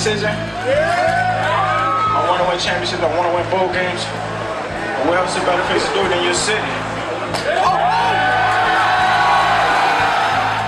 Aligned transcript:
decision. 0.00 0.32
I 0.32 2.24
want 2.26 2.40
to 2.40 2.48
win 2.48 2.58
championships. 2.58 3.02
I 3.02 3.16
want 3.18 3.28
to 3.28 3.34
win 3.36 3.44
bowl 3.52 3.68
games. 3.68 4.00
And 4.00 5.06
what 5.06 5.18
else 5.18 5.36
is 5.36 5.42
a 5.42 5.44
better 5.44 5.62
place 5.68 5.86
to 5.86 5.92
do 5.92 6.00
it 6.00 6.08
than 6.08 6.24
your 6.24 6.32
city? 6.32 6.72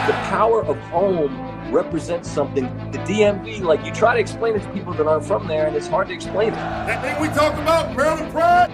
The 0.05 0.13
power 0.29 0.63
of 0.63 0.77
home 0.93 1.33
represents 1.73 2.31
something. 2.31 2.65
The 2.93 2.99
DMV, 2.99 3.63
like 3.63 3.83
you 3.87 3.93
try 3.93 4.13
to 4.13 4.21
explain 4.21 4.55
it 4.55 4.65
to 4.65 4.69
people 4.75 4.93
that 4.93 5.07
aren't 5.07 5.25
from 5.25 5.49
there, 5.49 5.67
and 5.67 5.75
it's 5.75 5.89
hard 5.89 6.09
to 6.09 6.13
explain 6.13 6.49
it. 6.49 6.57
That 6.57 7.01
thing 7.01 7.19
we 7.19 7.29
talk 7.29 7.55
about, 7.55 7.97
Maryland 7.97 8.31
pride, 8.33 8.71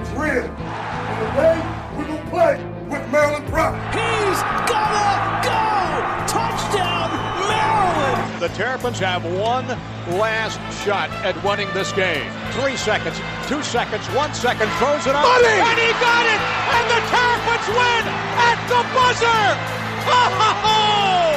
is 0.00 0.08
real. 0.10 0.46
And 0.46 1.18
today, 1.34 1.58
we're 1.98 2.06
going 2.06 2.22
to 2.22 2.30
play 2.30 2.64
with 2.88 3.10
Maryland 3.10 3.48
pride. 3.48 3.74
He's 3.92 4.40
gonna 4.70 5.24
go! 5.24 5.25
The 8.46 8.54
Terrapins 8.54 9.02
have 9.02 9.26
one 9.42 9.66
last 10.22 10.62
shot 10.86 11.10
at 11.26 11.34
winning 11.42 11.66
this 11.74 11.90
game. 11.90 12.30
Three 12.54 12.78
seconds, 12.78 13.18
two 13.50 13.58
seconds, 13.58 14.06
one 14.14 14.30
second, 14.38 14.70
throws 14.78 15.02
it 15.02 15.18
up. 15.18 15.26
Money! 15.26 15.50
And 15.50 15.74
he 15.74 15.90
got 15.98 16.22
it! 16.30 16.38
And 16.38 16.86
the 16.86 17.02
Terrapins 17.10 17.66
win 17.74 18.06
at 18.06 18.54
the 18.70 18.86
buzzer! 18.94 19.42
Oh! 20.06 21.34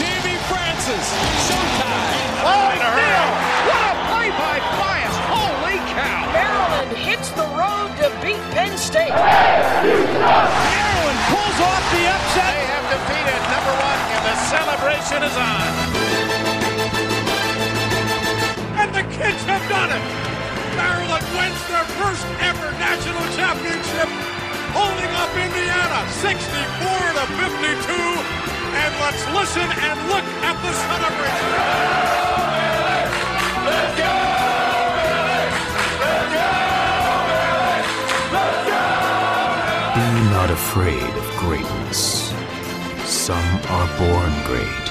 Stevie 0.00 0.40
Francis, 0.48 1.04
showtime! 1.44 2.24
Oh, 2.40 2.48
oh 2.48 2.72
Neil! 2.72 3.28
What 3.68 3.84
a 3.92 3.94
play 4.08 4.32
by 4.32 4.56
Bias! 4.80 5.12
Holy 5.28 5.76
cow! 5.92 6.24
Maryland 6.32 6.96
hits 6.96 7.28
the 7.36 7.44
road 7.52 7.92
to 8.00 8.08
beat 8.24 8.40
Penn 8.56 8.72
State. 8.80 9.12
Maryland 9.12 11.20
pulls 11.28 11.58
off 11.68 11.84
the 11.92 12.04
upset! 12.16 12.48
They 12.48 12.64
have 12.64 12.86
defeated 12.96 13.40
number 13.52 13.76
one, 13.76 14.00
and 14.08 14.24
the 14.24 14.36
celebration 14.48 15.20
is 15.20 15.36
on. 15.36 16.05
Indiana 25.96 26.12
64 26.12 26.92
to 27.16 27.24
52. 27.40 27.92
And 28.76 28.92
let's 29.00 29.24
listen 29.32 29.62
and 29.62 29.96
look 30.08 30.24
at 30.44 30.56
the 30.62 30.72
celebration. 30.84 31.50
Let's 33.64 33.96
go! 33.96 34.12
Be 39.94 40.08
not 40.30 40.50
afraid 40.50 41.02
of 41.02 41.36
greatness. 41.38 42.32
Some 43.06 43.60
are 43.70 43.88
born 43.98 44.32
great, 44.44 44.86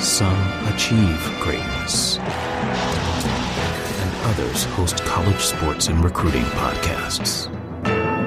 some 0.00 0.40
achieve 0.72 1.20
greatness, 1.40 2.18
and 3.98 4.10
others 4.26 4.64
host 4.76 5.04
college 5.04 5.40
sports 5.40 5.88
and 5.88 6.04
recruiting 6.04 6.44
podcasts. 6.44 7.59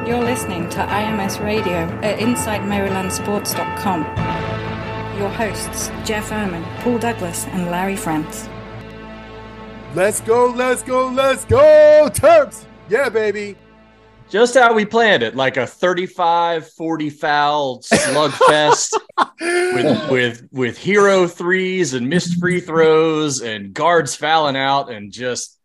You're 0.06 0.22
listening 0.22 0.68
to 0.72 0.80
IMS 0.80 1.42
Radio 1.42 1.88
at 2.04 2.20
InsideMarylandSports.com. 2.20 4.02
Your 5.18 5.30
hosts, 5.30 5.88
Jeff 6.04 6.30
Ermann, 6.30 6.66
Paul 6.82 6.98
Douglas, 6.98 7.46
and 7.48 7.72
Larry 7.72 7.96
France. 7.96 8.50
Let's 9.96 10.20
go, 10.20 10.48
let's 10.48 10.84
go, 10.84 11.08
let's 11.08 11.46
go, 11.46 12.10
Terps! 12.12 12.66
Yeah, 12.90 13.08
baby. 13.08 13.56
Just 14.30 14.56
how 14.56 14.74
we 14.74 14.84
planned 14.84 15.24
it, 15.24 15.38
like 15.38 15.56
a 15.56 15.66
35 15.66 16.70
40 16.72 17.10
foul 17.10 17.80
slugfest 17.80 18.92
with, 19.40 20.10
with, 20.12 20.46
with 20.52 20.78
hero 20.78 21.28
threes 21.28 21.94
and 21.94 22.10
missed 22.10 22.42
free 22.42 22.60
throws 22.60 23.42
and 23.42 23.74
guards 23.74 24.18
fouling 24.18 24.58
out. 24.58 24.92
And 24.92 25.14
just, 25.14 25.58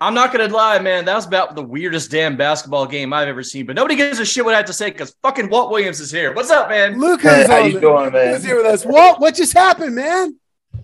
I'm 0.00 0.12
not 0.12 0.32
going 0.32 0.46
to 0.48 0.54
lie, 0.54 0.78
man, 0.80 1.04
that 1.04 1.14
was 1.14 1.26
about 1.26 1.54
the 1.54 1.62
weirdest 1.62 2.10
damn 2.10 2.36
basketball 2.36 2.84
game 2.86 3.12
I've 3.12 3.28
ever 3.28 3.42
seen. 3.42 3.64
But 3.64 3.76
nobody 3.76 3.94
gives 3.96 4.18
a 4.18 4.24
shit 4.24 4.44
what 4.44 4.52
I 4.54 4.58
have 4.58 4.66
to 4.66 4.72
say 4.72 4.90
because 4.90 5.14
fucking 5.22 5.48
Walt 5.48 5.70
Williams 5.70 6.00
is 6.00 6.10
here. 6.10 6.32
What's 6.34 6.50
up, 6.50 6.68
man? 6.68 6.98
Luke 6.98 7.22
Hey, 7.22 7.46
how 7.46 7.62
on 7.62 7.70
you 7.70 7.80
doing, 7.80 8.12
man? 8.12 8.34
He's 8.34 8.44
here 8.44 8.56
with 8.56 8.66
us. 8.66 8.84
Walt, 8.84 9.20
what 9.20 9.34
just 9.34 9.52
happened, 9.52 9.94
man? 9.94 10.36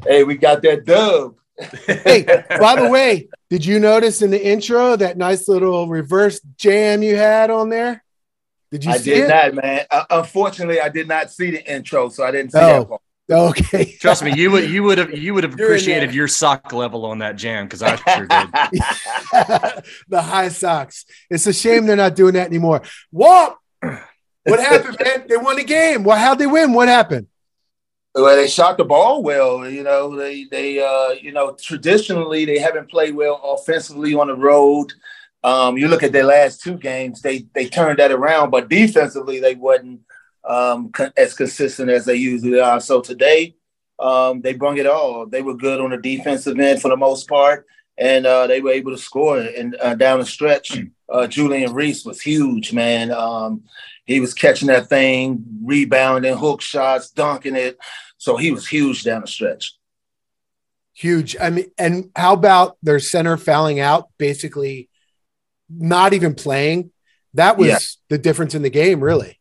Hey, 0.07 0.23
we 0.25 0.37
got 0.37 0.63
that 0.63 0.85
dub. 0.85 1.35
Hey, 1.87 2.23
by 2.59 2.81
the 2.81 2.89
way, 2.89 3.29
did 3.51 3.67
you 3.67 3.79
notice 3.81 4.23
in 4.23 4.31
the 4.31 4.43
intro 4.43 4.97
that 4.97 5.19
nice 5.19 5.47
little 5.47 5.89
reverse 5.89 6.41
jam 6.57 7.03
you 7.03 7.17
had 7.17 7.51
on 7.51 7.69
there? 7.69 8.03
Did 8.71 8.85
you 8.85 8.93
I 8.93 8.97
see 8.97 9.11
did 9.15 9.25
it? 9.25 9.29
not, 9.29 9.55
man. 9.63 9.85
Uh, 9.91 10.05
unfortunately, 10.09 10.81
I 10.81 10.89
did 10.89 11.07
not 11.09 11.31
see 11.31 11.51
the 11.51 11.71
intro, 11.71 12.09
so 12.09 12.25
I 12.25 12.31
didn't 12.31 12.53
see 12.53 12.59
Oh. 12.61 12.79
that 12.79 12.89
part. 12.89 13.03
Okay. 13.31 13.97
Trust 14.01 14.25
me, 14.25 14.35
you 14.35 14.51
would 14.51 14.69
you 14.69 14.83
would 14.83 14.99
have 14.99 15.17
you 15.17 15.35
would 15.35 15.45
have 15.45 15.57
You're 15.57 15.69
appreciated 15.69 16.15
your 16.15 16.29
sock 16.29 16.73
level 16.73 17.07
on 17.07 17.19
that 17.19 17.37
jam 17.37 17.67
because 17.67 17.83
I 17.83 17.97
sure 17.97 18.27
did. 18.27 18.51
the 20.09 20.23
high 20.23 20.49
socks. 20.49 21.05
It's 21.31 21.47
a 21.47 21.53
shame 21.53 21.87
they're 21.87 21.97
not 21.97 22.17
doing 22.17 22.35
that 22.35 22.49
anymore. 22.49 22.83
Walt, 23.13 23.57
what 23.81 24.01
happened, 24.61 24.97
man? 25.03 25.27
They 25.29 25.37
won 25.37 25.57
the 25.57 25.65
game. 25.65 26.03
Well, 26.03 26.19
how'd 26.19 26.39
they 26.39 26.47
win? 26.47 26.73
What 26.73 26.89
happened? 26.89 27.29
Well, 28.15 28.35
they 28.35 28.49
shot 28.49 28.77
the 28.77 28.85
ball 28.85 29.23
well. 29.23 29.69
You 29.69 29.85
know, 29.85 30.17
they 30.17 30.45
they 30.45 30.83
uh, 30.83 31.11
you 31.11 31.31
know 31.31 31.57
traditionally 31.61 32.45
they 32.45 32.59
haven't 32.59 32.91
played 32.91 33.15
well 33.15 33.41
offensively 33.45 34.15
on 34.15 34.27
the 34.27 34.35
road. 34.35 34.93
Um, 35.43 35.79
you 35.79 35.89
look 35.89 36.03
at 36.03 36.13
their 36.13 36.25
last 36.25 36.63
two 36.63 36.77
games, 36.77 37.23
they 37.23 37.47
they 37.55 37.69
turned 37.69 38.01
that 38.01 38.11
around, 38.11 38.51
but 38.51 38.69
defensively 38.69 39.39
they 39.41 39.55
wasn't 39.55 40.01
um, 40.45 40.91
as 41.17 41.35
consistent 41.35 41.91
as 41.91 42.05
they 42.05 42.17
usually 42.17 42.61
are. 42.61 42.81
So 42.81 43.01
today, 43.01 43.55
um, 43.99 44.41
they 44.41 44.55
brung 44.55 44.79
it 44.79 44.87
all. 44.87 45.27
They 45.27 45.43
were 45.43 45.55
good 45.55 45.81
on 45.81 45.91
the 45.91 45.99
defensive 45.99 46.59
end 46.59 46.81
for 46.81 46.89
the 46.89 46.97
most 46.97 47.29
part, 47.29 47.67
and 47.99 48.27
uh, 48.27 48.47
they 48.47 48.61
were 48.61 48.71
able 48.71 48.93
to 48.93 48.99
score. 48.99 49.39
And 49.39 49.77
uh, 49.81 49.95
down 49.95 50.21
the 50.21 50.27
stretch, 50.27 50.79
uh, 51.09 51.27
Julian 51.27 51.75
Reese 51.75 52.05
was 52.05 52.21
huge, 52.21 52.73
man. 52.73 53.11
Um, 53.13 53.65
he 54.07 54.21
was 54.21 54.35
catching 54.35 54.69
that 54.69 54.89
thing, 54.89 55.45
rebounding, 55.63 56.37
hook 56.37 56.63
shots, 56.63 57.11
dunking 57.11 57.57
it. 57.57 57.79
So 58.17 58.37
he 58.37 58.51
was 58.53 58.67
huge 58.67 59.05
down 59.05 59.21
the 59.23 59.27
stretch. 59.27 59.77
Huge. 60.95 61.37
I 61.41 61.51
mean, 61.51 61.71
and 61.79 62.11
how 62.15 62.35
about 62.35 62.77
their 62.83 62.99
center 62.99 63.37
fouling 63.37 63.81
out, 63.81 64.09
basically 64.19 64.89
not 65.71 66.13
even 66.13 66.35
playing? 66.35 66.91
That 67.35 67.57
was 67.57 67.69
Yeah. 67.69 67.79
the 68.09 68.19
difference 68.19 68.55
in 68.55 68.63
the 68.63 68.71
game, 68.71 69.01
really. 69.01 69.40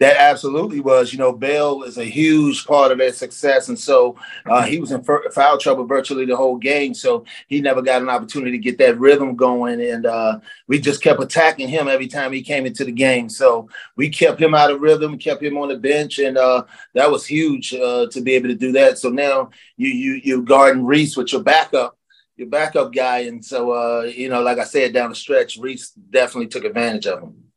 That 0.00 0.16
absolutely 0.16 0.78
was. 0.78 1.12
You 1.12 1.18
know, 1.18 1.32
Bell 1.32 1.82
is 1.82 1.98
a 1.98 2.04
huge 2.04 2.64
part 2.66 2.92
of 2.92 2.98
their 2.98 3.12
success, 3.12 3.68
and 3.68 3.76
so 3.76 4.14
uh, 4.46 4.62
he 4.62 4.78
was 4.78 4.92
in 4.92 5.02
foul 5.02 5.58
trouble 5.58 5.86
virtually 5.86 6.24
the 6.24 6.36
whole 6.36 6.56
game. 6.56 6.94
So 6.94 7.24
he 7.48 7.60
never 7.60 7.82
got 7.82 8.02
an 8.02 8.08
opportunity 8.08 8.52
to 8.52 8.58
get 8.58 8.78
that 8.78 9.00
rhythm 9.00 9.34
going, 9.34 9.80
and 9.80 10.06
uh, 10.06 10.38
we 10.68 10.78
just 10.78 11.02
kept 11.02 11.20
attacking 11.20 11.68
him 11.68 11.88
every 11.88 12.06
time 12.06 12.32
he 12.32 12.42
came 12.42 12.64
into 12.64 12.84
the 12.84 12.92
game. 12.92 13.28
So 13.28 13.68
we 13.96 14.08
kept 14.08 14.40
him 14.40 14.54
out 14.54 14.70
of 14.70 14.80
rhythm, 14.80 15.18
kept 15.18 15.42
him 15.42 15.58
on 15.58 15.68
the 15.68 15.76
bench, 15.76 16.20
and 16.20 16.38
uh, 16.38 16.62
that 16.94 17.10
was 17.10 17.26
huge 17.26 17.74
uh, 17.74 18.06
to 18.12 18.20
be 18.20 18.34
able 18.34 18.48
to 18.50 18.54
do 18.54 18.70
that. 18.72 18.98
So 18.98 19.08
now 19.10 19.50
you 19.76 19.88
you 19.88 20.20
you 20.22 20.42
guarding 20.42 20.84
Reese 20.86 21.16
with 21.16 21.32
your 21.32 21.42
backup, 21.42 21.98
your 22.36 22.48
backup 22.48 22.92
guy, 22.92 23.20
and 23.20 23.44
so 23.44 23.72
uh, 23.72 24.02
you 24.02 24.28
know, 24.28 24.42
like 24.42 24.58
I 24.58 24.64
said, 24.64 24.92
down 24.92 25.10
the 25.10 25.16
stretch, 25.16 25.58
Reese 25.58 25.90
definitely 25.90 26.46
took 26.46 26.64
advantage 26.64 27.08
of 27.08 27.20
him. 27.20 27.47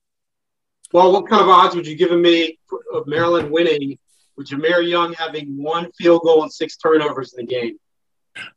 Well, 0.93 1.11
what 1.11 1.29
kind 1.29 1.41
of 1.41 1.49
odds 1.49 1.75
would 1.75 1.87
you 1.87 1.95
give 1.95 2.11
me 2.11 2.59
of 2.93 3.07
Maryland 3.07 3.51
winning 3.51 3.97
with 4.35 4.49
Jahmir 4.49 4.87
Young 4.87 5.13
having 5.13 5.61
one 5.61 5.91
field 5.93 6.21
goal 6.23 6.43
and 6.43 6.51
six 6.51 6.77
turnovers 6.77 7.33
in 7.33 7.45
the 7.45 7.51
game? 7.51 7.77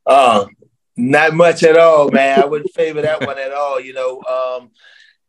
Uh, 0.05 0.45
not 0.97 1.33
much 1.33 1.63
at 1.63 1.77
all, 1.77 2.09
man. 2.09 2.41
I 2.41 2.45
wouldn't 2.45 2.73
favor 2.73 3.01
that 3.01 3.25
one 3.25 3.37
at 3.37 3.51
all. 3.51 3.79
You 3.79 3.93
know, 3.93 4.21
um, 4.23 4.71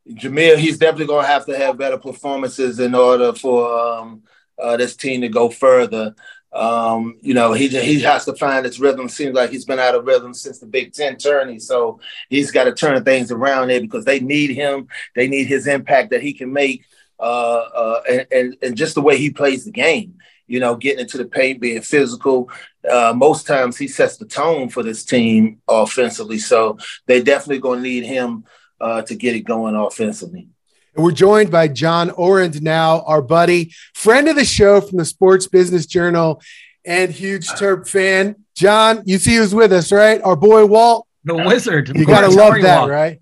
Jameer, 0.09 0.57
he's 0.57 0.79
definitely 0.79 1.07
going 1.07 1.25
to 1.25 1.33
have 1.33 1.47
to 1.47 1.57
have 1.57 1.79
better 1.79 1.99
performances 1.99 2.79
in 2.79 2.95
order 2.95 3.33
for 3.33 3.79
um, 3.79 4.23
uh, 4.61 4.77
this 4.77 4.97
team 4.97 5.23
to 5.23 5.29
go 5.29 5.51
further. 5.51 6.15
Um, 6.53 7.19
you 7.21 7.35
know, 7.35 7.53
he 7.53 7.69
he 7.69 8.01
has 8.01 8.25
to 8.25 8.35
find 8.35 8.65
his 8.65 8.81
rhythm. 8.81 9.09
Seems 9.09 9.35
like 9.35 9.51
he's 9.51 9.67
been 9.67 9.81
out 9.81 9.95
of 9.95 10.07
rhythm 10.07 10.33
since 10.33 10.59
the 10.59 10.67
Big 10.67 10.95
Ten 10.95 11.17
tourney, 11.17 11.59
so 11.59 12.01
he's 12.31 12.51
got 12.51 12.65
to 12.65 12.73
turn 12.73 13.03
things 13.05 13.31
around 13.31 13.69
there 13.69 13.81
because 13.81 14.05
they 14.05 14.21
need 14.21 14.51
him. 14.51 14.87
They 15.15 15.29
need 15.29 15.49
his 15.49 15.67
impact 15.67 16.11
that 16.11 16.23
he 16.23 16.33
can 16.33 16.53
make, 16.53 16.87
uh, 17.19 17.23
uh, 17.23 18.01
and, 18.09 18.27
and 18.31 18.57
and 18.63 18.77
just 18.77 18.95
the 18.95 19.03
way 19.03 19.17
he 19.17 19.31
plays 19.31 19.65
the 19.65 19.73
game. 19.73 20.19
You 20.47 20.61
know, 20.61 20.77
getting 20.77 21.01
into 21.01 21.19
the 21.19 21.25
paint, 21.25 21.61
being 21.61 21.83
physical. 21.83 22.51
Uh, 22.89 23.13
most 23.17 23.47
times 23.47 23.77
he 23.77 23.89
sets 23.89 24.17
the 24.17 24.27
tone 24.27 24.69
for 24.69 24.85
this 24.85 25.05
team 25.05 25.61
offensively, 25.67 26.39
so 26.39 26.79
they 27.07 27.21
definitely 27.21 27.59
going 27.59 27.79
to 27.79 27.83
need 27.83 28.05
him 28.05 28.45
uh, 28.81 29.03
to 29.03 29.15
get 29.17 29.35
it 29.35 29.41
going 29.41 29.75
offensively. 29.75 30.49
And 30.95 31.05
we're 31.05 31.13
joined 31.13 31.51
by 31.51 31.69
John 31.69 32.11
Ourand 32.13 32.63
now, 32.63 33.03
our 33.03 33.23
buddy, 33.23 33.73
friend 33.95 34.29
of 34.29 34.37
the 34.37 34.45
show 34.45 34.81
from 34.81 34.99
the 34.99 35.05
Sports 35.05 35.47
Business 35.47 35.85
Journal, 35.85 36.41
and 36.85 37.11
huge 37.11 37.49
Terp 37.49 37.89
fan. 37.89 38.37
John, 38.55 39.03
you 39.05 39.19
see 39.19 39.37
who's 39.37 39.55
with 39.55 39.73
us, 39.73 39.93
right? 39.93 40.23
Our 40.23 40.37
boy 40.37 40.65
Walt. 40.65 41.07
The 41.25 41.35
wizard. 41.35 41.91
You 41.95 42.07
got 42.07 42.21
to 42.21 42.29
love 42.29 42.55
that, 42.63 42.89
right? 42.89 43.21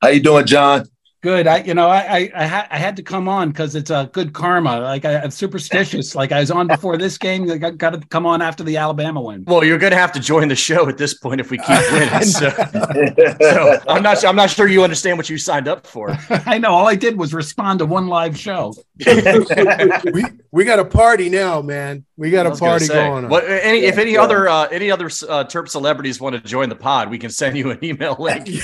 How 0.00 0.08
you 0.08 0.20
doing, 0.20 0.46
John? 0.46 0.86
Good. 1.20 1.48
I, 1.48 1.62
you 1.64 1.74
know, 1.74 1.88
I, 1.88 1.98
I, 1.98 2.30
I, 2.34 2.46
ha- 2.46 2.68
I 2.70 2.78
had 2.78 2.94
to 2.96 3.02
come 3.02 3.28
on 3.28 3.48
because 3.48 3.74
it's 3.74 3.90
a 3.90 4.08
good 4.12 4.32
karma. 4.32 4.78
Like 4.80 5.04
I, 5.04 5.18
I'm 5.18 5.32
superstitious. 5.32 6.14
like 6.14 6.30
I 6.30 6.38
was 6.38 6.50
on 6.52 6.68
before 6.68 6.96
this 6.96 7.18
game. 7.18 7.50
I 7.50 7.58
got, 7.58 7.76
got 7.76 7.90
to 7.90 8.06
come 8.08 8.24
on 8.24 8.40
after 8.40 8.62
the 8.62 8.76
Alabama 8.76 9.20
win. 9.20 9.44
Well, 9.44 9.64
you're 9.64 9.78
going 9.78 9.90
to 9.90 9.98
have 9.98 10.12
to 10.12 10.20
join 10.20 10.46
the 10.46 10.54
show 10.54 10.88
at 10.88 10.96
this 10.96 11.14
point 11.14 11.40
if 11.40 11.50
we 11.50 11.58
keep 11.58 11.68
winning. 11.92 12.22
So, 12.22 12.50
so 12.50 13.80
I'm 13.88 14.02
not. 14.02 14.24
I'm 14.24 14.36
not 14.36 14.50
sure 14.50 14.68
you 14.68 14.84
understand 14.84 15.18
what 15.18 15.28
you 15.28 15.38
signed 15.38 15.66
up 15.66 15.88
for. 15.88 16.16
I 16.30 16.58
know. 16.58 16.70
All 16.70 16.86
I 16.86 16.94
did 16.94 17.18
was 17.18 17.34
respond 17.34 17.80
to 17.80 17.86
one 17.86 18.06
live 18.06 18.38
show. 18.38 18.74
we 19.06 20.24
we 20.52 20.64
got 20.64 20.78
a 20.78 20.84
party 20.84 21.28
now, 21.30 21.62
man. 21.62 22.04
We 22.18 22.30
got 22.32 22.46
a 22.46 22.50
party 22.56 22.86
say, 22.86 22.94
going 22.94 23.24
on. 23.26 23.30
What, 23.30 23.44
any, 23.48 23.78
if 23.84 23.96
any 23.96 24.14
Yeah. 24.14 24.22
other 24.22 24.48
uh, 24.48 24.66
any 24.72 24.90
other 24.90 25.06
uh, 25.06 25.44
Terp 25.44 25.68
celebrities 25.68 26.20
want 26.20 26.34
to 26.34 26.40
join 26.42 26.68
the 26.68 26.74
pod, 26.74 27.10
we 27.10 27.16
can 27.18 27.30
send 27.30 27.56
you 27.56 27.70
an 27.70 27.78
email 27.82 28.16
link. 28.18 28.48
hey, 28.48 28.58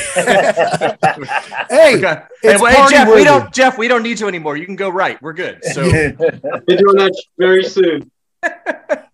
Okay. 1.97 2.23
it's 2.43 2.43
Hey, 2.43 2.53
hey, 2.53 2.59
party 2.59 2.95
Jeff, 2.95 3.07
we 3.07 3.13
worthy. 3.13 3.25
don't. 3.25 3.55
Jeff, 3.55 3.79
we 3.79 3.87
don't 3.89 4.03
need 4.03 4.19
you 4.21 4.27
anymore. 4.29 4.57
You 4.57 4.67
can 4.67 4.75
go 4.77 4.89
right. 4.91 5.23
We're 5.23 5.33
good. 5.35 5.65
So 5.67 5.85
Be 5.91 6.77
doing 6.77 6.97
that 6.97 7.15
very 7.39 7.63
soon. 7.65 8.11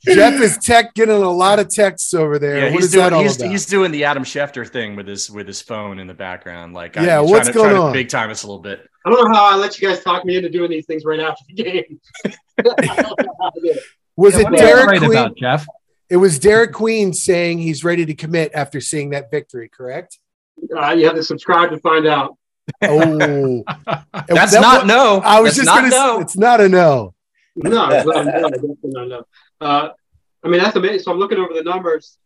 Jeff 0.06 0.40
is 0.40 0.56
tech 0.58 0.94
getting 0.94 1.14
a 1.22 1.30
lot 1.30 1.58
of 1.58 1.68
texts 1.68 2.14
over 2.14 2.38
there. 2.38 2.56
yeah, 2.56 2.64
what 2.64 2.72
he's 2.72 2.84
is 2.86 2.92
that 2.92 3.10
doing 3.10 3.12
all 3.12 3.22
he's, 3.22 3.36
about? 3.36 3.50
he's 3.50 3.66
doing 3.66 3.92
the 3.92 4.04
Adam 4.04 4.24
Schefter 4.24 4.66
thing 4.66 4.96
with 4.96 5.06
his 5.06 5.30
with 5.30 5.46
his 5.46 5.60
phone 5.60 5.98
in 5.98 6.06
the 6.06 6.14
background. 6.14 6.72
Like, 6.72 6.96
Yeah, 6.96 7.20
I'm 7.20 7.26
what's 7.28 7.48
trying 7.48 7.52
to, 7.52 7.52
going 7.52 7.68
trying 7.70 7.80
to 7.82 7.86
on? 7.88 7.92
Big 7.92 8.08
time 8.08 8.30
us 8.30 8.42
a 8.42 8.46
little 8.46 8.62
bit. 8.62 8.88
I 9.04 9.10
don't 9.10 9.22
know 9.30 9.38
how 9.38 9.44
I 9.44 9.56
let 9.56 9.78
you 9.80 9.86
guys 9.86 10.02
talk 10.02 10.24
me 10.24 10.36
into 10.36 10.48
doing 10.48 10.70
these 10.70 10.86
things 10.86 11.04
right 11.04 11.20
after 11.20 11.44
the 11.48 11.54
game. 11.54 12.00
Was 14.20 14.34
Yeah, 14.34 14.40
it 14.40 14.44
what 14.44 14.52
are 14.52 14.56
you 14.56 14.62
Derek 14.66 14.86
worried 14.86 14.98
Queen? 15.00 15.10
about, 15.12 15.36
Jeff? 15.36 15.66
It 16.08 16.16
was 16.16 16.38
Derek 16.38 16.72
Queen 16.72 17.12
saying 17.12 17.58
he's 17.58 17.84
ready 17.84 18.04
to 18.06 18.14
commit 18.14 18.50
after 18.54 18.80
seeing 18.80 19.10
that 19.10 19.30
victory. 19.30 19.68
Correct? 19.68 20.18
Uh, 20.76 20.90
you 20.90 21.06
have 21.06 21.14
to 21.14 21.22
subscribe 21.22 21.70
to 21.70 21.78
find 21.78 22.06
out. 22.06 22.36
Oh, 22.82 23.62
That's 24.28 24.52
That 24.52 24.60
not 24.60 24.80
wa- 24.82 24.86
no. 24.86 25.20
I 25.24 25.40
was 25.40 25.56
That's 25.56 25.66
just 25.66 25.68
gonna. 25.68 25.86
s- 25.88 25.92
no. 25.92 26.20
It's 26.20 26.36
not 26.36 26.60
a 26.60 26.68
no. 26.68 27.14
No, 27.56 27.88
it's 27.90 28.06
not, 28.06 28.24
no, 28.26 28.32
definitely 28.48 28.76
not, 28.84 29.08
no. 29.08 29.24
Uh, 29.60 29.88
I 30.44 30.48
mean, 30.48 30.60
that's 30.62 30.76
amazing. 30.76 31.00
So 31.00 31.10
I'm 31.12 31.18
looking 31.18 31.38
over 31.38 31.52
the 31.52 31.62
numbers. 31.62 32.16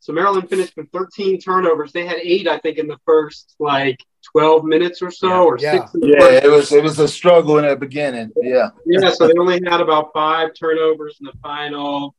So 0.00 0.12
Maryland 0.12 0.48
finished 0.48 0.76
with 0.76 0.90
13 0.92 1.40
turnovers. 1.40 1.92
They 1.92 2.06
had 2.06 2.18
eight, 2.22 2.46
I 2.46 2.58
think, 2.58 2.78
in 2.78 2.86
the 2.86 2.98
first 3.04 3.54
like 3.58 3.98
12 4.32 4.64
minutes 4.64 5.02
or 5.02 5.10
so, 5.10 5.28
Yeah. 5.28 5.40
or 5.42 5.58
Yeah. 5.58 5.72
six 5.80 5.94
in 5.94 6.00
the 6.00 6.08
Yeah, 6.08 6.20
first. 6.20 6.44
it 6.44 6.48
was 6.50 6.72
it 6.72 6.82
was 6.82 6.98
a 7.00 7.08
struggle 7.08 7.58
in 7.58 7.66
the 7.66 7.76
beginning. 7.76 8.30
Yeah. 8.40 8.70
Yeah, 8.86 9.10
so 9.10 9.26
they 9.26 9.34
only 9.38 9.60
had 9.64 9.80
about 9.80 10.10
five 10.12 10.54
turnovers 10.54 11.16
in 11.20 11.26
the 11.26 11.32
final 11.42 12.14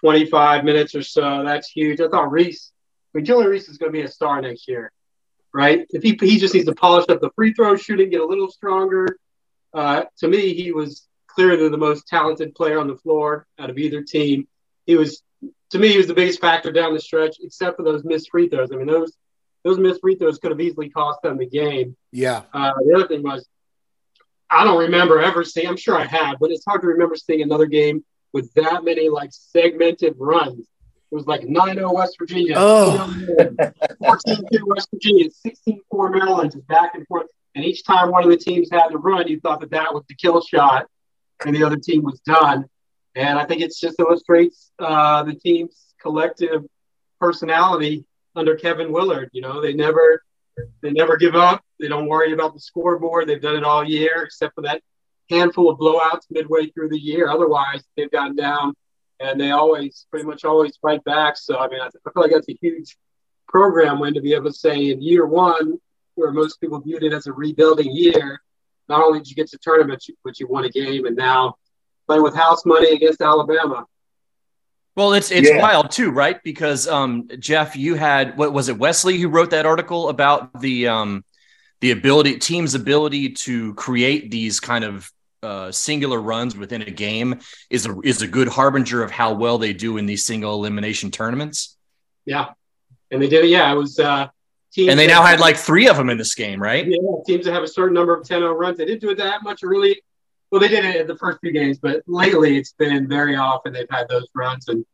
25 0.00 0.64
minutes 0.64 0.94
or 0.94 1.02
so. 1.02 1.42
That's 1.44 1.68
huge. 1.70 2.00
I 2.00 2.08
thought 2.08 2.30
Reese, 2.32 2.72
I 3.14 3.18
mean, 3.18 3.26
Jalen 3.26 3.46
Reese 3.48 3.68
is 3.68 3.78
going 3.78 3.92
to 3.92 3.96
be 3.98 4.02
a 4.04 4.08
star 4.08 4.40
next 4.40 4.66
year, 4.68 4.90
right? 5.52 5.86
If 5.90 6.02
he, 6.02 6.18
he 6.20 6.38
just 6.38 6.54
needs 6.54 6.66
to 6.66 6.74
polish 6.74 7.04
up 7.08 7.20
the 7.20 7.30
free 7.36 7.52
throw 7.52 7.76
shooting, 7.76 8.10
get 8.10 8.20
a 8.20 8.26
little 8.26 8.50
stronger. 8.50 9.18
Uh, 9.74 10.04
to 10.18 10.28
me, 10.28 10.54
he 10.54 10.72
was 10.72 11.06
clearly 11.28 11.68
the 11.68 11.76
most 11.78 12.08
talented 12.08 12.54
player 12.54 12.78
on 12.80 12.88
the 12.88 12.96
floor 12.96 13.46
out 13.58 13.70
of 13.70 13.78
either 13.78 14.02
team. 14.02 14.48
He 14.86 14.96
was, 14.96 15.22
to 15.70 15.78
me, 15.78 15.88
he 15.88 15.96
was 15.98 16.06
the 16.06 16.14
biggest 16.14 16.40
factor 16.40 16.72
down 16.72 16.94
the 16.94 17.00
stretch, 17.00 17.36
except 17.40 17.76
for 17.76 17.82
those 17.82 18.04
missed 18.04 18.30
free 18.30 18.48
throws. 18.48 18.70
I 18.72 18.76
mean, 18.76 18.86
those 18.86 19.12
those 19.62 19.78
missed 19.78 20.00
free 20.00 20.14
throws 20.16 20.38
could 20.38 20.50
have 20.50 20.60
easily 20.60 20.88
cost 20.88 21.20
them 21.22 21.36
the 21.38 21.46
game. 21.46 21.96
Yeah. 22.12 22.42
Uh, 22.52 22.72
the 22.84 22.94
other 22.94 23.06
thing 23.06 23.22
was, 23.22 23.46
I 24.50 24.64
don't 24.64 24.78
remember 24.80 25.20
ever 25.20 25.44
seeing. 25.44 25.68
I'm 25.68 25.76
sure 25.76 25.96
I 25.96 26.06
have, 26.06 26.36
but 26.40 26.50
it's 26.50 26.64
hard 26.64 26.80
to 26.80 26.86
remember 26.88 27.14
seeing 27.14 27.42
another 27.42 27.66
game 27.66 28.02
with 28.32 28.52
that 28.54 28.84
many 28.84 29.08
like 29.08 29.30
segmented 29.32 30.14
runs. 30.18 30.60
It 30.60 31.14
was 31.14 31.26
like 31.26 31.42
9-0 31.42 31.92
West 31.92 32.16
Virginia, 32.18 32.54
Oh. 32.56 33.12
14-2 33.38 34.44
West 34.64 34.88
Virginia, 34.92 35.28
16-4 35.46 35.80
Maryland, 36.12 36.52
just 36.52 36.66
back 36.68 36.94
and 36.94 37.06
forth. 37.06 37.26
And 37.54 37.64
each 37.64 37.84
time 37.84 38.10
one 38.10 38.22
of 38.22 38.30
the 38.30 38.36
teams 38.36 38.70
had 38.70 38.88
to 38.88 38.98
run, 38.98 39.26
you 39.28 39.40
thought 39.40 39.60
that 39.60 39.70
that 39.70 39.92
was 39.92 40.04
the 40.08 40.14
kill 40.14 40.40
shot, 40.40 40.86
and 41.44 41.54
the 41.54 41.64
other 41.64 41.76
team 41.76 42.02
was 42.02 42.20
done. 42.20 42.64
And 43.14 43.38
I 43.38 43.44
think 43.44 43.60
it 43.60 43.72
just 43.78 43.98
illustrates 43.98 44.70
uh, 44.78 45.24
the 45.24 45.34
team's 45.34 45.94
collective 46.00 46.64
personality 47.20 48.04
under 48.36 48.56
Kevin 48.56 48.92
Willard. 48.92 49.30
You 49.32 49.42
know, 49.42 49.60
they 49.60 49.72
never 49.72 50.22
they 50.82 50.90
never 50.90 51.16
give 51.16 51.34
up. 51.34 51.64
They 51.78 51.88
don't 51.88 52.06
worry 52.06 52.32
about 52.32 52.54
the 52.54 52.60
scoreboard. 52.60 53.28
They've 53.28 53.40
done 53.40 53.56
it 53.56 53.64
all 53.64 53.84
year, 53.84 54.22
except 54.22 54.54
for 54.54 54.62
that 54.62 54.82
handful 55.30 55.70
of 55.70 55.78
blowouts 55.78 56.22
midway 56.30 56.66
through 56.70 56.90
the 56.90 56.98
year. 56.98 57.28
Otherwise, 57.28 57.82
they've 57.96 58.10
gotten 58.10 58.36
down, 58.36 58.74
and 59.20 59.40
they 59.40 59.50
always, 59.52 60.06
pretty 60.10 60.26
much 60.26 60.44
always 60.44 60.76
fight 60.82 61.02
back. 61.04 61.36
So, 61.36 61.58
I 61.58 61.68
mean, 61.68 61.80
I, 61.80 61.88
feel 61.88 62.22
like 62.22 62.32
that's 62.32 62.48
a 62.48 62.58
huge 62.60 62.96
program 63.48 64.00
win 64.00 64.14
to 64.14 64.20
be 64.20 64.34
able 64.34 64.50
to 64.50 64.52
say 64.52 64.90
in 64.90 65.00
year 65.00 65.26
one, 65.26 65.78
where 66.14 66.32
most 66.32 66.60
people 66.60 66.80
viewed 66.80 67.04
it 67.04 67.12
as 67.12 67.26
a 67.26 67.32
rebuilding 67.32 67.90
year, 67.90 68.40
not 68.88 69.02
only 69.02 69.20
did 69.20 69.28
you 69.28 69.36
get 69.36 69.48
to 69.50 69.58
tournament, 69.58 70.04
but 70.24 70.38
you 70.40 70.46
won 70.48 70.64
a 70.64 70.68
game, 70.68 71.06
and 71.06 71.16
now 71.16 71.54
playing 72.10 72.24
with 72.24 72.34
house 72.34 72.66
money 72.66 72.90
against 72.92 73.20
Alabama. 73.22 73.86
Well, 74.96 75.12
it's 75.12 75.30
it's 75.30 75.48
Yeah. 75.48 75.60
wild 75.60 75.92
too, 75.92 76.10
right? 76.10 76.42
Because 76.42 76.88
um, 76.88 77.28
Jeff, 77.38 77.76
you 77.76 77.94
had 77.94 78.36
what 78.36 78.52
was 78.52 78.68
it 78.68 78.76
Wesley 78.76 79.16
who 79.18 79.28
wrote 79.28 79.50
that 79.50 79.64
article 79.64 80.08
about 80.08 80.60
the 80.60 80.88
um, 80.88 81.24
the 81.80 81.92
ability 81.92 82.38
team's 82.38 82.74
ability 82.74 83.30
to 83.30 83.74
create 83.74 84.28
these 84.32 84.58
kind 84.58 84.82
of 84.82 85.08
uh, 85.44 85.70
singular 85.70 86.20
runs 86.20 86.56
within 86.56 86.82
a 86.82 86.90
game 86.90 87.38
is 87.70 87.86
a 87.86 87.96
is 88.02 88.22
a 88.22 88.26
good 88.26 88.48
harbinger 88.48 89.04
of 89.04 89.12
how 89.12 89.32
well 89.34 89.56
they 89.56 89.72
do 89.72 89.96
in 89.96 90.06
these 90.06 90.24
single 90.24 90.54
elimination 90.54 91.12
tournaments. 91.12 91.76
Yeah, 92.26 92.48
and 93.12 93.22
they 93.22 93.28
did 93.28 93.44
it. 93.44 93.50
Yeah, 93.50 93.72
it 93.72 93.76
was. 93.76 94.00
Uh, 94.00 94.26
teams 94.72 94.90
And 94.90 94.98
they 94.98 95.06
now 95.06 95.22
had 95.22 95.38
like 95.38 95.56
three 95.56 95.88
of 95.88 95.96
them 95.96 96.10
in 96.10 96.18
this 96.18 96.34
game, 96.34 96.60
right? 96.60 96.84
Yeah, 96.84 96.98
teams 97.24 97.44
that 97.44 97.52
have 97.52 97.62
a 97.62 97.68
certain 97.68 97.94
number 97.94 98.14
of 98.16 98.26
10 98.26 98.40
0 98.40 98.52
runs. 98.54 98.78
They 98.78 98.84
didn't 98.84 99.00
do 99.00 99.10
it 99.10 99.18
that 99.18 99.44
much 99.44 99.62
really. 99.62 100.02
Well, 100.50 100.60
they 100.60 100.68
did 100.68 100.84
it 100.84 100.96
in 100.96 101.06
the 101.06 101.16
first 101.16 101.38
few 101.40 101.52
games, 101.52 101.78
but 101.78 102.02
lately 102.06 102.56
it's 102.56 102.72
been 102.72 103.08
very 103.08 103.36
often 103.36 103.72
they've 103.72 103.86
had 103.90 104.08
those 104.08 104.26
runs. 104.34 104.68
And 104.68 104.84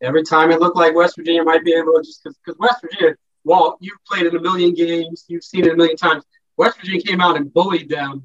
every 0.00 0.22
time 0.22 0.50
it 0.50 0.60
looked 0.60 0.76
like 0.76 0.94
West 0.94 1.16
Virginia 1.16 1.42
might 1.42 1.64
be 1.64 1.74
able 1.74 1.92
to 1.94 2.02
just 2.02 2.22
because 2.24 2.58
West 2.58 2.80
Virginia, 2.80 3.14
Walt, 3.44 3.76
you've 3.80 4.02
played 4.06 4.26
in 4.26 4.34
a 4.34 4.40
million 4.40 4.72
games, 4.72 5.24
you've 5.28 5.44
seen 5.44 5.66
it 5.66 5.72
a 5.72 5.76
million 5.76 5.96
times. 5.96 6.24
West 6.56 6.78
Virginia 6.78 7.02
came 7.02 7.20
out 7.20 7.36
and 7.36 7.52
bullied 7.52 7.90
them, 7.90 8.24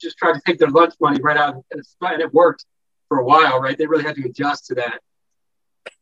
just 0.00 0.16
tried 0.16 0.34
to 0.34 0.40
take 0.46 0.58
their 0.58 0.70
lunch 0.70 0.94
money 1.00 1.20
right 1.20 1.36
out, 1.36 1.62
and 1.70 1.84
it 2.02 2.32
worked 2.32 2.64
for 3.08 3.18
a 3.18 3.24
while, 3.24 3.60
right? 3.60 3.76
They 3.76 3.86
really 3.86 4.04
had 4.04 4.16
to 4.16 4.24
adjust 4.24 4.66
to 4.66 4.74
that. 4.76 5.00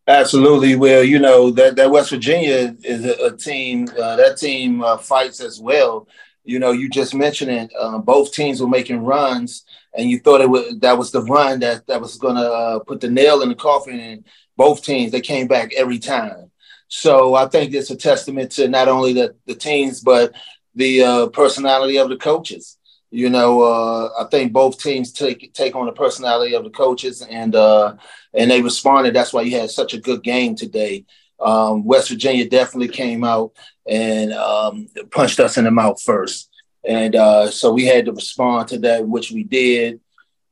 Absolutely. 0.09 0.77
Well, 0.77 1.03
you 1.03 1.19
know 1.19 1.51
that 1.51 1.77
that 1.77 1.91
West 1.91 2.11
Virginia 2.11 2.77
is 2.85 3.05
a, 3.05 3.27
a 3.27 3.37
team. 3.37 3.89
Uh, 3.89 4.17
that 4.17 4.37
team 4.37 4.83
uh, 4.83 4.99
fights 4.99 5.41
as 5.41 5.61
well. 5.61 6.07
You 6.47 6.61
know, 6.61 6.71
you 6.73 6.89
just 6.89 7.15
mentioned 7.15 7.51
it. 7.51 7.73
Uh, 7.79 7.99
both 7.99 8.33
teams 8.33 8.61
were 8.61 8.69
making 8.69 9.05
runs, 9.05 9.65
and 9.95 10.09
you 10.09 10.21
thought 10.21 10.41
it 10.41 10.49
was 10.49 10.79
that 10.79 10.97
was 10.97 11.11
the 11.11 11.23
run 11.23 11.61
that 11.61 11.87
that 11.89 12.01
was 12.01 12.17
going 12.17 12.37
to 12.37 12.51
uh, 12.51 12.79
put 12.81 13.01
the 13.01 13.11
nail 13.11 13.43
in 13.43 13.49
the 13.49 13.55
coffin. 13.57 13.99
And 14.01 14.25
both 14.57 14.83
teams 14.85 15.13
they 15.13 15.21
came 15.21 15.49
back 15.49 15.75
every 15.75 15.99
time. 15.99 16.51
So 16.89 17.35
I 17.35 17.47
think 17.47 17.75
it's 17.75 17.91
a 17.91 17.97
testament 17.97 18.53
to 18.53 18.69
not 18.69 18.89
only 18.89 19.13
the 19.13 19.35
the 19.47 19.57
teams 19.57 20.01
but 20.01 20.33
the 20.77 21.03
uh, 21.03 21.27
personality 21.29 21.99
of 21.99 22.09
the 22.09 22.17
coaches. 22.17 22.79
You 23.11 23.31
know, 23.31 23.63
uh, 23.63 24.11
I 24.21 24.25
think 24.31 24.53
both 24.53 24.81
teams 24.81 25.13
take 25.13 25.53
take 25.53 25.75
on 25.75 25.87
the 25.87 25.93
personality 25.93 26.55
of 26.55 26.65
the 26.65 26.71
coaches, 26.71 27.23
and 27.23 27.55
uh, 27.55 27.95
and 28.35 28.51
they 28.51 28.63
responded. 28.63 29.15
That's 29.15 29.33
why 29.33 29.43
you 29.43 29.59
had 29.59 29.71
such 29.71 29.95
a 29.95 30.01
good 30.01 30.23
game 30.23 30.55
today. 30.55 31.07
Um, 31.41 31.85
West 31.85 32.09
Virginia 32.09 32.49
definitely 32.49 32.89
came 32.89 33.25
out 33.25 33.53
and 33.87 34.33
um, 34.33 34.89
punched 35.11 35.39
us 35.41 35.59
in 35.59 35.65
the 35.65 35.71
mouth 35.71 36.01
first, 36.03 36.51
and 36.85 37.15
uh, 37.15 37.51
so 37.51 37.73
we 37.73 37.85
had 37.85 38.07
to 38.07 38.13
respond 38.13 38.69
to 38.69 38.79
that, 38.81 39.07
which 39.07 39.31
we 39.31 39.45
did. 39.45 40.01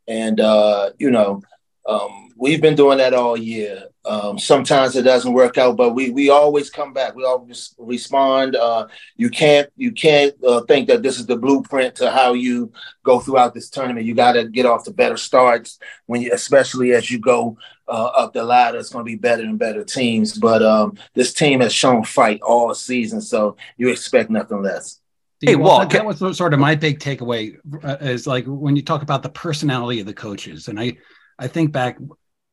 And 0.07 0.41
uh, 0.41 0.91
you 0.99 1.11
know, 1.11 1.43
um, 1.87 2.31
we've 2.37 2.61
been 2.61 2.76
doing 2.76 2.99
that 2.99 3.14
all 3.14 3.37
year. 3.37 3.85
Um, 4.07 4.39
sometimes 4.39 4.97
it 4.97 5.03
doesn't 5.03 5.33
work 5.33 5.57
out, 5.57 5.77
but 5.77 5.95
we 5.95 6.11
we 6.11 6.29
always 6.29 6.69
come 6.69 6.93
back. 6.93 7.15
We 7.15 7.25
always 7.25 7.75
respond. 7.79 8.55
Uh, 8.55 8.89
you 9.17 9.31
can't 9.31 9.71
you 9.77 9.93
can't 9.93 10.35
uh, 10.45 10.61
think 10.63 10.89
that 10.89 11.03
this 11.03 11.19
is 11.19 11.27
the 11.27 11.37
blueprint 11.37 11.95
to 11.97 12.11
how 12.11 12.35
you 12.35 12.71
go 13.03 13.19
throughout 13.19 13.55
this 13.55 13.71
tournament. 13.71 14.07
You 14.07 14.15
got 14.15 14.33
to 14.33 14.49
get 14.49 14.67
off 14.67 14.85
to 14.85 14.91
better 14.91 15.17
starts 15.17 15.79
when 16.07 16.21
you, 16.21 16.33
especially 16.35 16.93
as 16.93 17.11
you 17.11 17.19
go 17.19 17.57
uh, 17.89 18.07
up 18.17 18.33
the 18.35 18.45
ladder. 18.45 18.79
It's 18.79 18.91
going 18.91 19.05
to 19.05 19.11
be 19.11 19.17
better 19.17 19.43
and 19.43 19.59
better 19.59 19.85
teams. 19.85 20.39
But 20.39 20.63
um, 20.63 20.99
this 21.15 21.33
team 21.33 21.61
has 21.61 21.73
shown 21.73 22.05
fight 22.05 22.41
all 22.43 22.75
season, 22.75 23.21
so 23.21 23.57
you 23.77 23.89
expect 23.89 24.31
nothing 24.31 24.63
less. 24.63 25.01
Hey, 25.41 25.57
Walt, 25.57 25.91
that, 25.91 26.05
that 26.05 26.21
was 26.21 26.37
sort 26.37 26.55
of 26.55 26.61
my 26.61 26.75
big 26.75 27.01
takeaway 27.01 27.57
uh, 27.83 27.97
is 28.01 28.27
like 28.27 28.45
when 28.47 28.77
you 28.77 28.83
talk 28.83 29.03
about 29.03 29.23
the 29.23 29.29
personality 29.29 30.01
of 30.01 30.07
the 30.07 30.15
coaches, 30.15 30.69
and 30.69 30.79
I, 30.79 30.99
I 31.39 31.49
think 31.49 31.73
back. 31.73 31.99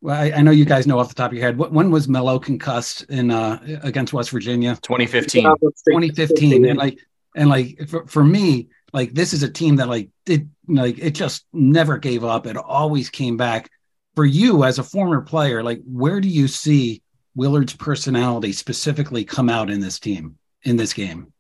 Well, 0.02 0.20
I, 0.20 0.32
I 0.32 0.42
know 0.42 0.52
you 0.52 0.66
guys 0.66 0.88
know 0.88 1.00
off 1.00 1.10
the 1.10 1.16
top 1.16 1.32
of 1.32 1.38
your 1.38 1.46
head. 1.46 1.58
What, 1.58 1.72
when 1.72 1.92
was 1.92 2.08
Melo 2.08 2.40
concussed 2.40 3.04
in 3.04 3.30
uh, 3.30 3.60
against 3.84 4.14
West 4.14 4.32
Virginia? 4.32 4.76
2015. 4.82 5.44
2015, 5.44 6.66
and 6.66 6.78
like, 6.78 6.98
and 7.36 7.50
like 7.50 7.88
for, 7.88 8.08
for 8.08 8.24
me, 8.24 8.68
like 8.94 9.14
this 9.14 9.34
is 9.34 9.44
a 9.44 9.50
team 9.50 9.76
that 9.78 9.88
like 9.88 10.10
it 10.26 10.44
like 10.68 10.98
it 10.98 11.12
just 11.12 11.46
never 11.54 11.98
gave 11.98 12.24
up. 12.24 12.48
It 12.48 12.58
always 12.58 13.10
came 13.10 13.38
back. 13.38 13.70
For 14.14 14.26
you 14.26 14.66
as 14.66 14.78
a 14.78 14.84
former 14.84 15.22
player, 15.22 15.64
like 15.64 15.80
where 15.86 16.20
do 16.20 16.28
you 16.28 16.50
see 16.50 17.02
Willard's 17.34 17.74
personality 17.74 18.52
specifically 18.52 19.24
come 19.24 19.50
out 19.50 19.70
in 19.70 19.80
this 19.80 20.00
team 20.00 20.38
in 20.64 20.76
this 20.76 20.92
game? 20.94 21.32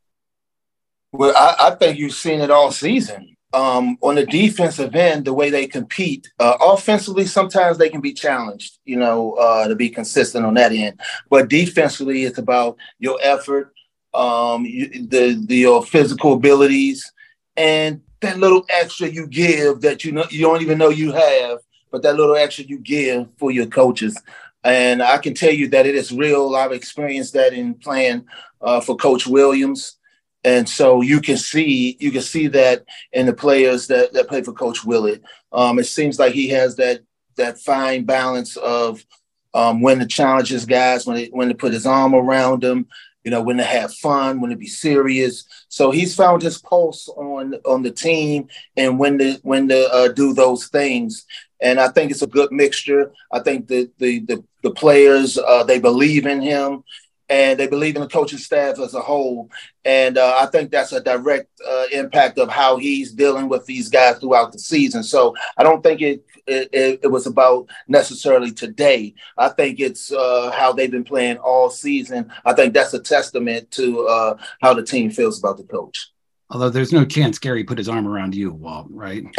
Well, 1.12 1.36
I, 1.36 1.68
I 1.68 1.76
think 1.76 1.98
you've 2.00 2.14
seen 2.14 2.40
it 2.40 2.50
all 2.50 2.72
season. 2.72 3.36
Um, 3.54 3.98
on 4.02 4.16
the 4.16 4.26
defensive 4.26 4.96
end, 4.96 5.26
the 5.26 5.34
way 5.34 5.50
they 5.50 5.68
compete, 5.68 6.32
uh, 6.40 6.56
offensively, 6.62 7.26
sometimes 7.26 7.78
they 7.78 7.90
can 7.90 8.00
be 8.00 8.14
challenged, 8.14 8.78
you 8.86 8.98
know, 8.98 9.34
uh, 9.34 9.68
to 9.68 9.76
be 9.76 9.90
consistent 9.90 10.46
on 10.46 10.54
that 10.54 10.72
end. 10.72 11.02
But 11.30 11.50
defensively, 11.50 12.24
it's 12.24 12.38
about 12.38 12.78
your 13.00 13.20
effort, 13.22 13.74
um, 14.14 14.66
you, 14.66 14.88
the, 15.08 15.44
the 15.46 15.58
your 15.58 15.84
physical 15.84 16.34
abilities, 16.34 17.12
and 17.58 18.02
that 18.22 18.40
little 18.40 18.66
extra 18.70 19.08
you 19.08 19.28
give 19.28 19.82
that 19.82 20.06
you 20.06 20.12
know 20.12 20.26
you 20.30 20.42
don't 20.42 20.62
even 20.62 20.78
know 20.78 20.90
you 20.90 21.12
have, 21.12 21.60
but 21.92 22.04
that 22.04 22.16
little 22.16 22.36
extra 22.36 22.64
you 22.64 22.80
give 22.80 23.28
for 23.38 23.52
your 23.52 23.66
coaches. 23.66 24.18
And 24.64 25.02
I 25.02 25.18
can 25.18 25.34
tell 25.34 25.52
you 25.52 25.68
that 25.70 25.88
it 25.88 25.96
is 25.96 26.12
real. 26.12 26.56
I've 26.56 26.72
experienced 26.72 27.34
that 27.34 27.54
in 27.54 27.74
playing 27.74 28.26
uh, 28.62 28.80
for 28.80 28.96
Coach 28.96 29.26
Williams 29.26 29.98
and 30.44 30.68
so 30.68 31.02
you 31.02 31.22
can 31.22 31.38
see 31.38 31.98
you 32.00 32.12
can 32.12 32.22
see 32.22 32.48
that 32.48 32.86
in 33.14 33.26
the 33.26 33.34
players 33.34 33.88
that, 33.88 34.14
that 34.14 34.28
play 34.28 34.42
for 34.42 34.54
Coach 34.54 34.84
Willard. 34.84 35.22
Um, 35.52 35.80
it 35.80 35.86
seems 35.86 36.18
like 36.18 36.34
he 36.34 36.50
has 36.50 36.76
that 36.78 37.02
that 37.36 37.60
fine 37.60 38.06
balance 38.06 38.58
of 38.58 39.06
um, 39.54 39.82
when 39.82 40.00
to 40.00 40.06
challenge 40.06 40.50
his 40.50 40.66
guys, 40.66 41.06
when 41.06 41.26
when 41.28 41.50
to 41.50 41.56
put 41.56 41.74
his 41.74 41.86
arm 41.86 42.16
around 42.16 42.64
them, 42.64 42.88
you 43.24 43.32
know, 43.32 43.42
when 43.42 43.58
to 43.58 43.64
have 43.64 43.94
fun, 43.94 44.42
when 44.42 44.50
to 44.50 44.58
be 44.58 44.68
serious. 44.68 45.46
So 45.68 45.92
he's 45.92 46.16
found 46.16 46.42
his 46.42 46.58
pulse 46.58 47.08
on 47.10 47.56
on 47.66 47.84
the 47.84 47.92
team 47.92 48.48
and 48.76 48.98
when 48.98 49.20
to 49.20 49.40
when 49.44 49.68
to 49.70 49.90
uh, 49.94 50.08
do 50.10 50.34
those 50.34 50.68
things. 50.68 51.26
And 51.62 51.80
I 51.80 51.90
think 51.90 52.10
it's 52.10 52.24
a 52.24 52.28
good 52.28 52.52
mixture. 52.52 53.12
I 53.32 53.40
think 53.42 53.68
the 53.68 53.92
the 54.00 54.20
the, 54.20 54.44
the 54.64 54.72
players 54.72 55.38
uh, 55.38 55.64
they 55.64 55.80
believe 55.80 56.26
in 56.26 56.42
him 56.42 56.84
and 57.32 57.58
they 57.58 57.66
believe 57.66 57.96
in 57.96 58.02
the 58.02 58.10
coaching 58.10 58.38
staff 58.38 58.78
as 58.78 58.94
a 58.94 59.00
whole. 59.00 59.50
And 59.86 60.18
uh, 60.18 60.38
I 60.42 60.48
think 60.48 60.70
that's 60.70 60.92
a 60.92 61.00
direct 61.00 61.50
uh, 61.66 61.86
impact 61.94 62.38
of 62.38 62.50
how 62.50 62.76
he's 62.76 63.14
dealing 63.14 63.48
with 63.48 63.66
these 63.66 63.88
guys 63.88 64.18
throughout 64.20 64.52
the 64.52 64.60
season. 64.60 65.02
So 65.02 65.34
I 65.58 65.64
don't 65.64 65.82
think 65.82 66.02
it 66.02 66.26
it, 66.46 67.00
it 67.04 67.08
was 67.10 67.28
about 67.28 67.70
necessarily 67.88 68.52
today. 68.52 69.14
I 69.38 69.48
think 69.50 69.80
it's 69.80 70.12
uh, 70.12 70.52
how 70.54 70.74
they've 70.74 70.92
been 70.92 71.06
playing 71.06 71.38
all 71.38 71.70
season. 71.70 72.30
I 72.44 72.52
think 72.54 72.74
that's 72.74 72.94
a 72.94 73.00
testament 73.00 73.72
to 73.72 74.08
uh, 74.08 74.38
how 74.62 74.74
the 74.74 74.84
team 74.84 75.10
feels 75.10 75.40
about 75.40 75.56
the 75.58 75.64
coach. 75.64 76.10
Although 76.50 76.70
there's 76.70 76.92
no 76.92 77.06
chance 77.06 77.40
Gary 77.40 77.64
put 77.64 77.78
his 77.78 77.88
arm 77.88 78.06
around 78.06 78.36
you, 78.36 78.52
Walt, 78.52 78.88
right? 78.90 79.24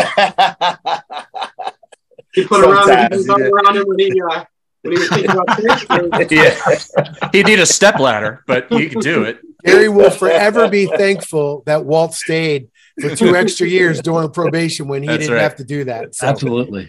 he 2.33 2.47
put 2.47 2.65
around, 2.65 3.13
his 3.13 3.29
arm 3.29 3.43
around 3.43 3.77
him 3.77 3.85
when 3.87 3.99
he 3.99 4.19
uh, 4.31 4.45
when 4.83 4.93
he 4.93 4.99
was 4.99 5.09
thinking 5.09 5.31
about 5.31 6.31
yeah, 6.31 7.31
he 7.33 7.43
need 7.43 7.59
a 7.59 7.67
step 7.67 7.99
ladder, 7.99 8.45
but 8.47 8.67
he 8.71 8.89
could 8.89 9.03
do 9.03 9.25
it. 9.25 9.39
Gary 9.65 9.89
will 9.89 10.11
forever 10.11 10.69
be 10.69 10.87
thankful 10.87 11.63
that 11.67 11.85
Walt 11.85 12.15
stayed 12.15 12.69
for 13.01 13.15
two 13.15 13.37
extra 13.37 13.67
years 13.67 14.01
during 14.03 14.31
probation 14.31 14.89
when 14.89 15.03
he 15.03 15.09
That's 15.09 15.21
didn't 15.21 15.35
right. 15.35 15.43
have 15.43 15.57
to 15.57 15.65
do 15.65 15.85
that. 15.85 16.15
So, 16.15 16.27
Absolutely. 16.27 16.89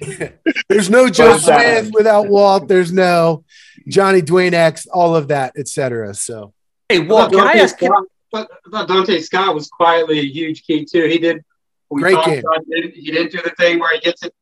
there's 0.69 0.89
no 0.89 1.09
Joe 1.09 1.37
Smith 1.37 1.91
without 1.93 2.27
Walt. 2.27 2.67
There's 2.67 2.91
no 2.91 3.45
Johnny 3.87 4.21
Dwayne 4.21 4.53
X, 4.53 4.87
all 4.87 5.15
of 5.15 5.27
that, 5.29 5.53
etc. 5.57 6.13
So, 6.15 6.53
hey, 6.89 6.99
Walt, 6.99 7.31
can 7.31 7.41
I 7.41 7.53
ask? 7.53 7.77
Scott, 7.77 8.05
I 8.33 8.45
thought 8.71 8.89
Donta 8.89 9.21
Scott 9.21 9.53
was 9.53 9.69
quietly 9.69 10.19
a 10.19 10.23
huge 10.23 10.63
key 10.63 10.85
too. 10.85 11.05
He 11.05 11.19
did. 11.19 11.43
Great 11.93 12.17
game. 12.25 12.39
About, 12.39 12.65
he 12.67 13.11
didn't 13.11 13.31
do 13.31 13.39
the 13.43 13.51
thing 13.51 13.79
where 13.79 13.93
he 13.93 13.99
gets 13.99 14.23
it 14.23 14.33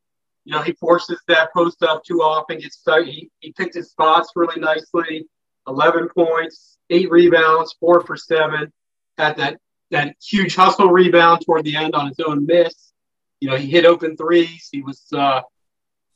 you 0.43 0.53
know, 0.53 0.61
he 0.61 0.73
forces 0.73 1.19
that 1.27 1.53
post 1.53 1.83
up 1.83 2.03
too 2.03 2.21
often. 2.21 2.59
Gets 2.59 2.77
stuck. 2.77 3.05
He, 3.05 3.29
he 3.39 3.51
picked 3.53 3.75
his 3.75 3.91
spots 3.91 4.31
really 4.35 4.59
nicely. 4.59 5.27
11 5.67 6.09
points, 6.09 6.77
eight 6.89 7.09
rebounds, 7.11 7.75
four 7.79 8.01
for 8.01 8.17
seven. 8.17 8.71
Had 9.17 9.37
that 9.37 9.59
that 9.91 10.15
huge 10.21 10.55
hustle 10.55 10.89
rebound 10.89 11.41
toward 11.45 11.65
the 11.65 11.75
end 11.75 11.93
on 11.93 12.07
his 12.07 12.19
own 12.25 12.45
miss. 12.45 12.93
You 13.39 13.49
know, 13.49 13.57
he 13.57 13.69
hit 13.69 13.85
open 13.85 14.15
threes. 14.15 14.69
He 14.71 14.81
was 14.81 15.05
uh, 15.13 15.41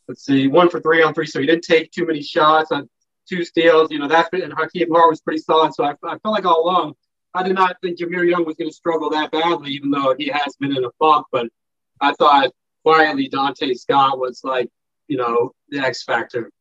let's 0.08 0.25
see, 0.25 0.48
one 0.48 0.70
for 0.70 0.79
three 0.79 1.03
on 1.03 1.13
three, 1.13 1.27
so 1.27 1.39
he 1.39 1.46
didn't 1.46 1.63
take 1.63 1.91
too 1.91 2.05
many 2.05 2.22
shots 2.22 2.72
on 2.72 2.89
two 3.27 3.44
steals. 3.44 3.91
You 3.91 4.00
know, 4.00 4.08
that's 4.08 4.29
been 4.29 4.41
and 4.41 4.53
Hakim 4.53 4.89
Hart 4.91 5.10
was 5.10 5.22
pretty 5.22 5.39
solid. 5.39 5.74
So 5.74 5.84
I, 5.84 5.91
I 6.03 6.17
felt 6.20 6.34
like 6.34 6.46
all 6.46 6.63
along, 6.63 6.94
I 7.34 7.44
did 7.44 7.55
not 7.55 7.75
think 7.82 8.00
Jahmir 8.00 8.27
Young 8.27 8.46
was 8.46 8.55
going 8.55 8.70
to 8.70 8.75
struggle 8.75 9.10
that 9.12 9.32
badly, 9.32 9.72
even 9.72 9.91
though 9.91 10.15
he 10.17 10.27
has 10.27 10.55
been 10.60 10.75
in 10.75 10.84
a 10.84 10.91
funk. 10.98 11.27
But 11.32 11.48
I 12.01 12.13
thought 12.13 12.51
quietly 12.85 13.29
Donta 13.29 13.75
Scott 13.75 14.19
was 14.19 14.41
like, 14.43 14.69
you 15.07 15.17
know, 15.17 15.53
the 15.69 15.79
X 15.79 16.03
factor. 16.03 16.51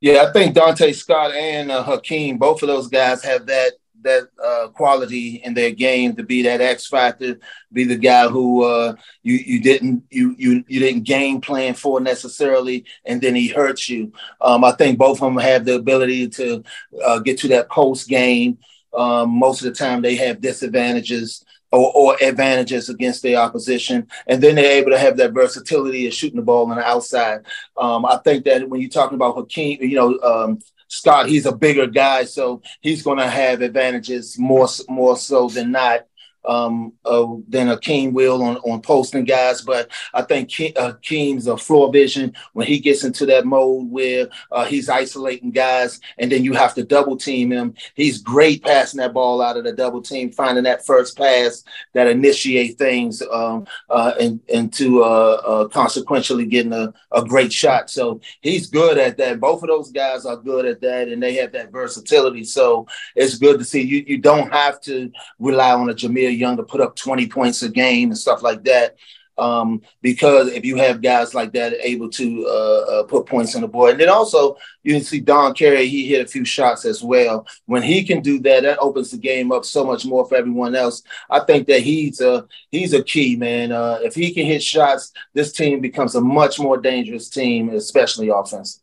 Yeah, 0.00 0.24
I 0.28 0.32
think 0.32 0.56
Donta 0.56 0.94
Scott 0.94 1.32
and 1.32 1.70
uh, 1.70 1.82
Hakim, 1.82 2.38
both 2.38 2.62
of 2.62 2.68
those 2.68 2.88
guys 2.88 3.22
have 3.22 3.46
that 3.46 3.72
that 4.02 4.28
uh, 4.42 4.68
quality 4.68 5.36
in 5.36 5.54
their 5.54 5.70
game 5.70 6.14
to 6.14 6.22
be 6.22 6.42
that 6.42 6.60
X 6.60 6.86
factor, 6.86 7.38
be 7.72 7.84
the 7.84 7.96
guy 7.96 8.28
who 8.28 8.64
uh, 8.64 8.94
you 9.22 9.34
you 9.34 9.60
didn't 9.60 10.04
you 10.10 10.34
you 10.38 10.64
you 10.68 10.80
didn't 10.80 11.04
game 11.04 11.40
plan 11.40 11.74
for 11.74 12.00
necessarily, 12.00 12.84
and 13.04 13.20
then 13.20 13.34
he 13.34 13.48
hurts 13.48 13.88
you. 13.88 14.12
Um, 14.40 14.64
I 14.64 14.72
think 14.72 14.98
both 14.98 15.22
of 15.22 15.32
them 15.32 15.38
have 15.38 15.64
the 15.64 15.76
ability 15.76 16.28
to 16.30 16.62
uh, 17.04 17.18
get 17.20 17.38
to 17.40 17.48
that 17.48 17.70
post 17.70 18.08
game. 18.08 18.58
Um, 18.92 19.30
most 19.30 19.62
of 19.62 19.72
the 19.72 19.78
time, 19.78 20.02
they 20.02 20.16
have 20.16 20.40
disadvantages 20.40 21.44
or, 21.74 21.92
or, 21.94 22.16
advantages 22.22 22.88
against 22.88 23.22
their 23.22 23.38
opposition. 23.38 24.06
And 24.26 24.42
then 24.42 24.54
they're 24.54 24.78
able 24.78 24.90
to 24.90 24.98
have 24.98 25.16
that 25.16 25.32
versatility 25.32 26.06
of 26.06 26.14
shooting 26.14 26.36
the 26.36 26.44
ball 26.44 26.70
on 26.70 26.76
the 26.76 26.84
outside. 26.84 27.40
Um, 27.76 28.04
I 28.06 28.18
think 28.18 28.44
that 28.44 28.68
when 28.68 28.80
you're 28.80 28.90
talking 28.90 29.16
about 29.16 29.34
Hakim, 29.34 29.82
you 29.82 29.96
know, 29.96 30.18
um, 30.20 30.60
Scott, 30.88 31.28
he's 31.28 31.46
a 31.46 31.54
bigger 31.54 31.86
guy, 31.86 32.24
so 32.24 32.62
he's 32.80 33.02
going 33.02 33.18
to 33.18 33.28
have 33.28 33.62
advantages 33.62 34.38
more 34.38 34.68
more 34.88 35.16
so 35.16 35.48
than 35.48 35.72
not 35.72 36.06
um, 36.44 36.92
uh, 37.04 37.26
than 37.48 37.68
Akeem 37.68 38.12
will 38.12 38.42
on, 38.42 38.56
on 38.58 38.80
posting 38.80 39.24
guys. 39.24 39.62
But 39.62 39.90
I 40.12 40.22
think 40.22 40.50
Ke- 40.50 40.76
uh, 40.76 40.94
a 41.02 41.56
floor 41.56 41.92
vision 41.92 42.34
when 42.52 42.66
he 42.66 42.78
gets 42.78 43.04
into 43.04 43.26
that 43.26 43.46
mode 43.46 43.90
where 43.90 44.28
uh, 44.50 44.64
he's 44.64 44.88
isolating 44.88 45.50
guys 45.50 46.00
and 46.18 46.30
then 46.30 46.44
you 46.44 46.52
have 46.54 46.74
to 46.74 46.84
double 46.84 47.16
team 47.16 47.52
him. 47.52 47.74
He's 47.94 48.20
great 48.20 48.62
passing 48.62 48.98
that 48.98 49.12
ball 49.14 49.40
out 49.42 49.56
of 49.56 49.64
the 49.64 49.72
double 49.72 50.02
team, 50.02 50.30
finding 50.30 50.64
that 50.64 50.86
first 50.86 51.16
pass 51.16 51.64
that 51.92 52.06
initiate 52.06 52.78
things 52.78 53.22
um, 53.32 53.66
uh, 53.90 54.12
and, 54.20 54.40
and 54.52 54.72
to 54.74 55.02
uh, 55.02 55.42
uh, 55.46 55.68
consequentially 55.68 56.46
getting 56.46 56.72
a, 56.72 56.92
a 57.12 57.24
great 57.24 57.52
shot. 57.52 57.90
So 57.90 58.20
he's 58.40 58.68
good 58.68 58.98
at 58.98 59.16
that. 59.18 59.40
Both 59.40 59.62
of 59.62 59.68
those 59.68 59.90
guys 59.90 60.26
are 60.26 60.36
good 60.36 60.66
at 60.66 60.80
that 60.80 61.08
and 61.08 61.22
they 61.22 61.34
have 61.34 61.52
that 61.52 61.72
versatility. 61.72 62.44
So 62.44 62.86
it's 63.14 63.38
good 63.38 63.58
to 63.58 63.64
see 63.64 63.82
you. 63.82 64.04
You 64.06 64.18
don't 64.18 64.52
have 64.52 64.80
to 64.82 65.10
rely 65.38 65.72
on 65.72 65.90
a 65.90 65.94
Jahmir 65.94 66.33
Young 66.34 66.56
to 66.56 66.62
put 66.62 66.80
up 66.80 66.96
20 66.96 67.28
points 67.28 67.62
a 67.62 67.68
game 67.68 68.10
and 68.10 68.18
stuff 68.18 68.42
like 68.42 68.64
that. 68.64 68.96
Um, 69.36 69.82
because 70.00 70.52
if 70.52 70.64
you 70.64 70.76
have 70.76 71.02
guys 71.02 71.34
like 71.34 71.52
that 71.54 71.74
able 71.80 72.08
to 72.10 72.46
uh, 72.46 72.90
uh, 72.90 73.02
put 73.04 73.26
points 73.26 73.56
on 73.56 73.62
the 73.62 73.68
board, 73.68 73.92
and 73.92 74.00
then 74.00 74.08
also 74.08 74.56
you 74.82 74.94
can 74.94 75.02
see 75.02 75.20
Don 75.20 75.54
Carey, 75.54 75.88
he 75.88 76.06
hit 76.06 76.24
a 76.24 76.28
few 76.28 76.44
shots 76.44 76.84
as 76.84 77.02
well. 77.02 77.46
When 77.66 77.82
he 77.82 78.04
can 78.04 78.20
do 78.20 78.38
that, 78.40 78.62
that 78.62 78.78
opens 78.78 79.10
the 79.10 79.16
game 79.16 79.50
up 79.50 79.64
so 79.64 79.84
much 79.84 80.04
more 80.04 80.24
for 80.28 80.36
everyone 80.36 80.76
else. 80.76 81.02
I 81.28 81.40
think 81.40 81.66
that 81.66 81.80
he's 81.80 82.20
a 82.20 82.46
he's 82.70 82.92
a 82.92 83.02
key 83.02 83.34
man. 83.36 83.72
Uh, 83.72 83.98
if 84.02 84.14
he 84.14 84.32
can 84.32 84.46
hit 84.46 84.62
shots, 84.62 85.12
this 85.32 85.52
team 85.52 85.80
becomes 85.80 86.14
a 86.14 86.20
much 86.20 86.60
more 86.60 86.76
dangerous 86.76 87.28
team, 87.28 87.70
especially 87.70 88.28
offensive. 88.28 88.82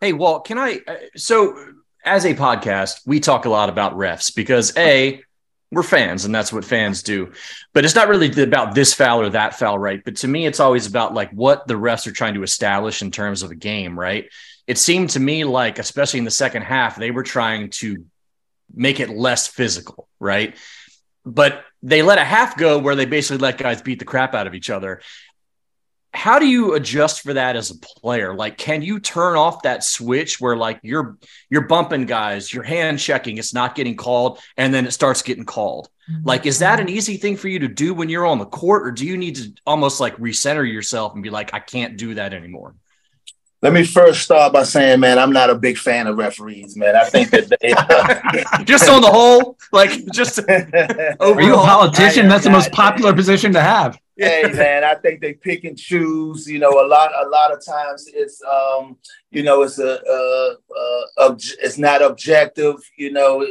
Hey, 0.00 0.12
Walt, 0.12 0.44
can 0.44 0.58
I? 0.58 0.80
Uh, 0.86 0.96
so 1.16 1.56
as 2.04 2.24
a 2.24 2.34
podcast, 2.34 3.00
we 3.06 3.20
talk 3.20 3.46
a 3.46 3.50
lot 3.50 3.68
about 3.68 3.94
refs 3.94 4.34
because 4.34 4.76
a 4.76 5.22
we're 5.70 5.82
fans 5.82 6.24
and 6.24 6.34
that's 6.34 6.52
what 6.52 6.64
fans 6.64 7.02
do. 7.02 7.32
But 7.74 7.84
it's 7.84 7.94
not 7.94 8.08
really 8.08 8.42
about 8.42 8.74
this 8.74 8.94
foul 8.94 9.20
or 9.20 9.30
that 9.30 9.58
foul 9.58 9.78
right? 9.78 10.02
But 10.04 10.16
to 10.16 10.28
me 10.28 10.46
it's 10.46 10.60
always 10.60 10.86
about 10.86 11.14
like 11.14 11.30
what 11.30 11.66
the 11.66 11.74
refs 11.74 12.06
are 12.06 12.12
trying 12.12 12.34
to 12.34 12.42
establish 12.42 13.02
in 13.02 13.10
terms 13.10 13.42
of 13.42 13.50
a 13.50 13.54
game 13.54 13.98
right? 13.98 14.28
It 14.66 14.78
seemed 14.78 15.10
to 15.10 15.20
me 15.20 15.44
like 15.44 15.78
especially 15.78 16.18
in 16.18 16.24
the 16.24 16.30
second 16.30 16.62
half 16.62 16.96
they 16.96 17.10
were 17.10 17.22
trying 17.22 17.70
to 17.70 18.04
make 18.74 19.00
it 19.00 19.10
less 19.10 19.46
physical 19.46 20.08
right? 20.18 20.56
But 21.24 21.64
they 21.82 22.02
let 22.02 22.18
a 22.18 22.24
half 22.24 22.56
go 22.56 22.78
where 22.78 22.96
they 22.96 23.04
basically 23.04 23.38
let 23.38 23.58
guys 23.58 23.82
beat 23.82 23.98
the 23.98 24.04
crap 24.04 24.34
out 24.34 24.46
of 24.46 24.54
each 24.54 24.70
other 24.70 25.02
how 26.14 26.38
do 26.38 26.46
you 26.46 26.74
adjust 26.74 27.20
for 27.20 27.34
that 27.34 27.54
as 27.54 27.70
a 27.70 27.78
player 27.78 28.34
like 28.34 28.56
can 28.56 28.82
you 28.82 28.98
turn 28.98 29.36
off 29.36 29.62
that 29.62 29.84
switch 29.84 30.40
where 30.40 30.56
like 30.56 30.80
you're 30.82 31.18
you're 31.50 31.66
bumping 31.66 32.06
guys 32.06 32.52
you're 32.52 32.62
hand 32.62 32.98
checking 32.98 33.36
it's 33.36 33.52
not 33.52 33.74
getting 33.74 33.96
called 33.96 34.38
and 34.56 34.72
then 34.72 34.86
it 34.86 34.92
starts 34.92 35.22
getting 35.22 35.44
called 35.44 35.88
mm-hmm. 36.10 36.26
like 36.26 36.46
is 36.46 36.60
that 36.60 36.80
an 36.80 36.88
easy 36.88 37.16
thing 37.16 37.36
for 37.36 37.48
you 37.48 37.58
to 37.58 37.68
do 37.68 37.92
when 37.92 38.08
you're 38.08 38.26
on 38.26 38.38
the 38.38 38.46
court 38.46 38.86
or 38.86 38.90
do 38.90 39.06
you 39.06 39.16
need 39.16 39.36
to 39.36 39.52
almost 39.66 40.00
like 40.00 40.16
recenter 40.16 40.70
yourself 40.70 41.14
and 41.14 41.22
be 41.22 41.30
like 41.30 41.52
i 41.52 41.58
can't 41.58 41.96
do 41.98 42.14
that 42.14 42.32
anymore 42.32 42.74
let 43.60 43.72
me 43.72 43.82
first 43.82 44.22
start 44.22 44.52
by 44.52 44.62
saying, 44.62 45.00
man, 45.00 45.18
I'm 45.18 45.32
not 45.32 45.50
a 45.50 45.54
big 45.56 45.78
fan 45.78 46.06
of 46.06 46.16
referees, 46.16 46.76
man. 46.76 46.94
I 46.94 47.02
think 47.02 47.30
that 47.30 47.48
they 47.48 47.72
uh, 47.72 48.62
just 48.64 48.88
on 48.88 49.02
the 49.02 49.10
whole, 49.10 49.58
like 49.72 50.06
just 50.12 50.38
Are 50.48 51.42
you 51.42 51.54
a 51.54 51.56
politician? 51.56 52.28
That's 52.28 52.44
the 52.44 52.50
most 52.50 52.70
popular 52.70 53.12
position 53.12 53.52
to 53.54 53.60
have. 53.60 53.98
Hey 54.18 54.42
man, 54.52 54.84
I 54.84 54.94
think 54.96 55.20
they 55.20 55.32
pick 55.32 55.64
and 55.64 55.78
choose. 55.78 56.46
You 56.46 56.58
know, 56.58 56.70
a 56.70 56.86
lot 56.86 57.12
a 57.24 57.28
lot 57.28 57.52
of 57.52 57.64
times 57.64 58.06
it's 58.12 58.42
um, 58.42 58.98
you 59.30 59.42
know, 59.42 59.62
it's 59.62 59.78
a 59.78 60.00
uh, 60.04 60.54
uh, 60.54 61.28
obj- 61.28 61.56
it's 61.62 61.78
not 61.78 62.02
objective. 62.02 62.76
You 62.96 63.12
know, 63.12 63.46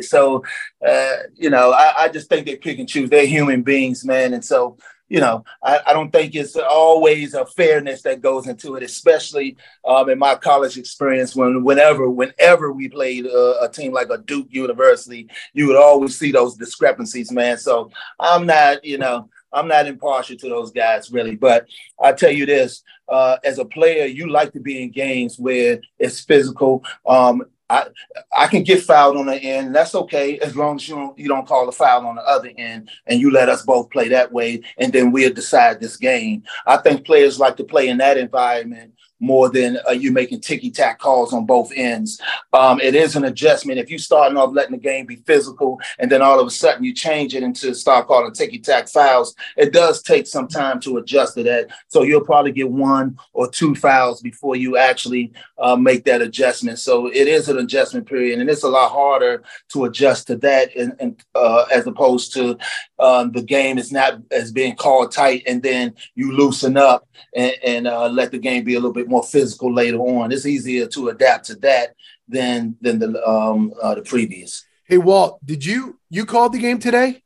so 0.00 0.44
uh, 0.86 1.16
you 1.34 1.50
know, 1.50 1.72
I, 1.72 2.04
I 2.04 2.08
just 2.08 2.28
think 2.28 2.46
they 2.46 2.56
pick 2.56 2.78
and 2.78 2.88
choose. 2.88 3.10
They're 3.10 3.26
human 3.26 3.62
beings, 3.62 4.04
man, 4.04 4.32
and 4.32 4.44
so 4.44 4.78
you 5.12 5.20
know, 5.20 5.44
I, 5.62 5.78
I, 5.88 5.92
don't 5.92 6.10
think 6.10 6.34
it's 6.34 6.56
always 6.56 7.34
a 7.34 7.44
fairness 7.44 8.00
that 8.00 8.22
goes 8.22 8.46
into 8.46 8.76
it, 8.76 8.82
especially 8.82 9.58
um, 9.86 10.08
in 10.08 10.18
my 10.18 10.36
college 10.36 10.78
experience. 10.78 11.36
When 11.36 11.64
whenever 11.64 12.08
whenever 12.08 12.72
we 12.72 12.88
played 12.88 13.26
a, 13.26 13.60
a, 13.60 13.68
team 13.68 13.92
like 13.92 14.08
a 14.08 14.16
Duke 14.16 14.46
University, 14.48 15.28
you 15.52 15.66
would 15.66 15.76
always 15.76 16.18
see 16.18 16.32
those 16.32 16.56
discrepancies, 16.56 17.30
man. 17.30 17.58
So 17.58 17.90
I'm 18.18 18.46
not, 18.46 18.86
you 18.86 18.96
know, 18.96 19.28
I'm 19.52 19.68
not 19.68 19.86
impartial 19.86 20.36
to 20.36 20.48
those 20.48 20.70
guys 20.70 21.10
really, 21.10 21.36
but 21.36 21.66
I 22.00 22.12
tell 22.12 22.32
you 22.32 22.46
this: 22.46 22.82
uh, 23.08 23.36
as 23.44 23.58
a 23.58 23.64
player, 23.64 24.06
you 24.06 24.30
like 24.30 24.52
to 24.52 24.60
be 24.60 24.82
in 24.82 24.90
games 24.90 25.38
where 25.38 25.80
it's 25.98 26.20
physical. 26.20 26.84
Um, 27.06 27.44
I 27.72 27.86
I 28.36 28.46
can 28.48 28.62
get 28.62 28.82
fouled 28.82 29.16
on 29.16 29.26
the 29.26 29.36
end. 29.36 29.74
That's 29.74 29.94
okay 29.94 30.38
as 30.40 30.54
long 30.54 30.76
as 30.76 30.88
you 30.88 30.94
don't 30.94 31.18
you 31.18 31.28
don't 31.28 31.46
call 31.46 31.68
a 31.68 31.72
foul 31.72 32.06
on 32.06 32.16
the 32.16 32.22
other 32.22 32.50
end 32.56 32.90
and 33.06 33.20
you 33.20 33.30
let 33.30 33.48
us 33.48 33.62
both 33.62 33.90
play 33.90 34.08
that 34.08 34.30
way, 34.30 34.62
and 34.78 34.92
then 34.92 35.10
we'll 35.10 35.32
decide 35.32 35.80
this 35.80 35.96
game. 35.96 36.42
I 36.66 36.76
think 36.76 37.06
players 37.06 37.40
like 37.40 37.56
to 37.56 37.64
play 37.64 37.88
in 37.88 37.98
that 37.98 38.18
environment 38.18 38.91
more 39.22 39.48
than 39.48 39.78
uh, 39.88 39.92
you 39.92 40.10
making 40.10 40.40
ticky 40.40 40.70
tack 40.70 40.98
calls 40.98 41.32
on 41.32 41.46
both 41.46 41.70
ends. 41.74 42.20
Um, 42.52 42.80
it 42.80 42.94
is 42.94 43.14
an 43.14 43.24
adjustment. 43.24 43.78
If 43.78 43.90
you 43.90 43.98
starting 43.98 44.36
off 44.36 44.52
letting 44.52 44.72
the 44.72 44.78
game 44.78 45.06
be 45.06 45.16
physical 45.16 45.80
and 45.98 46.10
then 46.10 46.20
all 46.20 46.40
of 46.40 46.46
a 46.46 46.50
sudden 46.50 46.82
you 46.82 46.92
change 46.92 47.34
it 47.34 47.44
into 47.44 47.72
start 47.74 48.08
calling 48.08 48.32
ticky 48.32 48.58
tack 48.58 48.88
fouls, 48.88 49.34
it 49.56 49.72
does 49.72 50.02
take 50.02 50.26
some 50.26 50.48
time 50.48 50.80
to 50.80 50.96
adjust 50.96 51.34
to 51.34 51.44
that. 51.44 51.68
So 51.86 52.02
you'll 52.02 52.24
probably 52.24 52.52
get 52.52 52.68
one 52.70 53.16
or 53.32 53.48
two 53.48 53.76
fouls 53.76 54.20
before 54.20 54.56
you 54.56 54.76
actually 54.76 55.32
uh, 55.58 55.76
make 55.76 56.04
that 56.04 56.20
adjustment. 56.20 56.80
So 56.80 57.06
it 57.06 57.28
is 57.28 57.48
an 57.48 57.58
adjustment 57.58 58.08
period, 58.08 58.40
and 58.40 58.50
it's 58.50 58.64
a 58.64 58.68
lot 58.68 58.90
harder 58.90 59.44
to 59.72 59.84
adjust 59.84 60.26
to 60.26 60.36
that, 60.38 60.70
uh, 61.34 61.64
as 61.72 61.86
opposed 61.86 62.32
to 62.34 62.58
um, 62.98 63.30
the 63.32 63.42
game 63.42 63.78
is 63.78 63.92
not 63.92 64.20
as 64.32 64.50
being 64.50 64.74
called 64.74 65.12
tight, 65.12 65.44
and 65.46 65.62
then 65.62 65.94
you 66.16 66.32
loosen 66.32 66.76
up 66.76 67.08
and, 67.34 67.54
and 67.64 67.86
uh, 67.86 68.08
let 68.08 68.32
the 68.32 68.38
game 68.38 68.64
be 68.64 68.74
a 68.74 68.78
little 68.78 68.92
bit 68.92 69.08
more 69.12 69.22
physical 69.22 69.72
later 69.72 69.98
on. 69.98 70.32
It's 70.32 70.46
easier 70.46 70.86
to 70.88 71.10
adapt 71.10 71.46
to 71.46 71.54
that 71.56 71.94
than 72.28 72.76
than 72.80 72.98
the 72.98 73.28
um, 73.28 73.72
uh, 73.80 73.94
the 73.94 74.02
previous. 74.02 74.64
Hey 74.84 74.98
Walt, 74.98 75.38
did 75.44 75.64
you 75.64 75.98
you 76.10 76.26
called 76.26 76.52
the 76.52 76.58
game 76.58 76.78
today? 76.78 77.22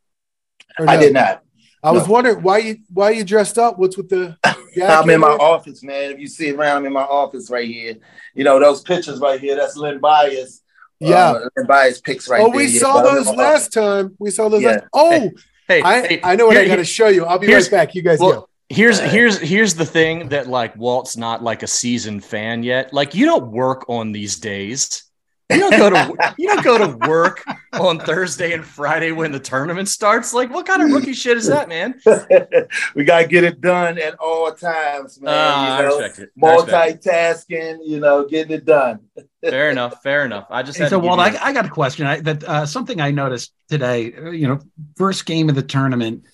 No? 0.78 0.86
I 0.86 0.96
did 0.98 1.14
not. 1.14 1.42
I 1.82 1.92
no. 1.92 1.98
was 1.98 2.08
wondering 2.08 2.42
why 2.42 2.58
you 2.58 2.78
why 2.92 3.10
you 3.10 3.24
dressed 3.24 3.58
up. 3.58 3.78
What's 3.78 3.96
with 3.96 4.08
the? 4.08 4.36
I'm 4.82 5.08
in 5.08 5.20
my 5.20 5.28
office, 5.28 5.82
man. 5.82 6.12
If 6.12 6.18
you 6.18 6.26
see 6.26 6.50
around, 6.50 6.78
I'm 6.78 6.86
in 6.86 6.92
my 6.92 7.02
office 7.02 7.48
right 7.48 7.66
here. 7.66 7.96
You 8.34 8.44
know 8.44 8.60
those 8.60 8.82
pictures 8.82 9.20
right 9.20 9.40
here. 9.40 9.56
That's 9.56 9.76
Len 9.76 10.00
Bias. 10.00 10.62
Yeah, 10.98 11.30
uh, 11.30 11.48
Len 11.56 11.66
Bias 11.66 12.00
pics 12.00 12.28
right 12.28 12.40
oh, 12.40 12.48
there. 12.48 12.56
we 12.56 12.66
yeah, 12.66 12.80
saw 12.80 13.02
those 13.02 13.28
last 13.28 13.72
time. 13.72 14.16
We 14.18 14.30
saw 14.30 14.48
those. 14.48 14.62
Yeah. 14.62 14.70
Last- 14.70 14.84
oh, 14.92 15.10
hey, 15.10 15.32
hey, 15.68 15.82
I, 15.82 16.06
hey, 16.06 16.20
I 16.22 16.36
know 16.36 16.46
what 16.46 16.56
here, 16.56 16.64
I 16.64 16.68
got 16.68 16.76
to 16.76 16.84
show 16.84 17.08
you. 17.08 17.24
I'll 17.24 17.38
be 17.38 17.52
right 17.52 17.70
back. 17.70 17.94
You 17.94 18.02
guys 18.02 18.18
well, 18.18 18.32
go. 18.32 18.45
Here's 18.68 18.99
here's 18.99 19.38
here's 19.38 19.75
the 19.75 19.87
thing 19.87 20.30
that 20.30 20.49
like 20.49 20.76
Walt's 20.76 21.16
not 21.16 21.42
like 21.42 21.62
a 21.62 21.68
seasoned 21.68 22.25
fan 22.25 22.64
yet. 22.64 22.92
Like 22.92 23.14
you 23.14 23.25
don't 23.25 23.52
work 23.52 23.88
on 23.88 24.11
these 24.11 24.38
days. 24.38 25.04
You 25.50 25.58
don't 25.58 25.78
go 25.78 25.90
to 25.90 26.35
you 26.38 26.49
don't 26.49 26.64
go 26.64 26.78
to 26.78 27.08
work 27.08 27.44
on 27.75 28.00
Thursday 28.00 28.52
and 28.52 28.64
Friday 28.64 29.12
when 29.12 29.30
the 29.30 29.38
tournament 29.38 29.88
starts. 29.88 30.35
Like, 30.35 30.50
what 30.52 30.66
kind 30.66 30.82
of 30.82 30.90
rookie 30.90 31.12
shit 31.12 31.37
is 31.37 31.46
that, 31.46 31.68
man? 31.68 32.00
we 32.96 33.04
gotta 33.04 33.28
get 33.28 33.44
it 33.44 33.61
done 33.61 33.99
at 33.99 34.16
all 34.18 34.50
times, 34.52 35.20
man. 35.20 35.32
Uh, 35.32 35.82
you 35.82 35.88
know, 35.88 36.00
I 36.00 36.06
it. 36.06 36.30
Multitasking, 36.37 37.78
you 37.85 38.00
know, 38.00 38.26
getting 38.26 38.56
it 38.56 38.64
done. 38.64 39.00
fair 39.42 39.70
enough. 39.70 40.02
Fair 40.02 40.25
enough. 40.25 40.46
I 40.50 40.64
just 40.64 40.78
hey, 40.78 40.88
so 40.88 40.99
Walt, 40.99 41.20
I, 41.20 41.37
I, 41.40 41.52
got 41.52 41.66
a 41.66 41.70
question. 41.70 42.06
I, 42.06 42.20
that 42.20 42.42
uh, 42.42 42.66
something 42.66 43.00
I 43.00 43.12
noticed 43.12 43.52
today. 43.68 44.12
You 44.32 44.49
know, 44.49 44.58
first 44.96 45.26
game 45.26 45.49
of 45.49 45.54
the 45.54 45.62
tournament 45.62 46.25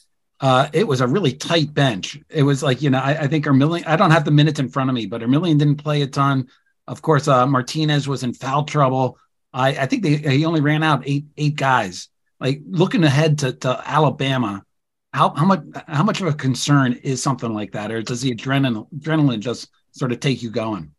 uh, 0.43 0.69
it 0.73 0.87
was 0.87 1.01
a 1.01 1.07
really 1.07 1.33
tight 1.33 1.73
bench. 1.73 2.19
It 2.29 2.43
was 2.43 2.63
like, 2.63 2.83
you 2.83 2.91
know, 2.91 2.99
I, 2.99 3.13
I 3.13 3.27
think 3.29 3.47
Emilien, 3.47 3.87
I 3.87 3.97
don't 3.97 4.11
have 4.11 4.25
the 4.25 4.33
minutes 4.33 4.59
in 4.59 4.69
front 4.69 4.91
of 4.91 4.95
me, 4.95 5.07
but 5.07 5.23
Emilien 5.23 5.59
didn't 5.59 5.77
play 5.77 6.03
a 6.03 6.07
ton. 6.07 6.49
Of 6.89 7.01
course, 7.01 7.29
uh, 7.29 7.47
Martinez 7.47 8.09
was 8.09 8.25
in 8.25 8.35
foul 8.35 8.65
trouble. 8.65 9.19
I, 9.53 9.69
I 9.69 9.87
think 9.87 10.03
they, 10.03 10.17
he 10.17 10.45
only 10.45 10.61
ran 10.61 10.83
out 10.83 11.05
eight 11.07 11.27
eight 11.37 11.55
guys. 11.55 12.09
Like 12.41 12.61
looking 12.69 13.05
ahead 13.05 13.39
to, 13.39 13.53
to 13.53 13.83
Alabama, 13.87 14.65
how, 15.13 15.33
how 15.33 15.45
much 15.45 15.63
how 15.87 16.03
much 16.03 16.21
of 16.21 16.27
a 16.27 16.33
concern 16.33 16.95
is 16.95 17.23
something 17.23 17.55
like 17.55 17.73
that, 17.73 17.93
or 17.93 18.03
does 18.03 18.21
the 18.21 18.35
adrenaline 18.35 18.89
adrenaline 18.99 19.39
just 19.39 19.71
sort 19.93 20.11
of 20.11 20.19
take 20.19 20.43
you 20.43 20.51
going? 20.51 20.91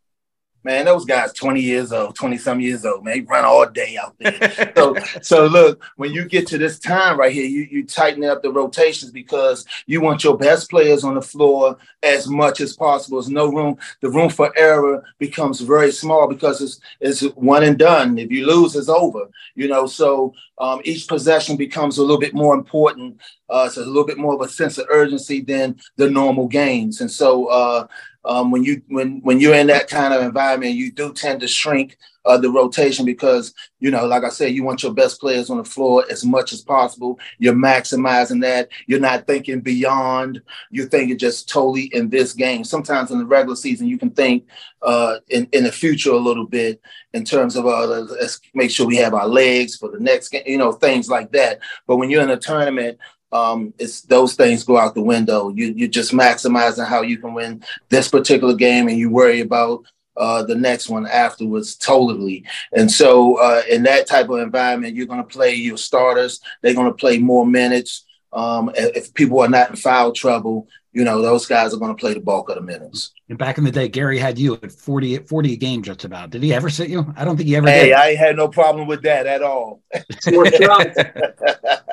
Man, 0.64 0.86
those 0.86 1.04
guys 1.04 1.32
20 1.32 1.60
years 1.60 1.92
old, 1.92 2.14
20 2.14 2.38
some 2.38 2.60
years 2.60 2.84
old, 2.84 3.04
man, 3.04 3.14
they 3.14 3.20
run 3.20 3.44
all 3.44 3.68
day 3.68 3.96
out 3.96 4.16
there. 4.18 4.72
so, 4.76 4.96
so 5.22 5.46
look, 5.46 5.84
when 5.96 6.12
you 6.12 6.24
get 6.24 6.46
to 6.48 6.58
this 6.58 6.78
time 6.78 7.18
right 7.18 7.32
here, 7.32 7.46
you, 7.46 7.68
you 7.70 7.86
tighten 7.86 8.24
up 8.24 8.42
the 8.42 8.50
rotations 8.50 9.12
because 9.12 9.66
you 9.86 10.00
want 10.00 10.24
your 10.24 10.36
best 10.36 10.70
players 10.70 11.04
on 11.04 11.14
the 11.14 11.22
floor 11.22 11.76
as 12.02 12.26
much 12.26 12.60
as 12.60 12.74
possible. 12.74 13.20
There's 13.20 13.30
no 13.30 13.52
room. 13.52 13.76
The 14.00 14.10
room 14.10 14.30
for 14.30 14.52
error 14.56 15.04
becomes 15.18 15.60
very 15.60 15.92
small 15.92 16.26
because 16.26 16.60
it's, 16.60 16.80
it's 17.00 17.20
one 17.36 17.62
and 17.62 17.78
done. 17.78 18.18
If 18.18 18.30
you 18.30 18.46
lose, 18.46 18.74
it's 18.74 18.88
over, 18.88 19.28
you 19.54 19.68
know? 19.68 19.86
So 19.86 20.34
um, 20.58 20.80
each 20.84 21.06
possession 21.08 21.56
becomes 21.56 21.98
a 21.98 22.02
little 22.02 22.18
bit 22.18 22.34
more 22.34 22.54
important. 22.54 23.20
Uh, 23.50 23.68
so 23.68 23.82
a 23.82 23.84
little 23.84 24.06
bit 24.06 24.18
more 24.18 24.34
of 24.34 24.40
a 24.40 24.48
sense 24.48 24.78
of 24.78 24.86
urgency 24.90 25.42
than 25.42 25.78
the 25.96 26.08
normal 26.08 26.48
games. 26.48 27.00
And 27.00 27.10
so, 27.10 27.46
uh, 27.46 27.86
um, 28.24 28.50
when 28.50 28.64
you 28.64 28.82
when 28.88 29.20
when 29.20 29.40
you're 29.40 29.54
in 29.54 29.66
that 29.68 29.88
kind 29.88 30.14
of 30.14 30.22
environment, 30.22 30.74
you 30.74 30.90
do 30.90 31.12
tend 31.12 31.40
to 31.40 31.48
shrink 31.48 31.96
uh, 32.24 32.38
the 32.38 32.50
rotation 32.50 33.04
because 33.04 33.52
you 33.80 33.90
know, 33.90 34.06
like 34.06 34.24
I 34.24 34.30
said, 34.30 34.54
you 34.54 34.64
want 34.64 34.82
your 34.82 34.94
best 34.94 35.20
players 35.20 35.50
on 35.50 35.58
the 35.58 35.64
floor 35.64 36.04
as 36.10 36.24
much 36.24 36.52
as 36.54 36.62
possible. 36.62 37.18
You're 37.38 37.54
maximizing 37.54 38.40
that. 38.40 38.70
You're 38.86 39.00
not 39.00 39.26
thinking 39.26 39.60
beyond. 39.60 40.40
You're 40.70 40.88
thinking 40.88 41.18
just 41.18 41.48
totally 41.50 41.90
in 41.92 42.08
this 42.08 42.32
game. 42.32 42.64
Sometimes 42.64 43.10
in 43.10 43.18
the 43.18 43.26
regular 43.26 43.56
season, 43.56 43.88
you 43.88 43.98
can 43.98 44.10
think 44.10 44.46
uh, 44.80 45.18
in 45.28 45.46
in 45.52 45.64
the 45.64 45.72
future 45.72 46.12
a 46.12 46.16
little 46.16 46.46
bit 46.46 46.80
in 47.12 47.24
terms 47.24 47.56
of 47.56 47.66
uh, 47.66 47.86
let's 47.86 48.40
make 48.54 48.70
sure 48.70 48.86
we 48.86 48.96
have 48.96 49.14
our 49.14 49.28
legs 49.28 49.76
for 49.76 49.90
the 49.90 50.00
next 50.00 50.30
game. 50.30 50.44
You 50.46 50.58
know, 50.58 50.72
things 50.72 51.10
like 51.10 51.30
that. 51.32 51.60
But 51.86 51.96
when 51.96 52.08
you're 52.08 52.22
in 52.22 52.30
a 52.30 52.38
tournament, 52.38 52.98
um, 53.34 53.74
it's 53.78 54.02
those 54.02 54.34
things 54.34 54.62
go 54.62 54.78
out 54.78 54.94
the 54.94 55.02
window. 55.02 55.48
You 55.48 55.74
you're 55.76 55.88
just 55.88 56.12
maximizing 56.12 56.86
how 56.86 57.02
you 57.02 57.18
can 57.18 57.34
win 57.34 57.64
this 57.88 58.08
particular 58.08 58.54
game, 58.54 58.86
and 58.88 58.96
you 58.96 59.10
worry 59.10 59.40
about 59.40 59.84
uh, 60.16 60.44
the 60.44 60.54
next 60.54 60.88
one 60.88 61.06
afterwards 61.08 61.74
totally. 61.74 62.44
And 62.72 62.90
so, 62.90 63.36
uh, 63.40 63.62
in 63.68 63.82
that 63.82 64.06
type 64.06 64.28
of 64.30 64.38
environment, 64.38 64.94
you're 64.94 65.06
going 65.06 65.22
to 65.22 65.28
play 65.28 65.54
your 65.54 65.76
starters. 65.76 66.40
They're 66.62 66.74
going 66.74 66.86
to 66.86 66.94
play 66.94 67.18
more 67.18 67.44
minutes. 67.44 68.04
Um, 68.32 68.70
if 68.74 69.12
people 69.14 69.40
are 69.40 69.48
not 69.48 69.70
in 69.70 69.76
foul 69.76 70.12
trouble, 70.12 70.68
you 70.92 71.02
know, 71.02 71.20
those 71.20 71.46
guys 71.46 71.74
are 71.74 71.78
going 71.78 71.94
to 71.94 72.00
play 72.00 72.14
the 72.14 72.20
bulk 72.20 72.48
of 72.50 72.54
the 72.54 72.62
minutes. 72.62 73.12
And 73.28 73.36
back 73.36 73.58
in 73.58 73.64
the 73.64 73.72
day, 73.72 73.88
Gary 73.88 74.18
had 74.18 74.38
you 74.38 74.54
at 74.54 74.70
40, 74.70 75.18
40 75.18 75.52
a 75.52 75.56
game 75.56 75.82
just 75.82 76.04
about. 76.04 76.30
Did 76.30 76.44
he 76.44 76.54
ever 76.54 76.70
sit 76.70 76.88
you? 76.88 77.12
I 77.16 77.24
don't 77.24 77.36
think 77.36 77.48
he 77.48 77.56
ever 77.56 77.68
hey, 77.68 77.86
did. 77.86 77.94
I 77.94 78.14
had 78.14 78.36
no 78.36 78.46
problem 78.46 78.86
with 78.86 79.02
that 79.02 79.26
at 79.26 79.42
all. 79.42 79.82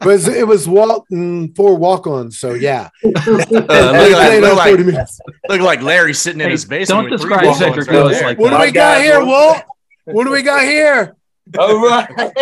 but 0.00 0.28
it 0.28 0.46
was 0.46 0.68
Walton 0.68 1.54
for 1.54 1.76
walk-ons, 1.76 2.38
so 2.38 2.54
yeah. 2.54 2.88
Uh, 3.04 3.10
look, 3.26 3.50
like, 3.50 4.40
look, 4.40 4.56
like, 4.56 5.08
look 5.48 5.60
like 5.60 5.82
Larry 5.82 6.14
sitting 6.14 6.40
in 6.40 6.50
his 6.50 6.64
basement. 6.64 7.08
Don't 7.08 7.10
describe 7.10 7.54
Cedric 7.56 7.88
Willis 7.88 8.22
like 8.22 8.38
What 8.38 8.50
do 8.50 8.58
we 8.58 8.70
got 8.70 9.00
here, 9.00 9.24
Walt? 9.24 9.62
What 10.04 10.24
do 10.24 10.30
we 10.30 10.42
got 10.42 10.62
here? 10.62 11.16
All 11.58 11.86
right. 11.86 12.08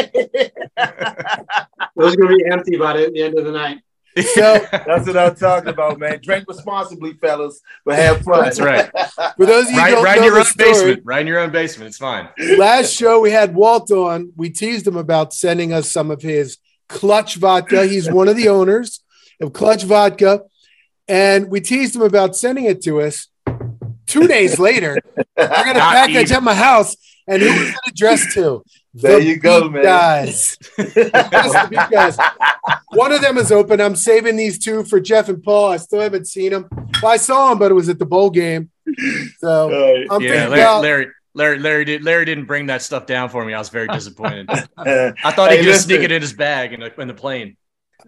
Those 1.96 2.14
are 2.14 2.16
going 2.16 2.28
to 2.28 2.36
be 2.36 2.44
empty 2.50 2.76
by 2.76 2.96
the 2.96 3.22
end 3.22 3.38
of 3.38 3.44
the 3.44 3.52
night. 3.52 3.82
So 4.16 4.66
that's 4.72 5.06
what 5.06 5.16
I'm 5.16 5.34
talking 5.34 5.68
about, 5.68 5.98
man. 5.98 6.20
Drink 6.22 6.46
responsibly, 6.48 7.12
fellas, 7.14 7.60
but 7.84 7.96
have 7.96 8.22
fun. 8.22 8.44
That's 8.44 8.60
right. 8.60 8.90
For 9.36 9.44
those 9.44 9.66
of 9.66 9.72
you 9.72 9.78
right, 9.78 9.90
don't 9.90 10.04
right 10.04 10.16
know 10.16 10.22
in 10.22 10.28
your 10.28 10.38
own 10.38 10.44
story, 10.46 10.70
basement. 10.70 11.02
Right 11.04 11.20
in 11.20 11.26
your 11.26 11.38
own 11.38 11.50
basement. 11.50 11.88
It's 11.88 11.98
fine. 11.98 12.28
last 12.56 12.94
show 12.94 13.20
we 13.20 13.30
had 13.30 13.54
Walt 13.54 13.90
on. 13.90 14.32
We 14.34 14.48
teased 14.50 14.86
him 14.86 14.96
about 14.96 15.34
sending 15.34 15.72
us 15.72 15.92
some 15.92 16.10
of 16.10 16.22
his 16.22 16.56
Clutch 16.88 17.36
vodka. 17.36 17.86
He's 17.86 18.10
one 18.10 18.28
of 18.28 18.36
the 18.36 18.48
owners 18.48 19.00
of 19.40 19.52
Clutch 19.52 19.84
Vodka, 19.84 20.42
and 21.08 21.50
we 21.50 21.60
teased 21.60 21.94
him 21.96 22.02
about 22.02 22.36
sending 22.36 22.64
it 22.64 22.82
to 22.82 23.00
us. 23.00 23.28
Two 24.06 24.26
days 24.28 24.58
later, 24.58 24.98
I 25.36 25.46
got 25.64 25.76
a 25.76 25.80
package 25.80 26.16
even. 26.30 26.36
at 26.36 26.42
my 26.42 26.54
house, 26.54 26.96
and 27.26 27.42
who 27.42 27.48
was 27.48 27.68
it 27.70 27.74
addressed 27.88 28.32
to? 28.34 28.62
There 28.94 29.18
The 29.18 29.24
you 29.24 29.36
go, 29.36 29.68
man. 29.68 29.82
Guys. 29.82 30.56
Just 30.78 30.94
the 30.94 31.88
guys. 31.90 32.16
One 32.92 33.12
of 33.12 33.20
them 33.20 33.36
is 33.36 33.52
open. 33.52 33.80
I'm 33.80 33.96
saving 33.96 34.36
these 34.36 34.58
two 34.58 34.84
for 34.84 35.00
Jeff 35.00 35.28
and 35.28 35.42
Paul. 35.42 35.70
I 35.72 35.76
still 35.76 36.00
haven't 36.00 36.26
seen 36.28 36.52
them. 36.52 36.68
Well, 37.02 37.12
I 37.12 37.16
saw 37.18 37.50
them, 37.50 37.58
but 37.58 37.70
it 37.70 37.74
was 37.74 37.88
at 37.90 37.98
the 37.98 38.06
bowl 38.06 38.30
game. 38.30 38.70
So 39.38 39.68
Right. 39.70 40.06
I'm 40.10 40.22
Yeah, 40.22 40.28
thinking 40.30 40.50
Larry, 40.50 40.60
about 40.62 40.82
Larry, 40.82 41.06
Larry, 41.36 41.58
Larry 41.58 41.84
did. 41.84 42.02
Larry 42.02 42.24
didn't 42.24 42.46
bring 42.46 42.66
that 42.66 42.80
stuff 42.82 43.04
down 43.04 43.28
for 43.28 43.44
me. 43.44 43.52
I 43.52 43.58
was 43.58 43.68
very 43.68 43.88
disappointed. 43.88 44.48
Uh, 44.50 44.64
I 45.24 45.30
thought 45.32 45.50
he 45.50 45.58
Hey, 45.58 45.62
could 45.64 45.70
just 45.72 45.84
sneak 45.84 46.00
it 46.00 46.10
in 46.10 46.22
his 46.22 46.32
bag 46.32 46.72
in 46.72 46.80
the, 46.80 47.00
in 47.00 47.08
the 47.08 47.14
plane. 47.14 47.56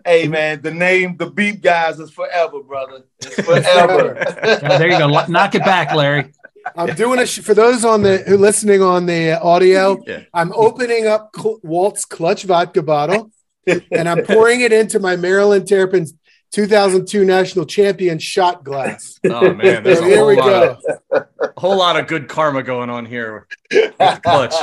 Hey 0.07 0.29
man, 0.29 0.63
the 0.63 0.71
name 0.71 1.17
the 1.17 1.29
Beep 1.31 1.61
Guys 1.61 1.99
is 2.01 2.11
forever, 2.11 2.63
brother. 2.63 3.03
It's 3.21 3.35
forever. 3.43 4.15
Yeah, 4.17 4.79
there 4.79 4.91
you 4.91 4.99
go. 4.99 5.09
Knock 5.27 5.55
it 5.55 5.65
back, 5.65 5.95
Larry. 5.95 6.33
I'm 6.77 6.95
doing 6.95 7.19
a 7.19 7.27
sh- 7.27 7.41
for 7.41 7.53
those 7.55 7.85
on 7.85 8.03
the 8.03 8.19
who 8.19 8.37
listening 8.37 8.81
on 8.83 9.07
the 9.07 9.41
audio. 9.41 10.03
Yeah. 10.07 10.23
I'm 10.33 10.53
opening 10.55 11.07
up 11.07 11.31
Cl- 11.37 11.59
Walt's 11.63 12.05
Clutch 12.05 12.45
Vodka 12.45 12.83
bottle, 12.83 13.31
and 13.67 14.09
I'm 14.09 14.25
pouring 14.25 14.61
it 14.61 14.73
into 14.73 15.01
my 15.01 15.17
Maryland 15.17 15.67
Terrapins 15.67 16.15
2002 16.53 17.25
national 17.25 17.67
champion 17.67 18.19
shot 18.19 18.65
glass. 18.65 19.19
Oh 19.31 19.53
man, 19.55 19.83
there's 19.83 19.99
So 19.99 20.11
a 20.11 20.17
whole 20.17 20.27
we 20.29 20.37
lot, 20.37 20.47
go. 20.47 20.81
of, 21.13 21.27
a 21.41 21.61
whole 21.61 21.77
lot 21.77 21.99
of 21.99 22.07
good 22.07 22.29
karma 22.29 22.63
going 22.63 22.89
on 22.91 23.05
here 23.07 23.47
with 23.73 24.23
clutch. 24.23 24.55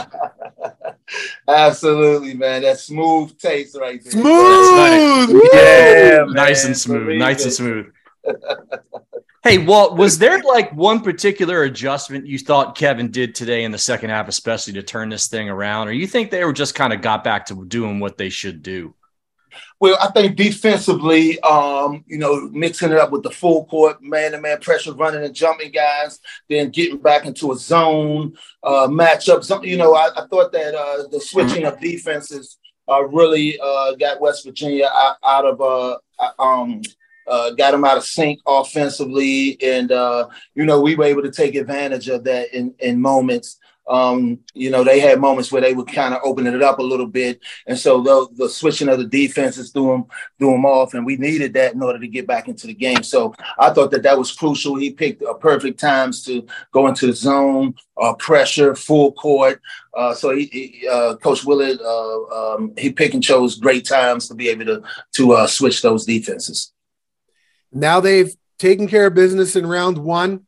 Absolutely, 1.48 2.34
man. 2.34 2.64
That 2.64 2.80
smooth 2.80 3.38
taste 3.38 3.78
right 3.80 4.02
there. 4.04 4.12
Smooth. 4.12 5.30
Woo! 5.30 5.42
Yeah, 5.54 6.24
man. 6.26 6.34
nice 6.34 6.66
and 6.66 6.76
smooth, 6.76 7.06
Believe 7.06 7.20
nice 7.20 7.44
and 7.44 7.54
smooth. 7.54 7.88
Hey, 9.44 9.60
Walt, 9.60 9.96
was 9.96 10.18
there 10.18 10.42
like 10.42 10.74
one 10.74 11.02
particular 11.02 11.62
adjustment 11.66 12.26
you 12.26 12.40
thought 12.40 12.76
Kevin 12.76 13.12
did 13.12 13.36
today 13.36 13.64
in 13.64 13.70
the 13.72 13.78
second 13.78 14.10
half, 14.10 14.28
especially 14.28 14.74
to 14.74 14.82
turn 14.82 15.10
this 15.10 15.28
thing 15.28 15.50
around, 15.50 15.88
or 15.88 15.92
you 15.92 16.08
think 16.08 16.32
they 16.32 16.44
were 16.44 16.52
just 16.52 16.74
kind 16.74 16.92
of 16.92 17.04
got 17.04 17.24
back 17.24 17.46
to 17.46 17.66
doing 17.66 18.00
what 18.00 18.18
they 18.18 18.30
should 18.30 18.64
do? 18.64 18.96
Well, 19.80 19.98
I 20.02 20.12
think 20.12 20.36
defensively, 20.36 21.40
um, 21.42 22.04
you 22.08 22.18
know, 22.18 22.50
mixing 22.52 22.92
it 22.92 22.98
up 22.98 23.12
with 23.12 23.24
the 23.24 23.32
full 23.32 23.66
court, 23.66 24.02
man 24.02 24.32
to 24.32 24.42
man 24.42 24.60
pressure, 24.60 24.94
running 24.94 25.24
and 25.24 25.36
jumping 25.36 25.72
guys, 25.72 26.20
then 26.50 26.70
getting 26.70 26.98
back 26.98 27.26
into 27.26 27.52
a 27.52 27.56
zone 27.56 28.36
uh, 28.64 28.88
matchup. 28.88 29.44
Some, 29.44 29.64
you 29.64 29.78
know, 29.78 29.96
I, 29.96 30.10
I 30.16 30.28
thought 30.28 30.52
that 30.52 30.76
uh, 30.76 31.08
the 31.12 31.20
switching 31.20 31.66
of 31.66 31.80
defenses 31.80 32.58
uh, 32.88 33.04
really 33.04 33.60
uh, 33.62 33.96
got 33.96 34.22
West 34.22 34.46
Virginia 34.46 34.90
out, 34.94 35.18
out 35.24 35.46
of, 35.46 35.62
uh, 35.62 35.98
um, 36.40 36.82
uh, 37.28 37.52
got 37.52 37.72
them 37.72 37.86
out 37.86 37.98
of 37.98 38.06
sync 38.06 38.40
offensively. 38.46 39.62
And, 39.62 39.92
uh, 39.92 40.28
you 40.54 40.66
know, 40.66 40.82
we 40.82 40.96
were 40.96 41.06
able 41.06 41.24
to 41.24 41.32
take 41.32 41.56
advantage 41.56 42.10
of 42.10 42.24
that 42.26 42.54
in, 42.54 42.74
in 42.80 43.02
moments. 43.02 43.60
Um, 43.88 44.40
you 44.56 44.72
know, 44.72 44.84
they 44.84 45.00
had 45.00 45.20
moments 45.20 45.52
where 45.52 45.62
they 45.62 45.76
were 45.76 45.86
kind 45.86 46.16
of 46.16 46.22
opening 46.24 46.56
it 46.56 46.64
up 46.64 46.80
a 46.80 46.84
little 46.84 47.06
bit. 47.06 47.40
And 47.68 47.78
so 47.78 48.02
the, 48.02 48.28
the 48.34 48.50
switching 48.50 48.90
of 48.90 48.98
the 48.98 49.06
defenses 49.06 49.72
threw 49.72 49.92
them, 49.92 50.06
threw 50.40 50.52
them 50.52 50.66
off. 50.66 50.96
And 50.96 51.06
we 51.06 51.18
needed 51.18 51.54
that 51.54 51.76
in 51.76 51.84
order 51.84 52.00
to 52.00 52.08
get 52.08 52.26
back 52.26 52.48
into 52.48 52.66
the 52.66 52.74
game. 52.74 53.04
So 53.04 53.36
I 53.60 53.70
thought 53.70 53.92
that 53.92 54.02
that 54.02 54.18
was 54.18 54.32
crucial. 54.32 54.76
He 54.76 54.92
picked 54.92 55.22
a 55.22 55.36
perfect 55.36 55.80
times 55.80 56.24
to 56.26 56.48
go 56.72 56.88
into 56.88 57.06
the 57.06 57.14
zone, 57.14 57.76
uh, 58.02 58.16
pressure, 58.16 58.74
full 58.76 59.12
court. 59.12 59.62
Uh, 59.94 60.16
so 60.16 60.36
he, 60.36 60.46
he 60.46 60.88
uh, 60.88 61.16
Coach 61.18 61.46
Willard, 61.46 61.80
uh, 61.80 62.56
um, 62.56 62.74
he 62.78 62.92
picked 62.92 63.14
and 63.14 63.24
chose 63.24 63.60
great 63.60 63.86
times 63.86 64.28
to 64.28 64.34
be 64.34 64.50
able 64.50 64.66
to, 64.66 64.84
to 65.14 65.34
uh, 65.34 65.48
switch 65.48 65.84
those 65.84 66.06
defenses. 66.06 66.74
Now 67.76 68.00
they've 68.00 68.34
taken 68.58 68.88
care 68.88 69.08
of 69.08 69.14
business 69.14 69.56
in 69.56 69.68
round 69.68 69.98
one. 69.98 70.48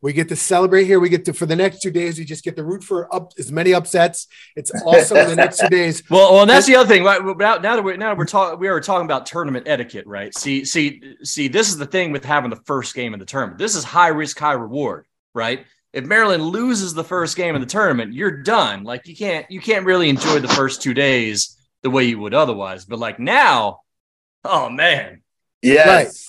We 0.00 0.12
get 0.12 0.28
to 0.28 0.36
celebrate 0.36 0.84
here. 0.84 1.00
We 1.00 1.08
get 1.08 1.24
to 1.24 1.32
for 1.32 1.44
the 1.44 1.56
next 1.56 1.80
two 1.82 1.90
days. 1.90 2.20
We 2.20 2.24
just 2.24 2.44
get 2.44 2.54
to 2.54 2.62
root 2.62 2.84
for 2.84 3.12
up 3.12 3.32
as 3.36 3.50
many 3.50 3.74
upsets. 3.74 4.28
It's 4.54 4.70
awesome. 4.86 5.28
the 5.28 5.34
next 5.34 5.58
two 5.58 5.68
days. 5.68 6.04
Well, 6.10 6.32
well, 6.32 6.42
and 6.42 6.50
that's 6.50 6.66
the 6.66 6.76
other 6.76 6.88
thing. 6.88 7.02
Right? 7.02 7.20
Now, 7.20 7.56
now 7.56 7.74
that 7.74 7.82
we're 7.82 7.96
now 7.96 8.14
we're 8.14 8.24
talking, 8.26 8.60
we 8.60 8.68
are 8.68 8.80
talking 8.80 9.06
about 9.06 9.26
tournament 9.26 9.66
etiquette, 9.66 10.06
right? 10.06 10.32
See, 10.38 10.64
see, 10.64 11.02
see. 11.24 11.48
This 11.48 11.68
is 11.68 11.76
the 11.76 11.86
thing 11.86 12.12
with 12.12 12.24
having 12.24 12.50
the 12.50 12.62
first 12.64 12.94
game 12.94 13.12
of 13.12 13.18
the 13.18 13.26
tournament. 13.26 13.58
This 13.58 13.74
is 13.74 13.82
high 13.82 14.08
risk, 14.08 14.38
high 14.38 14.52
reward, 14.52 15.06
right? 15.34 15.66
If 15.92 16.04
Maryland 16.04 16.44
loses 16.44 16.94
the 16.94 17.02
first 17.02 17.36
game 17.36 17.56
of 17.56 17.60
the 17.60 17.66
tournament, 17.66 18.12
you're 18.12 18.42
done. 18.42 18.84
Like 18.84 19.08
you 19.08 19.16
can't, 19.16 19.50
you 19.50 19.60
can't 19.60 19.84
really 19.84 20.08
enjoy 20.08 20.38
the 20.38 20.48
first 20.48 20.80
two 20.80 20.94
days 20.94 21.56
the 21.82 21.90
way 21.90 22.04
you 22.04 22.20
would 22.20 22.34
otherwise. 22.34 22.84
But 22.84 23.00
like 23.00 23.18
now, 23.18 23.80
oh 24.44 24.70
man, 24.70 25.22
Yes. 25.62 25.86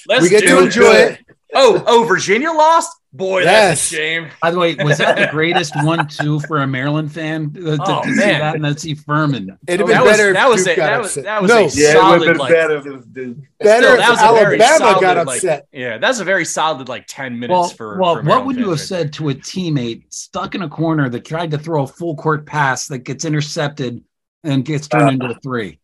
Right. 0.08 0.16
let's 0.16 0.24
we 0.24 0.30
get 0.30 0.42
do 0.42 0.48
to 0.48 0.58
it. 0.60 0.64
enjoy 0.66 0.94
it. 0.94 1.20
Oh, 1.54 1.84
oh, 1.88 2.04
Virginia 2.04 2.52
lost. 2.52 2.96
Boy, 3.12 3.44
that's 3.44 3.92
a 3.92 3.96
shame. 3.96 4.28
By 4.40 4.52
the 4.52 4.60
way, 4.60 4.76
was 4.76 5.00
that 5.00 5.18
the 5.18 5.28
greatest 5.32 5.74
one-two 5.84 6.42
for 6.42 6.60
a 6.60 6.68
Maryland 6.68 7.12
fan 7.12 7.56
uh, 7.58 7.78
to, 7.78 7.78
Oh, 7.88 8.04
to 8.04 8.10
see 8.10 8.16
man. 8.20 8.40
that 8.40 8.56
and 8.56 8.64
then 8.64 8.78
see 8.78 8.94
Furman? 8.94 9.58
It'd 9.68 9.80
have 9.80 9.82
Oh, 9.82 9.88
been 9.88 9.96
that 9.98 10.04
was- 10.04 10.18
better. 10.18 10.34
that 10.34 10.48
was 10.50 10.64
Duke 10.64 10.74
a- 10.74 10.76
got 10.76 10.86
that 10.92 11.02
was- 11.02 11.16
that 11.16 11.42
was 11.42 11.50
no, 11.50 11.56
a 11.58 11.60
Yeah, 11.62 11.66
it 11.66 11.66
would 11.66 11.72
solid, 11.94 12.14
have 12.22 12.22
been 12.28 12.38
like- 12.38 12.54
better 12.54 12.76
if 12.78 12.86
it 12.86 12.92
was 12.94 13.06
Duke. 13.08 13.38
better 13.60 13.82
Still, 13.82 13.94
if 13.94 14.00
that 14.00 14.10
was 14.12 14.20
Alabama 14.20 14.78
solid, 14.78 15.02
got 15.02 15.26
like- 15.26 15.36
upset. 15.38 15.68
yeah, 15.72 15.98
that's 15.98 16.20
a 16.20 16.24
very 16.24 16.46
solid 16.46 16.88
like 16.88 17.06
ten 17.08 17.40
minutes 17.40 17.52
Well, 17.52 17.70
for. 17.70 17.98
well, 18.00 18.16
for 18.18 18.22
what 18.22 18.46
would 18.46 18.56
you 18.58 18.70
have 18.70 18.80
right 18.80 18.80
said 18.80 19.14
to 19.14 19.30
a 19.30 19.34
teammate 19.34 20.04
stuck 20.14 20.54
in 20.54 20.62
a 20.62 20.70
corner 20.70 21.10
that 21.10 21.26
tried 21.26 21.50
to 21.50 21.58
throw 21.58 21.82
a 21.84 21.88
full 21.88 22.16
court 22.16 22.46
pass 22.46 22.86
that 22.90 23.00
gets 23.00 23.26
intercepted 23.26 24.04
and 24.44 24.64
gets 24.64 24.88
turned 24.88 25.14
into 25.24 25.36
a 25.36 25.40
three? 25.40 25.80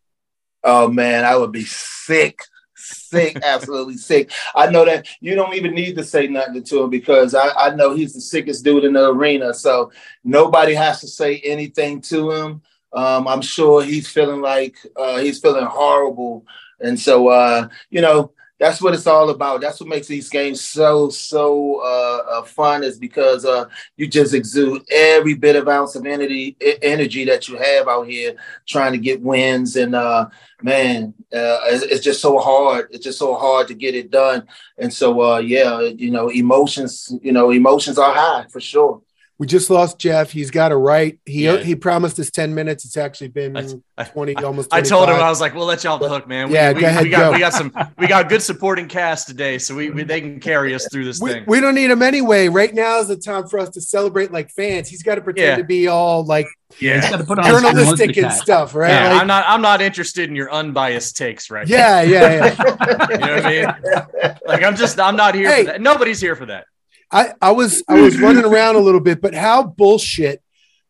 Oh 0.63 0.89
man, 0.89 1.25
I 1.25 1.35
would 1.37 1.51
be 1.51 1.65
sick, 1.65 2.37
sick, 2.85 3.37
absolutely 3.43 3.97
sick. 3.97 4.31
I 4.55 4.69
know 4.69 4.85
that 4.85 5.07
you 5.19 5.35
don't 5.35 5.55
even 5.55 5.73
need 5.73 5.95
to 5.97 6.03
say 6.03 6.27
nothing 6.27 6.63
to 6.63 6.83
him 6.83 6.89
because 6.89 7.35
I, 7.35 7.49
I 7.49 7.75
know 7.75 7.95
he's 7.95 8.13
the 8.13 8.21
sickest 8.21 8.63
dude 8.63 8.83
in 8.83 8.93
the 8.93 9.09
arena. 9.09 9.53
So 9.53 9.91
nobody 10.23 10.73
has 10.73 11.01
to 11.01 11.07
say 11.07 11.39
anything 11.39 12.01
to 12.01 12.31
him. 12.31 12.61
Um, 12.93 13.27
I'm 13.27 13.41
sure 13.41 13.83
he's 13.83 14.07
feeling 14.07 14.41
like 14.41 14.77
uh, 14.95 15.19
he's 15.19 15.39
feeling 15.39 15.65
horrible, 15.65 16.45
and 16.79 16.97
so 16.97 17.27
uh, 17.27 17.67
you 17.89 17.99
know 17.99 18.31
that's 18.59 18.81
what 18.81 18.93
it's 18.93 19.07
all 19.07 19.29
about. 19.29 19.61
That's 19.61 19.79
what 19.79 19.89
makes 19.89 20.07
these 20.07 20.29
games 20.29 20.61
so 20.61 21.09
so 21.09 21.81
uh, 21.81 22.39
uh, 22.39 22.41
fun 22.43 22.83
is 22.83 22.97
because 22.97 23.45
uh, 23.45 23.65
you 23.97 24.07
just 24.07 24.33
exude 24.33 24.83
every 24.91 25.33
bit 25.33 25.55
of 25.55 25.67
ounce 25.67 25.95
of 25.95 26.05
energy 26.05 26.55
energy 26.81 27.25
that 27.25 27.47
you 27.47 27.57
have 27.57 27.87
out 27.87 28.07
here 28.07 28.35
trying 28.65 28.93
to 28.93 28.97
get 28.97 29.21
wins 29.21 29.75
and 29.75 29.93
uh, 29.95 30.27
man, 30.61 31.13
uh, 31.33 31.59
it's, 31.65 31.83
it's 31.83 32.03
just 32.03 32.21
so 32.21 32.39
hard. 32.39 32.87
It's 32.91 33.03
just 33.03 33.19
so 33.19 33.35
hard 33.35 33.67
to 33.67 33.73
get 33.73 33.95
it 33.95 34.09
done. 34.09 34.47
And 34.77 34.93
so, 34.93 35.21
uh, 35.21 35.37
yeah, 35.39 35.81
you 35.81 36.11
know, 36.11 36.29
emotions, 36.29 37.13
you 37.21 37.31
know, 37.31 37.51
emotions 37.51 37.97
are 37.97 38.13
high 38.13 38.45
for 38.49 38.59
sure. 38.59 39.01
We 39.37 39.47
just 39.47 39.69
lost 39.69 39.99
Jeff. 39.99 40.31
He's 40.31 40.49
got 40.49 40.71
a 40.71 40.77
right. 40.77 41.19
He 41.25 41.43
Yeah. 41.43 41.57
he 41.57 41.75
promised 41.75 42.17
us 42.19 42.29
10 42.31 42.55
minutes. 42.55 42.85
It's 42.85 42.95
actually 42.95 43.27
been 43.27 43.57
I- 43.57 43.67
I- 43.97 44.03
20, 44.05 44.35
almost 44.37 44.73
I 44.73 44.79
told 44.79 45.09
him 45.09 45.15
I 45.15 45.29
was 45.29 45.41
like, 45.41 45.53
"We'll 45.53 45.65
let 45.65 45.83
you 45.83 45.89
off 45.89 45.99
the 45.99 46.07
hook, 46.07 46.25
man. 46.25 46.47
We, 46.47 46.53
Yeah, 46.55 46.71
we, 46.71 46.79
go 46.79 46.87
ahead, 46.87 47.03
we 47.03 47.09
got 47.09 47.19
go. 47.19 47.31
we 47.33 47.39
got 47.39 47.51
some 47.53 47.73
we 47.97 48.07
got 48.07 48.25
a 48.25 48.29
good 48.29 48.41
supporting 48.41 48.87
cast 48.87 49.27
today, 49.27 49.57
so 49.57 49.75
we, 49.75 49.89
we 49.89 50.03
they 50.03 50.21
can 50.21 50.39
carry 50.39 50.73
us 50.73 50.87
through 50.89 51.03
this 51.03 51.19
we, 51.19 51.31
thing." 51.33 51.43
we 51.47 51.59
don't 51.59 51.75
need 51.75 51.91
him 51.91 52.01
anyway. 52.01 52.47
Right 52.47 52.73
now 52.73 52.99
is 52.99 53.09
the 53.09 53.17
time 53.17 53.47
for 53.49 53.59
us 53.59 53.69
to 53.71 53.81
celebrate 53.81 54.31
like 54.31 54.51
fans. 54.51 54.87
He's 54.87 55.03
got 55.03 55.15
to 55.15 55.21
pretend 55.21 55.47
Yeah. 55.47 55.55
to 55.57 55.63
be 55.65 55.87
all 55.89 56.23
like 56.23 56.47
He's 56.77 56.89
got 57.01 57.11
yeah, 57.11 57.17
to 57.17 57.23
put 57.25 57.37
on 57.39 57.45
journalistic 57.45 58.15
and 58.17 58.31
stuff, 58.31 58.73
right? 58.73 58.89
yeah. 58.89 59.11
Like- 59.11 59.21
I'm 59.21 59.27
not 59.27 59.43
I'm 59.49 59.61
not 59.61 59.81
interested 59.81 60.29
in 60.29 60.35
your 60.37 60.49
unbiased 60.51 61.17
takes, 61.17 61.49
right? 61.51 61.67
yeah, 61.67 62.01
yeah, 62.03 62.55
yeah. 62.57 63.07
you 63.11 63.17
know 63.17 63.35
what 63.35 63.45
I 63.45 63.49
mean. 63.49 64.35
Like 64.45 64.63
I'm 64.63 64.77
just 64.77 64.97
I'm 64.97 65.17
not 65.17 65.35
here 65.35 65.49
Hey. 65.49 65.65
for 65.65 65.71
that. 65.73 65.81
Nobody's 65.81 66.21
here 66.21 66.37
for 66.37 66.45
that. 66.45 66.67
I, 67.15 67.33
I 67.41 67.51
was 67.51 67.81
I 67.87 68.01
was 68.01 68.19
running 68.19 68.43
around 68.43 68.75
a 68.75 68.79
little 68.79 68.99
bit, 68.99 69.21
but 69.21 69.33
how 69.33 69.63
bullshit 69.63 70.43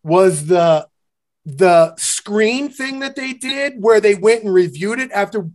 was 0.04 0.48
the 0.48 0.88
the 1.46 1.96
screen 1.98 2.70
thing 2.70 3.00
that 3.02 3.16
they 3.16 3.34
did 3.34 3.74
where 3.80 4.02
they 4.02 4.16
went 4.16 4.44
and 4.44 4.52
reviewed 4.52 5.00
it 5.00 5.12
after 5.12 5.48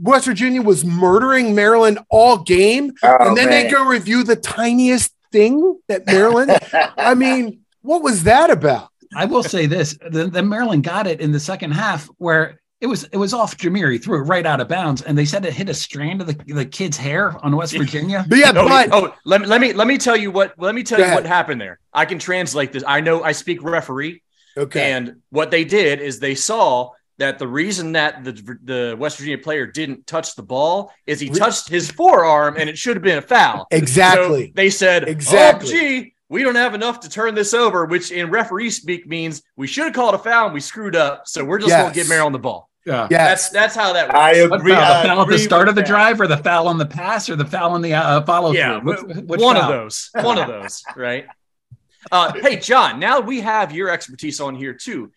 West 0.00 0.26
Virginia 0.26 0.60
was 0.60 0.84
murdering 0.84 1.54
Maryland 1.54 2.00
all 2.10 2.38
game, 2.38 2.92
Oh, 3.04 3.16
and 3.20 3.36
then 3.36 3.50
they 3.50 3.70
go 3.70 3.86
review 3.86 4.24
the 4.24 4.34
tiniest 4.34 5.12
thing 5.30 5.78
that 5.86 6.06
Maryland. 6.06 6.58
I 6.72 7.14
mean, 7.24 7.60
what 7.82 8.02
was 8.02 8.24
that 8.24 8.50
about? 8.50 8.88
I 9.14 9.26
will 9.26 9.44
say 9.44 9.66
this: 9.66 9.96
the, 10.10 10.26
the 10.26 10.42
Maryland 10.42 10.82
got 10.82 11.06
it 11.06 11.20
in 11.20 11.30
the 11.30 11.40
second 11.40 11.70
half 11.70 12.06
where 12.18 12.60
it 12.86 12.88
was 12.88 13.04
it 13.12 13.16
was 13.16 13.34
off 13.34 13.56
Jahmir. 13.56 13.90
He 13.92 13.98
threw 13.98 14.16
it 14.18 14.22
right 14.22 14.46
out 14.46 14.60
of 14.60 14.68
bounds, 14.68 15.02
and 15.02 15.18
they 15.18 15.24
said 15.24 15.44
it 15.44 15.52
hit 15.52 15.68
a 15.68 15.74
strand 15.74 16.20
of 16.20 16.26
the, 16.28 16.54
the 16.54 16.64
kid's 16.64 16.96
hair 16.96 17.36
on 17.44 17.54
West 17.56 17.76
Virginia. 17.76 18.24
But 18.28 18.38
yeah, 18.38 18.52
Oh, 18.54 18.68
but 18.68 18.88
oh, 18.92 19.14
let 19.24 19.40
me 19.40 19.46
let 19.46 19.60
me 19.60 19.72
let 19.72 19.86
me 19.86 19.98
tell 19.98 20.16
you 20.16 20.30
what 20.30 20.54
let 20.58 20.74
me 20.74 20.82
tell 20.82 20.98
Go 20.98 21.04
you 21.04 21.10
ahead. 21.10 21.22
what 21.24 21.26
happened 21.26 21.60
there. 21.60 21.78
I 21.92 22.04
can 22.04 22.18
translate 22.18 22.72
this. 22.72 22.84
I 22.86 23.00
know 23.00 23.22
I 23.22 23.32
speak 23.32 23.62
referee. 23.62 24.22
okay, 24.56 24.92
And 24.92 25.16
what 25.30 25.50
they 25.50 25.64
did 25.64 26.00
is 26.00 26.18
they 26.20 26.34
saw 26.34 26.90
that 27.18 27.38
the 27.38 27.48
reason 27.48 27.92
that 27.92 28.24
the 28.24 28.32
the 28.62 28.96
West 28.98 29.18
Virginia 29.18 29.38
player 29.38 29.66
didn't 29.66 30.06
touch 30.06 30.34
the 30.36 30.42
ball 30.42 30.92
is 31.06 31.18
he 31.18 31.28
touched 31.30 31.68
his 31.68 31.90
forearm 31.90 32.56
and 32.58 32.68
it 32.70 32.78
should 32.78 32.94
have 32.96 33.02
been 33.02 33.18
a 33.18 33.22
foul. 33.22 33.66
exactly. 33.70 34.46
So 34.48 34.52
they 34.54 34.70
said, 34.70 35.04
oh, 35.04 35.10
Exactly. 35.10 35.68
"Oh, 35.68 35.72
gee, 35.72 36.14
we 36.28 36.42
don't 36.42 36.56
have 36.56 36.74
enough 36.74 37.00
to 37.00 37.08
turn 37.08 37.34
this 37.34 37.54
over," 37.54 37.86
which 37.86 38.10
in 38.10 38.30
referee 38.30 38.68
speak 38.70 39.06
means 39.06 39.42
we 39.56 39.66
should 39.66 39.84
have 39.84 39.94
called 39.94 40.14
a 40.14 40.18
foul 40.18 40.46
and 40.46 40.54
we 40.54 40.60
screwed 40.60 40.94
up, 40.96 41.22
so 41.26 41.42
we're 41.44 41.58
just 41.58 41.70
going 41.70 41.84
Yes. 41.86 41.94
to 41.94 42.00
give 42.00 42.08
Maryland 42.08 42.34
the 42.34 42.38
ball. 42.40 42.68
Yeah. 42.86 43.08
yes, 43.10 43.48
That's 43.50 43.50
that's 43.50 43.74
how 43.74 43.92
that 43.94 44.06
works. 44.08 44.18
I 44.18 44.30
agree. 44.34 44.72
foul? 44.72 44.80
I 44.92 45.02
The 45.02 45.08
foul 45.08 45.20
at 45.22 45.28
the 45.28 45.38
start 45.38 45.68
of 45.68 45.74
the 45.74 45.80
that. 45.82 45.88
drive, 45.88 46.20
or 46.20 46.26
the 46.28 46.36
foul 46.36 46.68
on 46.68 46.78
the 46.78 46.86
pass, 46.86 47.28
or 47.28 47.34
the 47.36 47.44
foul 47.44 47.72
on 47.72 47.82
the 47.82 47.94
uh, 47.94 48.22
follow 48.24 48.52
through? 48.52 48.58
yeah, 48.60 48.78
Which- 48.78 49.00
which 49.26 49.40
one 49.40 49.56
foul? 49.56 49.64
of 49.64 49.68
those, 49.68 50.10
one 50.14 50.38
of 50.38 50.46
those, 50.46 50.82
right? 50.96 51.26
Uh, 52.12 52.32
hey, 52.40 52.56
John. 52.56 53.00
Now 53.00 53.18
we 53.20 53.40
have 53.40 53.72
your 53.72 53.90
expertise 53.90 54.38
on 54.40 54.54
here 54.54 54.72
too. 54.72 55.10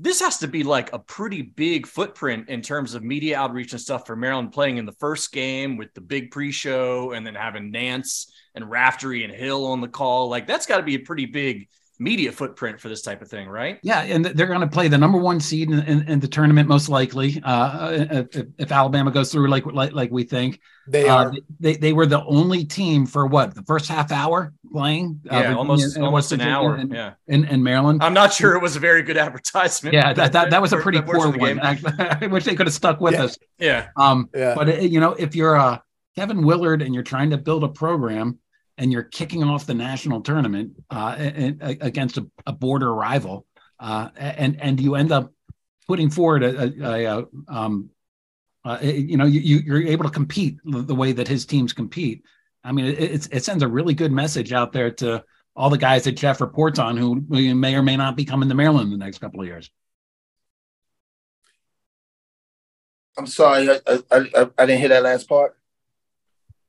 This 0.00 0.20
has 0.20 0.38
to 0.38 0.48
be 0.48 0.62
like 0.64 0.92
a 0.92 0.98
pretty 0.98 1.42
big 1.42 1.86
footprint 1.86 2.48
in 2.48 2.62
terms 2.62 2.94
of 2.94 3.02
media 3.02 3.36
outreach 3.38 3.72
and 3.72 3.80
stuff 3.80 4.06
for 4.06 4.14
Maryland 4.16 4.52
playing 4.52 4.76
in 4.78 4.84
the 4.86 4.92
first 4.92 5.32
game 5.32 5.76
with 5.76 5.92
the 5.94 6.00
big 6.00 6.30
pre-show 6.30 7.12
and 7.12 7.26
then 7.26 7.34
having 7.34 7.70
Nance 7.72 8.32
and 8.54 8.68
Raftery 8.70 9.24
and 9.24 9.32
Hill 9.32 9.66
on 9.66 9.80
the 9.80 9.88
call. 9.88 10.28
Like 10.28 10.46
that's 10.46 10.66
got 10.66 10.76
to 10.78 10.82
be 10.84 10.94
a 10.94 11.00
pretty 11.00 11.26
big 11.26 11.68
media 11.98 12.30
footprint 12.30 12.80
for 12.80 12.88
this 12.88 13.02
type 13.02 13.20
of 13.22 13.28
thing, 13.28 13.48
right? 13.48 13.78
Yeah, 13.82 14.02
and 14.02 14.24
they're 14.24 14.46
going 14.46 14.60
to 14.60 14.68
play 14.68 14.88
the 14.88 14.98
number 14.98 15.18
one 15.18 15.40
seed 15.40 15.70
in, 15.70 15.80
in, 15.80 16.08
in 16.08 16.20
the 16.20 16.28
tournament 16.28 16.68
most 16.68 16.88
likely. 16.88 17.40
Uh, 17.42 18.06
if, 18.10 18.36
if, 18.58 18.72
Alabama 18.72 19.10
goes 19.10 19.32
through 19.32 19.48
like 19.48 19.66
like, 19.66 19.92
like 19.92 20.10
we 20.10 20.22
think, 20.22 20.60
they 20.86 21.08
uh, 21.08 21.24
are. 21.24 21.32
They, 21.58 21.76
they 21.76 21.92
were 21.92 22.06
the 22.06 22.24
only 22.24 22.64
team 22.64 23.04
for 23.04 23.26
what 23.26 23.54
the 23.54 23.62
first 23.62 23.88
half 23.88 24.12
hour 24.12 24.52
playing. 24.72 25.20
Yeah, 25.24 25.52
uh, 25.52 25.56
almost 25.56 25.96
in, 25.96 26.02
almost 26.02 26.32
an 26.32 26.40
hour. 26.40 26.76
In, 26.76 26.90
yeah, 26.90 27.14
in, 27.26 27.44
in 27.46 27.62
Maryland. 27.62 28.02
I'm 28.02 28.14
not 28.14 28.32
sure 28.32 28.54
it 28.54 28.62
was 28.62 28.76
a 28.76 28.80
very 28.80 29.02
good 29.02 29.16
advertisement. 29.16 29.94
Yeah, 29.94 30.12
that 30.12 30.32
that, 30.32 30.50
that 30.50 30.62
was 30.62 30.72
a 30.72 30.78
pretty 30.78 31.02
poor 31.02 31.30
one. 31.36 31.60
I 31.60 32.26
wish 32.30 32.44
they 32.44 32.54
could 32.54 32.66
have 32.66 32.74
stuck 32.74 33.00
with 33.00 33.14
Yeah. 33.14 33.24
us. 33.24 33.38
Yeah, 33.58 33.88
Um, 33.96 34.30
Yeah. 34.34 34.54
but 34.54 34.68
uh, 34.68 34.72
you 34.74 35.00
know, 35.00 35.12
if 35.12 35.34
you're 35.34 35.56
uh, 35.56 35.78
Kevin 36.14 36.44
Willard 36.44 36.80
and 36.82 36.94
you're 36.94 37.02
trying 37.02 37.30
to 37.30 37.38
build 37.38 37.64
a 37.64 37.68
program 37.68 38.38
and 38.78 38.92
you're 38.92 39.02
kicking 39.02 39.42
off 39.42 39.66
the 39.66 39.74
national 39.74 40.22
tournament 40.22 40.72
uh, 40.90 41.14
and, 41.18 41.60
and- 41.62 41.82
against 41.82 42.16
a, 42.16 42.26
a 42.46 42.52
border 42.52 42.94
rival, 42.94 43.44
uh, 43.80 44.08
and 44.16 44.60
and 44.60 44.80
you 44.80 44.94
end 44.94 45.12
up 45.12 45.32
putting 45.86 46.08
forward 46.10 46.42
a, 46.42 46.84
a, 46.84 47.04
a, 47.04 47.26
um, 47.48 47.90
uh, 48.64 48.78
you 48.82 49.16
know, 49.16 49.24
you, 49.26 49.40
you- 49.40 49.62
you're 49.66 49.82
able 49.82 50.04
to 50.04 50.10
compete 50.10 50.58
the 50.64 50.80
the 50.82 50.94
way 50.94 51.12
that 51.12 51.28
his 51.28 51.44
teams 51.44 51.72
compete. 51.72 52.22
I 52.64 52.72
mean, 52.72 52.86
it, 52.86 53.28
it 53.32 53.44
sends 53.44 53.62
a 53.62 53.68
really 53.68 53.94
good 53.94 54.12
message 54.12 54.52
out 54.52 54.72
there 54.72 54.90
to 54.92 55.24
all 55.56 55.70
the 55.70 55.78
guys 55.78 56.04
that 56.04 56.12
Jeff 56.12 56.40
reports 56.40 56.78
on 56.78 56.96
who 56.96 57.24
may 57.28 57.74
or 57.74 57.82
may 57.82 57.96
not 57.96 58.16
be 58.16 58.24
coming 58.24 58.48
to 58.48 58.54
Maryland 58.54 58.92
in 58.92 58.98
the 58.98 59.04
next 59.04 59.18
couple 59.18 59.40
of 59.40 59.46
years. 59.46 59.70
I'm 63.16 63.26
sorry, 63.26 63.68
I, 63.68 63.80
I, 63.86 63.98
I, 64.12 64.48
I 64.58 64.66
didn't 64.66 64.78
hear 64.80 64.88
that 64.90 65.02
last 65.02 65.28
part. 65.28 65.56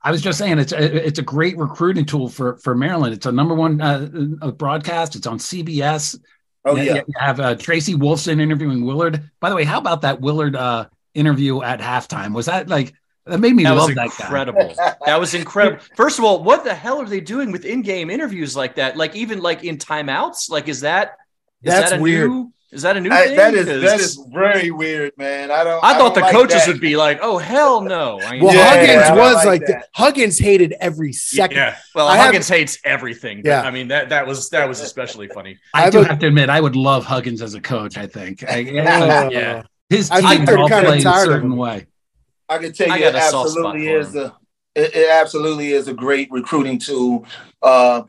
I 0.02 0.12
was 0.12 0.22
just 0.22 0.38
saying 0.40 0.60
it's 0.60 0.72
a, 0.72 1.08
it's 1.08 1.20
a 1.20 1.24
great 1.24 1.58
recruiting 1.58 2.06
tool 2.06 2.30
for 2.30 2.58
for 2.58 2.74
Maryland. 2.76 3.14
It's 3.14 3.26
a 3.26 3.32
number 3.32 3.54
one 3.54 3.82
uh, 3.82 4.10
uh, 4.42 4.52
broadcast. 4.52 5.16
It's 5.16 5.28
on 5.28 5.40
CBS. 5.40 6.18
Oh 6.66 6.76
You- 6.76 6.84
yeah, 6.84 6.96
you 6.96 7.14
have 7.18 7.40
uh, 7.40 7.56
Tracy 7.56 7.96
Wolfson 7.96 8.40
interviewing 8.42 8.86
Willard. 8.86 9.30
By 9.40 9.50
the 9.50 9.56
way, 9.56 9.64
how 9.64 9.78
about 9.80 10.02
that 10.02 10.22
Willard 10.22 10.56
uh, 10.56 10.86
interview 11.14 11.62
at 11.62 11.80
halftime? 11.80 12.34
Was 12.34 12.46
that 12.46 12.70
like 12.70 12.94
that 13.26 13.40
made 13.40 13.56
me 13.56 13.64
that 13.64 13.72
love 13.72 13.88
was 13.90 13.96
that 13.96 14.10
guy? 14.18 14.26
incredible. 14.26 14.74
that 15.06 15.20
was 15.20 15.34
incredible. 15.34 15.84
First 15.96 16.18
of 16.18 16.26
all, 16.26 16.44
what 16.44 16.64
the 16.64 16.74
hell 16.74 17.00
are 17.02 17.06
they 17.06 17.20
doing 17.22 17.52
with 17.52 17.66
in-game 17.66 18.10
interviews 18.10 18.56
like 18.56 18.76
that? 18.76 18.96
Like 18.98 19.16
even 19.16 19.40
like 19.42 19.64
in 19.64 19.78
timeouts? 19.78 20.50
Like 20.50 20.68
is 20.68 20.82
that 20.82 21.18
is 21.62 21.74
That's 21.74 21.92
that 21.92 22.00
a 22.00 22.02
weird. 22.02 22.30
new 22.30 22.54
is 22.72 22.84
that 22.84 22.96
a 22.98 23.02
new 23.02 23.10
I- 23.12 23.28
thing? 23.28 23.36
that 23.38 23.54
is 23.56 23.66
'Cause 23.68 23.82
that 23.82 24.00
is 24.00 24.22
very 24.32 24.70
weird, 24.72 25.12
man. 25.18 25.50
I 25.52 25.64
don't. 25.64 25.84
I 25.84 25.94
thought 25.94 26.14
don't 26.14 26.16
the 26.16 26.20
like 26.22 26.32
coaches 26.34 26.66
that. 26.66 26.68
would 26.68 26.82
be 26.82 26.96
like, 26.96 27.20
"Oh 27.22 27.38
hell 27.38 27.82
no!" 27.82 28.20
I 28.22 28.40
Well, 28.42 28.54
Yeah, 28.54 28.70
Huggins 28.70 29.10
I 29.10 29.16
was 29.16 29.36
like 29.38 29.46
like, 29.46 29.66
that. 29.68 29.88
Huggins 29.96 30.38
hated 30.38 30.76
every 30.80 31.12
second. 31.14 31.58
Yeah. 31.58 31.76
Well, 31.96 32.08
I 32.08 32.16
have- 32.18 32.28
Huggins 32.28 32.48
hates 32.48 32.78
everything. 32.86 33.42
But, 33.42 33.50
Yeah. 33.50 33.62
I 33.62 33.72
mean 33.72 33.88
that 33.88 34.10
that 34.10 34.28
was 34.28 34.50
that 34.52 34.68
was 34.68 34.82
especially 34.82 35.28
funny. 35.28 35.58
I, 35.74 35.86
I 35.86 35.90
do 35.90 36.00
would- 36.00 36.08
have 36.08 36.20
to 36.20 36.28
admit, 36.28 36.50
I 36.50 36.62
would 36.62 36.76
love 36.76 37.06
Huggins 37.06 37.42
as 37.42 37.54
a 37.56 37.62
coach. 37.62 37.98
I 37.98 38.06
think 38.08 38.44
I, 38.48 38.62
Uh, 38.62 39.30
Yeah. 39.32 39.64
his 39.90 40.12
I 40.12 40.20
team 40.22 40.30
think 40.30 40.46
they're 40.48 40.58
all 40.60 40.68
kinda 40.70 40.86
play 40.90 41.02
in 41.02 41.08
a 41.08 41.14
certain 41.26 41.56
way. 41.58 41.88
I 42.48 42.58
can 42.60 42.72
tell 42.74 42.92
I 42.92 42.98
you, 42.98 43.06
it 43.06 43.14
got 43.14 43.22
a 43.22 43.30
soft 43.30 43.50
spot 43.52 43.76
absolutely 43.76 43.88
is 43.88 44.16
a. 44.16 44.36
It, 44.76 44.96
it 44.96 45.10
absolutely 45.12 45.72
is 45.74 45.88
a 45.88 45.94
great 45.94 46.30
recruiting 46.32 46.78
tool. 46.78 47.26
Uh, 47.62 48.04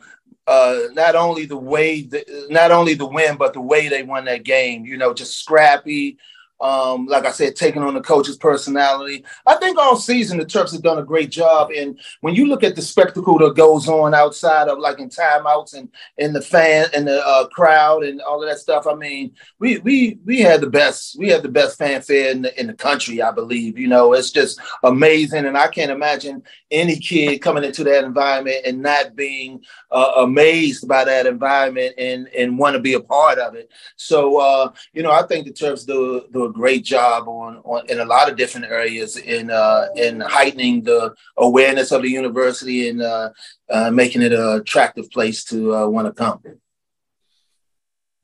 uh, 0.50 0.88
not 0.94 1.14
only 1.14 1.46
the 1.46 1.56
way, 1.56 2.02
the, 2.02 2.48
not 2.50 2.72
only 2.72 2.94
the 2.94 3.06
win, 3.06 3.36
but 3.36 3.52
the 3.52 3.60
way 3.60 3.88
they 3.88 4.02
won 4.02 4.24
that 4.24 4.42
game. 4.42 4.84
You 4.84 4.96
know, 4.96 5.14
just 5.14 5.38
scrappy. 5.38 6.18
Um, 6.61 7.07
like 7.07 7.25
I 7.25 7.31
said, 7.31 7.57
taking 7.57 7.83
on 7.83 7.94
the 7.94 8.01
coach's 8.01 8.37
personality. 8.37 9.25
I 9.46 9.57
think 9.57 9.79
all 9.79 9.96
season 9.96 10.38
the 10.38 10.44
Terps 10.44 10.73
have 10.73 10.83
done 10.83 10.99
a 10.99 11.03
great 11.03 11.31
job. 11.31 11.70
And 11.70 11.99
when 12.20 12.35
you 12.35 12.46
look 12.46 12.62
at 12.62 12.77
the 12.77 12.83
spectacle 12.83 13.38
that 13.38 13.57
goes 13.57 13.88
on 13.88 14.14
outside 14.14 14.68
of 14.68 14.79
like 14.79 14.99
in 14.99 15.09
timeouts 15.09 15.75
and 15.75 15.88
in 16.18 16.33
the 16.33 16.42
fan 16.42 16.87
and 16.94 17.07
the 17.07 17.27
uh, 17.27 17.46
crowd 17.49 18.05
and 18.05 18.20
all 18.20 18.42
of 18.42 18.49
that 18.49 18.59
stuff, 18.59 18.87
I 18.87 18.94
mean, 18.94 19.33
we 19.59 19.79
we 19.79 20.18
we 20.25 20.40
had 20.40 20.61
the 20.61 20.70
best 20.70 21.18
we 21.18 21.29
had 21.29 21.42
the 21.42 21.49
best 21.49 21.79
fanfare 21.79 22.31
in 22.31 22.42
the 22.42 22.61
in 22.61 22.66
the 22.66 22.75
country, 22.75 23.23
I 23.23 23.31
believe. 23.31 23.79
You 23.79 23.88
know, 23.88 24.12
it's 24.12 24.31
just 24.31 24.61
amazing, 24.83 25.46
and 25.46 25.57
I 25.57 25.68
can't 25.68 25.90
imagine 25.90 26.42
any 26.70 26.99
kid 26.99 27.38
coming 27.38 27.64
into 27.64 27.85
that 27.85 28.05
environment 28.05 28.59
and 28.64 28.83
not 28.83 29.16
being 29.16 29.62
uh, 29.90 30.12
amazed 30.18 30.87
by 30.87 31.05
that 31.05 31.27
environment 31.27 31.94
and 31.99 32.29
and 32.37 32.59
want 32.59 32.75
to 32.75 32.81
be 32.81 32.94
a 32.94 33.01
part 33.01 33.38
of 33.38 33.55
it. 33.55 33.70
So 33.96 34.38
uh, 34.38 34.73
you 34.92 35.03
know, 35.03 35.11
I 35.11 35.23
think 35.23 35.46
the 35.46 35.53
Terps 35.53 35.87
do 35.87 36.25
do 36.33 36.49
a 36.50 36.52
great 36.52 36.84
job 36.84 37.28
on 37.28 37.58
on 37.64 37.88
in 37.88 38.00
a 38.00 38.04
lot 38.04 38.28
of 38.30 38.36
different 38.36 38.66
areas 38.66 39.16
in 39.16 39.50
uh, 39.50 39.86
in 39.96 40.20
heightening 40.20 40.82
the 40.82 41.14
awareness 41.36 41.92
of 41.92 42.02
the 42.02 42.08
university 42.10 42.88
and 42.88 43.02
uh, 43.02 43.30
uh, 43.70 43.90
making 43.90 44.22
it 44.22 44.32
an 44.32 44.60
attractive 44.60 45.10
place 45.10 45.44
to 45.44 45.74
uh, 45.74 45.86
want 45.86 46.06
to 46.06 46.12
come. 46.12 46.40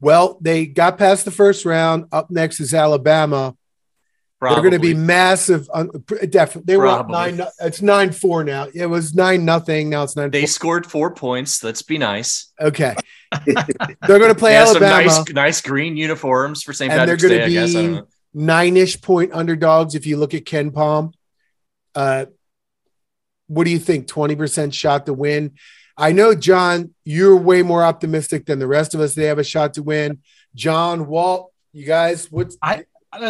Well, 0.01 0.39
they 0.41 0.67
got 0.67 0.99
past 0.99 1.25
the 1.25 1.31
first 1.31 1.65
round. 1.65 2.07
Up 2.13 2.31
next 2.31 2.61
is 2.61 2.75
Alabama. 2.75 3.57
They're 4.41 4.57
going 4.57 4.73
to 4.73 4.79
be 4.79 4.95
massive. 4.95 5.69
Un- 5.73 5.91
definitely, 6.29 6.65
they 6.67 6.77
were 6.77 7.05
nine. 7.09 7.41
It's 7.61 7.81
nine 7.81 8.13
four 8.13 8.45
now. 8.45 8.69
It 8.75 8.87
was 8.87 9.15
nine 9.15 9.47
nothing. 9.47 9.89
Now 9.89 10.03
it's 10.03 10.15
nine. 10.15 10.31
They 10.31 10.43
four. 10.43 10.49
scored 10.49 10.87
four 10.87 11.15
points. 11.15 11.65
Let's 11.65 11.81
be 11.81 11.97
nice. 11.97 12.53
Okay, 12.61 12.95
they're 13.47 14.19
going 14.19 14.29
to 14.29 14.35
play 14.35 14.53
They 14.53 14.57
have 14.57 14.69
some 14.69 14.83
Alabama, 14.83 15.07
nice, 15.07 15.29
nice 15.33 15.61
green 15.63 15.97
uniforms 15.97 16.63
for 16.63 16.75
St. 16.75 16.93
and 16.93 17.09
they're 17.09 17.17
Patrick's 17.17 17.23
going 17.23 17.39
Day. 17.39 17.55
to 17.55 17.61
I 17.61 17.67
guess 17.67 17.75
I 17.75 17.83
don't 17.83 17.95
be 17.95 18.16
know. 18.37 18.45
nine-ish 18.45 19.01
point 19.01 19.33
underdogs. 19.33 19.95
If 19.95 20.07
you 20.07 20.17
look 20.17 20.35
at 20.35 20.45
KenPom, 20.45 21.13
uh, 21.95 22.27
what 23.49 23.65
do 23.65 23.71
you 23.71 23.79
think? 23.79 24.07
Twenty 24.07 24.37
percent 24.37 24.75
shot 24.75 25.07
to 25.07 25.13
win. 25.13 25.53
I 25.97 26.13
know, 26.13 26.35
John, 26.35 26.95
you're 27.05 27.37
way 27.37 27.63
more 27.63 27.83
optimistic 27.83 28.45
than 28.45 28.59
the 28.59 28.67
rest 28.67 28.95
of 28.95 29.01
us. 29.01 29.15
They 29.15 29.25
have 29.25 29.39
a 29.39 29.45
shot 29.45 29.75
to 29.75 29.83
win. 29.83 30.21
John, 30.55 31.07
Walt, 31.07 31.53
you 31.73 31.87
guys, 31.87 32.31
what's 32.31 32.59
I 32.61 32.85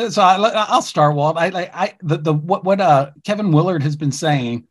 so 0.09 0.23
I, 0.23 0.37
I'll 0.37 0.83
start, 0.83 1.15
Walt. 1.15 1.37
I 1.37 1.51
like 1.51 1.71
I 1.73 1.95
the 2.03 2.17
the 2.17 2.35
what 2.35 2.65
what 2.65 2.81
uh 2.81 3.11
Kevin 3.25 3.53
Willard 3.53 3.83
has 3.85 3.95
been 3.95 4.11
saying, 4.11 4.67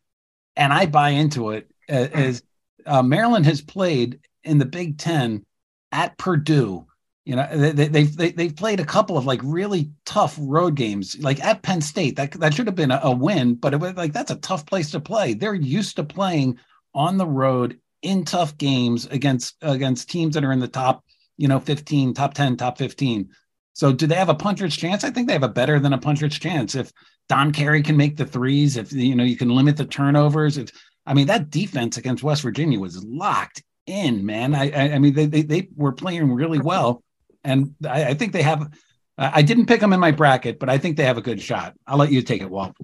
and 0.56 0.72
I 0.72 0.86
buy 0.86 1.10
into 1.10 1.50
it. 1.50 1.70
uh, 1.88 2.08
Is 2.12 2.42
uh, 2.84 3.02
Maryland 3.02 3.46
has 3.46 3.62
played 3.62 4.20
in 4.44 4.58
the 4.58 4.66
Big 4.66 4.98
Ten 4.98 5.44
at 5.92 6.18
Purdue. 6.18 6.86
You 7.26 7.34
know 7.34 7.48
they, 7.52 7.72
they, 7.72 7.88
they've 7.88 8.16
they, 8.16 8.30
they've 8.30 8.54
played 8.54 8.78
a 8.78 8.84
couple 8.84 9.18
of 9.18 9.26
like 9.26 9.40
really 9.42 9.90
tough 10.04 10.38
road 10.40 10.76
games, 10.76 11.18
like 11.20 11.44
at 11.44 11.62
Penn 11.62 11.80
State. 11.80 12.14
That 12.14 12.30
that 12.32 12.54
should 12.54 12.68
have 12.68 12.76
been 12.76 12.92
a, 12.92 13.00
a 13.02 13.10
win, 13.10 13.56
but 13.56 13.74
it 13.74 13.80
was 13.80 13.94
like 13.94 14.12
that's 14.12 14.30
a 14.30 14.36
tough 14.36 14.64
place 14.64 14.92
to 14.92 15.00
play. 15.00 15.34
They're 15.34 15.52
used 15.54 15.96
to 15.96 16.04
playing 16.04 16.58
on 16.94 17.18
the 17.18 17.26
road 17.26 17.80
in 18.02 18.24
tough 18.24 18.56
games 18.56 19.06
against 19.06 19.56
against 19.60 20.08
teams 20.08 20.34
that 20.34 20.44
are 20.44 20.52
in 20.52 20.60
the 20.60 20.68
top, 20.68 21.04
you 21.36 21.48
know, 21.48 21.58
15, 21.58 22.14
top 22.14 22.32
10, 22.32 22.56
top 22.56 22.78
15. 22.78 23.28
So 23.72 23.92
do 23.92 24.06
they 24.06 24.14
have 24.14 24.28
a 24.28 24.34
puncher's 24.34 24.76
chance? 24.76 25.02
I 25.02 25.10
think 25.10 25.26
they 25.26 25.34
have 25.34 25.42
a 25.42 25.48
better 25.48 25.80
than 25.80 25.92
a 25.92 25.98
puncher's 25.98 26.38
chance. 26.38 26.76
If 26.76 26.92
Don 27.28 27.52
Carey 27.52 27.82
can 27.82 27.96
make 27.96 28.16
the 28.16 28.24
threes, 28.24 28.76
if 28.76 28.92
you 28.92 29.16
know 29.16 29.24
you 29.24 29.36
can 29.36 29.50
limit 29.50 29.76
the 29.76 29.84
turnovers. 29.84 30.58
If 30.58 30.70
I 31.04 31.12
mean 31.12 31.26
that 31.26 31.50
defense 31.50 31.96
against 31.96 32.22
West 32.22 32.42
Virginia 32.42 32.78
was 32.78 33.04
locked 33.04 33.64
in, 33.86 34.24
man. 34.24 34.54
I 34.54 34.70
I, 34.70 34.94
I 34.94 34.98
mean 35.00 35.12
they, 35.12 35.26
they 35.26 35.42
they 35.42 35.68
were 35.74 35.92
playing 35.92 36.32
really 36.32 36.60
well, 36.60 37.02
and 37.46 37.74
I, 37.88 38.04
I 38.06 38.14
think 38.14 38.32
they 38.32 38.42
have. 38.42 38.70
I 39.18 39.40
didn't 39.40 39.64
pick 39.64 39.80
them 39.80 39.94
in 39.94 40.00
my 40.00 40.10
bracket, 40.10 40.58
but 40.58 40.68
I 40.68 40.76
think 40.76 40.98
they 40.98 41.04
have 41.04 41.16
a 41.16 41.22
good 41.22 41.40
shot. 41.40 41.74
I'll 41.86 41.96
let 41.96 42.12
you 42.12 42.20
take 42.20 42.42
it, 42.42 42.50
Walt. 42.50 42.76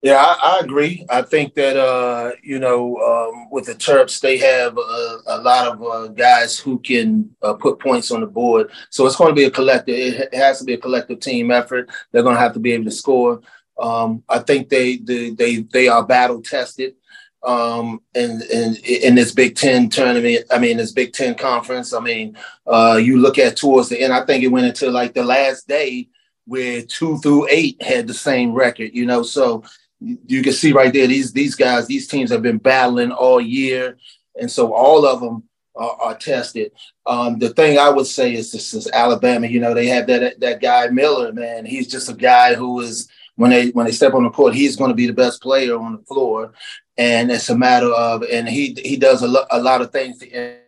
Yeah, 0.00 0.16
I, 0.16 0.56
I 0.56 0.64
agree. 0.64 1.04
I 1.10 1.20
think 1.20 1.52
that 1.54 1.76
uh, 1.76 2.32
you 2.42 2.58
know, 2.58 2.96
um, 2.96 3.50
with 3.50 3.66
the 3.66 3.74
Terps, 3.74 4.20
they 4.20 4.38
have 4.38 4.78
a, 4.78 5.18
a 5.26 5.38
lot 5.42 5.68
of 5.68 5.82
uh, 5.82 6.08
guys 6.08 6.58
who 6.58 6.78
can 6.78 7.30
uh, 7.42 7.52
put 7.52 7.78
points 7.78 8.10
on 8.10 8.20
the 8.20 8.26
board. 8.26 8.70
So 8.88 9.06
it's 9.06 9.16
going 9.16 9.28
to 9.28 9.34
be 9.34 9.44
a 9.44 9.50
collective. 9.50 9.94
It 9.94 10.34
has 10.34 10.60
to 10.60 10.64
be 10.64 10.74
a 10.74 10.78
collective 10.78 11.20
team 11.20 11.50
effort. 11.50 11.90
They're 12.10 12.22
going 12.22 12.36
to 12.36 12.40
have 12.40 12.54
to 12.54 12.60
be 12.60 12.72
able 12.72 12.84
to 12.84 12.90
score. 12.90 13.42
Um, 13.78 14.22
I 14.28 14.38
think 14.38 14.70
they 14.70 14.96
they 14.96 15.30
they, 15.30 15.56
they 15.56 15.88
are 15.88 16.06
battle 16.06 16.40
tested 16.40 16.94
um, 17.42 18.02
in, 18.14 18.42
in 18.52 18.76
in 18.84 19.14
this 19.14 19.32
Big 19.32 19.56
Ten 19.56 19.88
tournament. 19.88 20.44
I 20.50 20.58
mean, 20.58 20.76
this 20.76 20.92
Big 20.92 21.12
Ten 21.12 21.34
conference. 21.34 21.92
I 21.92 22.00
mean, 22.00 22.36
uh, 22.66 23.00
you 23.02 23.18
look 23.18 23.38
at 23.38 23.56
towards 23.56 23.88
the 23.88 24.00
end. 24.00 24.12
I 24.12 24.24
think 24.24 24.44
it 24.44 24.48
went 24.48 24.66
into 24.66 24.90
like 24.90 25.14
the 25.14 25.24
last 25.24 25.66
day 25.68 26.08
where 26.46 26.82
two 26.82 27.18
through 27.18 27.48
eight 27.50 27.80
had 27.82 28.06
the 28.06 28.14
same 28.14 28.52
record. 28.52 28.90
You 28.92 29.06
know, 29.06 29.22
so 29.22 29.64
you 30.00 30.42
can 30.42 30.52
see 30.52 30.72
right 30.72 30.92
there 30.92 31.06
these 31.06 31.32
these 31.32 31.54
guys 31.54 31.86
these 31.86 32.08
teams 32.08 32.30
have 32.30 32.42
been 32.42 32.58
battling 32.58 33.12
all 33.12 33.40
year 33.40 33.98
and 34.38 34.50
so 34.50 34.72
all 34.72 35.04
of 35.04 35.20
them 35.20 35.42
are, 35.76 35.96
are 36.00 36.16
tested 36.16 36.72
um, 37.06 37.38
the 37.38 37.50
thing 37.50 37.78
i 37.78 37.88
would 37.88 38.06
say 38.06 38.32
is 38.32 38.50
this 38.50 38.72
is 38.72 38.88
alabama 38.92 39.46
you 39.46 39.60
know 39.60 39.74
they 39.74 39.86
have 39.86 40.06
that 40.06 40.40
that 40.40 40.60
guy 40.60 40.86
miller 40.88 41.32
man 41.32 41.66
he's 41.66 41.86
just 41.86 42.08
a 42.08 42.14
guy 42.14 42.54
who 42.54 42.80
is 42.80 43.08
when 43.40 43.50
they 43.50 43.70
when 43.70 43.86
they 43.86 43.92
step 43.92 44.12
on 44.12 44.24
the 44.24 44.30
court 44.30 44.54
he's 44.54 44.76
going 44.76 44.90
to 44.90 44.94
be 44.94 45.06
the 45.06 45.12
best 45.12 45.40
player 45.40 45.78
on 45.78 45.96
the 45.96 46.04
floor 46.04 46.52
and 46.98 47.30
it's 47.30 47.48
a 47.48 47.56
matter 47.56 47.90
of 47.92 48.22
and 48.24 48.46
he 48.46 48.76
he 48.84 48.96
does 48.96 49.22
a, 49.22 49.26
lo- 49.26 49.46
a 49.50 49.60
lot 49.60 49.80
of 49.80 49.90
things 49.90 50.18
to 50.18 50.58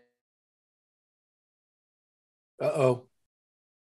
uh-oh. 2.62 3.02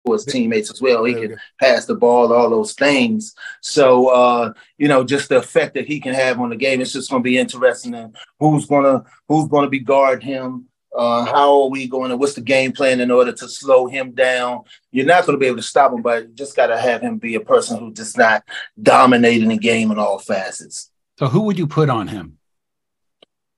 for 0.04 0.14
his 0.14 0.24
teammates 0.24 0.70
as 0.72 0.80
well. 0.80 1.04
He 1.04 1.14
can 1.14 1.36
pass 1.60 1.84
the 1.84 1.94
ball, 1.94 2.32
all 2.32 2.50
those 2.50 2.72
things. 2.72 3.34
So 3.60 4.08
uh, 4.08 4.52
you 4.78 4.88
know, 4.88 5.04
just 5.04 5.28
the 5.28 5.36
effect 5.36 5.74
that 5.74 5.86
he 5.86 6.00
can 6.00 6.14
have 6.14 6.40
on 6.40 6.50
the 6.50 6.56
game. 6.56 6.80
It's 6.80 6.92
just 6.92 7.10
going 7.10 7.22
to 7.22 7.28
be 7.28 7.38
interesting 7.38 7.94
in 7.94 8.14
who's 8.40 8.66
gonna 8.66 9.04
who's 9.28 9.48
going 9.48 9.64
to 9.64 9.70
be 9.70 9.78
guard 9.78 10.22
him 10.22 10.66
Uh, 10.96 11.24
how 11.24 11.62
are 11.62 11.70
we 11.70 11.88
going 11.88 12.10
to, 12.10 12.16
what's 12.16 12.34
the 12.34 12.40
game 12.40 12.72
plan 12.72 13.00
in 13.00 13.10
order 13.10 13.32
to 13.32 13.48
slow 13.48 13.86
him 13.86 14.12
down? 14.12 14.62
You're 14.90 15.06
not 15.06 15.24
going 15.24 15.38
to 15.38 15.40
be 15.40 15.46
able 15.46 15.56
to 15.56 15.62
stop 15.62 15.92
him, 15.92 16.02
but 16.02 16.28
you 16.28 16.34
just 16.34 16.54
got 16.54 16.66
to 16.66 16.78
have 16.78 17.00
him 17.00 17.18
be 17.18 17.34
a 17.34 17.40
person 17.40 17.78
who 17.78 17.92
just 17.92 18.18
not 18.18 18.44
dominating 18.80 19.48
the 19.48 19.58
game 19.58 19.90
in 19.90 19.98
all 19.98 20.18
facets. 20.18 20.90
So 21.18 21.26
who 21.28 21.42
would 21.42 21.58
you 21.58 21.66
put 21.66 21.88
on 21.88 22.08
him? 22.08 22.38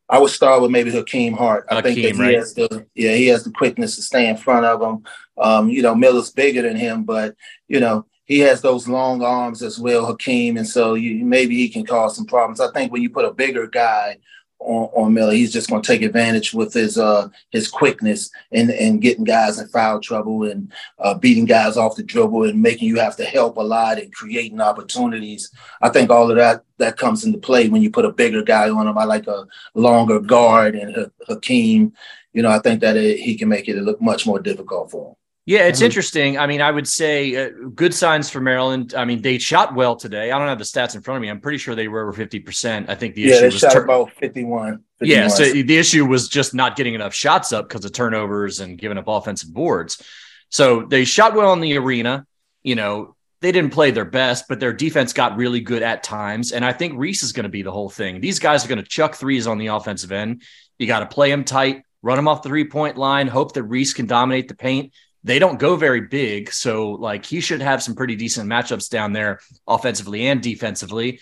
I 0.09 0.19
would 0.19 0.31
start 0.31 0.61
with 0.63 0.71
maybe 0.71 0.91
Hakim 0.91 1.35
Hart. 1.35 1.67
I 1.71 1.81
think 1.81 2.03
that 2.03 2.15
he 2.15 2.21
right? 2.21 2.35
has 2.35 2.55
the 2.55 2.87
yeah 2.95 3.15
he 3.15 3.27
has 3.29 3.43
the 3.43 3.51
quickness 3.51 3.97
to 3.97 4.03
stay 4.03 4.29
in 4.29 4.37
front 4.37 4.67
of 4.67 4.83
him. 4.83 5.03
Um, 5.39 5.71
you 5.71 5.81
know, 5.81 5.95
Miller's 5.95 6.31
bigger 6.31 6.61
than 6.63 6.77
him, 6.77 7.05
but 7.05 7.35
you 7.69 7.81
know 7.81 8.07
he 8.25 8.39
has 8.41 8.61
those 8.61 8.87
long 8.87 9.23
arms 9.23 9.63
as 9.63 9.79
well, 9.79 10.07
Hakim, 10.07 10.57
and 10.57 10.67
so 10.67 10.95
you, 10.95 11.25
maybe 11.25 11.57
he 11.57 11.69
can 11.69 11.85
cause 11.85 12.17
some 12.17 12.27
problems. 12.27 12.61
I 12.61 12.71
think 12.73 12.93
when 12.93 13.03
you 13.03 13.11
put 13.11 13.25
a 13.25 13.33
bigger 13.33 13.67
guy 13.67 14.19
on, 14.65 15.05
on 15.05 15.15
Miller, 15.15 15.33
he's 15.33 15.53
just 15.53 15.69
going 15.69 15.83
to 15.83 15.87
take 15.87 16.03
advantage 16.03 16.55
with 16.55 16.73
his 16.73 16.99
uh 16.99 17.29
his 17.51 17.69
quickness 17.69 18.31
and 18.53 18.71
and 18.71 19.03
getting 19.03 19.25
guys 19.25 19.59
in 19.59 19.69
foul 19.69 20.01
trouble 20.01 20.45
and 20.45 20.73
uh, 20.99 21.15
beating 21.15 21.45
guys 21.45 21.77
off 21.77 21.97
the 21.97 22.03
dribble 22.03 22.45
and 22.45 22.61
making 22.61 22.89
you 22.89 22.99
have 22.99 23.17
to 23.17 23.25
help 23.25 23.57
a 23.57 23.61
lot 23.61 23.99
and 23.99 24.13
creating 24.15 24.61
opportunities. 24.61 25.51
I 25.83 25.91
think 25.91 26.11
all 26.11 26.31
of 26.31 26.37
that 26.37 26.65
that 26.79 26.97
comes 26.97 27.25
into 27.25 27.39
play 27.39 27.69
when 27.69 27.83
you 27.83 27.91
put 27.91 28.05
a 28.05 28.13
bigger 28.13 28.43
guy 28.43 28.71
on 28.71 28.89
him. 28.89 28.99
I 28.99 29.05
like 29.05 29.27
a 29.27 29.47
longer 29.75 30.21
guard 30.21 30.75
and 30.75 30.95
Ha- 30.95 31.11
Hakim. 31.29 31.93
You 32.33 32.43
know, 32.43 32.51
I 32.51 32.59
think 32.59 32.81
that 32.81 32.97
it, 32.97 33.21
he 33.21 33.37
can 33.37 33.49
make 33.49 33.69
it 33.69 33.77
look 33.77 34.01
much 34.01 34.27
more 34.27 34.41
difficult 34.41 34.91
for 34.91 35.11
him. 35.11 35.15
Yeah, 35.47 35.67
it's 35.67 35.83
interesting. 35.83 36.39
I 36.39 36.47
mean, 36.47 36.63
I 36.63 36.71
would 36.71 36.89
say 36.89 37.37
uh, 37.37 37.51
good 37.75 37.93
signs 37.93 38.31
for 38.31 38.41
Maryland. 38.41 38.95
I 38.97 39.05
mean, 39.05 39.21
they 39.21 39.37
shot 39.37 39.75
well 39.75 39.95
today. 39.95 40.31
I 40.31 40.39
don't 40.39 40.49
have 40.49 40.59
the 40.59 40.65
stats 40.65 40.95
in 40.95 41.03
front 41.03 41.17
of 41.17 41.23
me. 41.23 41.29
I'm 41.29 41.41
pretty 41.41 41.59
sure 41.59 41.75
they 41.75 41.87
were 41.87 42.09
over 42.09 42.13
50%. 42.15 42.89
I 42.89 42.95
think 42.95 43.15
the 43.15 43.23
yeah, 43.23 43.35
issue 43.35 43.45
was 43.45 43.59
shot 43.59 43.73
tur- 43.73 43.85
about 43.85 44.11
51. 44.13 44.83
Yeah, 45.03 45.29
so 45.29 45.45
the 45.45 45.77
issue 45.77 46.07
was 46.07 46.29
just 46.29 46.55
not 46.55 46.77
getting 46.77 46.95
enough 46.95 47.13
shots 47.13 47.53
up 47.53 47.69
because 47.69 47.85
of 47.85 47.93
turnovers 47.93 48.61
and 48.61 48.79
giving 48.79 48.97
up 48.97 49.05
offensive 49.07 49.53
boards. 49.53 50.03
So 50.49 50.87
they 50.87 51.05
shot 51.05 51.35
well 51.35 51.53
in 51.53 51.61
the 51.61 51.77
arena. 51.77 52.27
You 52.63 52.77
know, 52.77 53.15
they 53.43 53.53
didn't 53.53 53.73
play 53.75 53.91
their 53.91 54.07
best, 54.07 54.47
but 54.49 54.61
their 54.61 54.73
defense 54.73 55.13
got 55.13 55.37
really 55.37 55.61
good 55.61 55.83
at 55.83 56.03
times. 56.03 56.53
And 56.53 56.65
I 56.65 56.73
think 56.73 56.95
Reese 56.97 57.23
is 57.23 57.33
going 57.33 57.43
to 57.43 57.51
be 57.51 57.61
the 57.61 57.73
whole 57.73 57.91
thing. 57.91 58.23
These 58.23 58.39
guys 58.39 58.65
are 58.65 58.69
going 58.69 58.83
to 58.83 58.89
chuck 58.89 59.15
threes 59.15 59.47
on 59.47 59.59
the 59.59 59.67
offensive 59.67 60.13
end. 60.13 60.41
You 60.79 60.87
got 60.87 61.01
to 61.01 61.07
play 61.07 61.29
them 61.29 61.45
tight, 61.45 61.83
run 62.01 62.17
them 62.17 62.29
off 62.29 62.43
the 62.43 62.49
three 62.49 62.65
point 62.65 62.97
line, 62.97 63.27
hope 63.27 63.53
that 63.53 63.65
Reese 63.65 63.93
can 63.93 64.07
dominate 64.07 64.49
the 64.49 64.57
paint. 64.57 64.95
They 65.25 65.39
don't 65.39 65.59
go 65.59 65.77
very 65.77 66.03
big. 66.03 66.53
So, 66.53 66.91
like, 66.91 67.25
he 67.25 67.41
should 67.41 67.63
have 67.63 67.83
some 67.83 67.95
pretty 67.95 68.15
decent 68.15 68.49
matchups 68.49 68.91
down 68.91 69.15
there 69.15 69.41
offensively 69.67 70.27
and 70.27 70.43
defensively, 70.43 71.21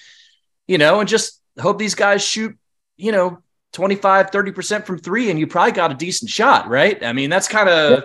you 0.66 0.76
know, 0.76 1.00
and 1.00 1.08
just 1.08 1.40
hope 1.58 1.78
these 1.78 1.94
guys 1.94 2.22
shoot, 2.22 2.58
you 2.96 3.12
know, 3.12 3.38
25, 3.74 4.32
30% 4.32 4.84
from 4.84 4.98
three, 4.98 5.30
and 5.30 5.38
you 5.38 5.46
probably 5.46 5.72
got 5.72 5.92
a 5.92 5.94
decent 5.94 6.30
shot, 6.30 6.68
right? 6.68 7.02
I 7.02 7.12
mean, 7.12 7.30
that's 7.30 7.48
kind 7.48 7.68
of. 7.68 8.04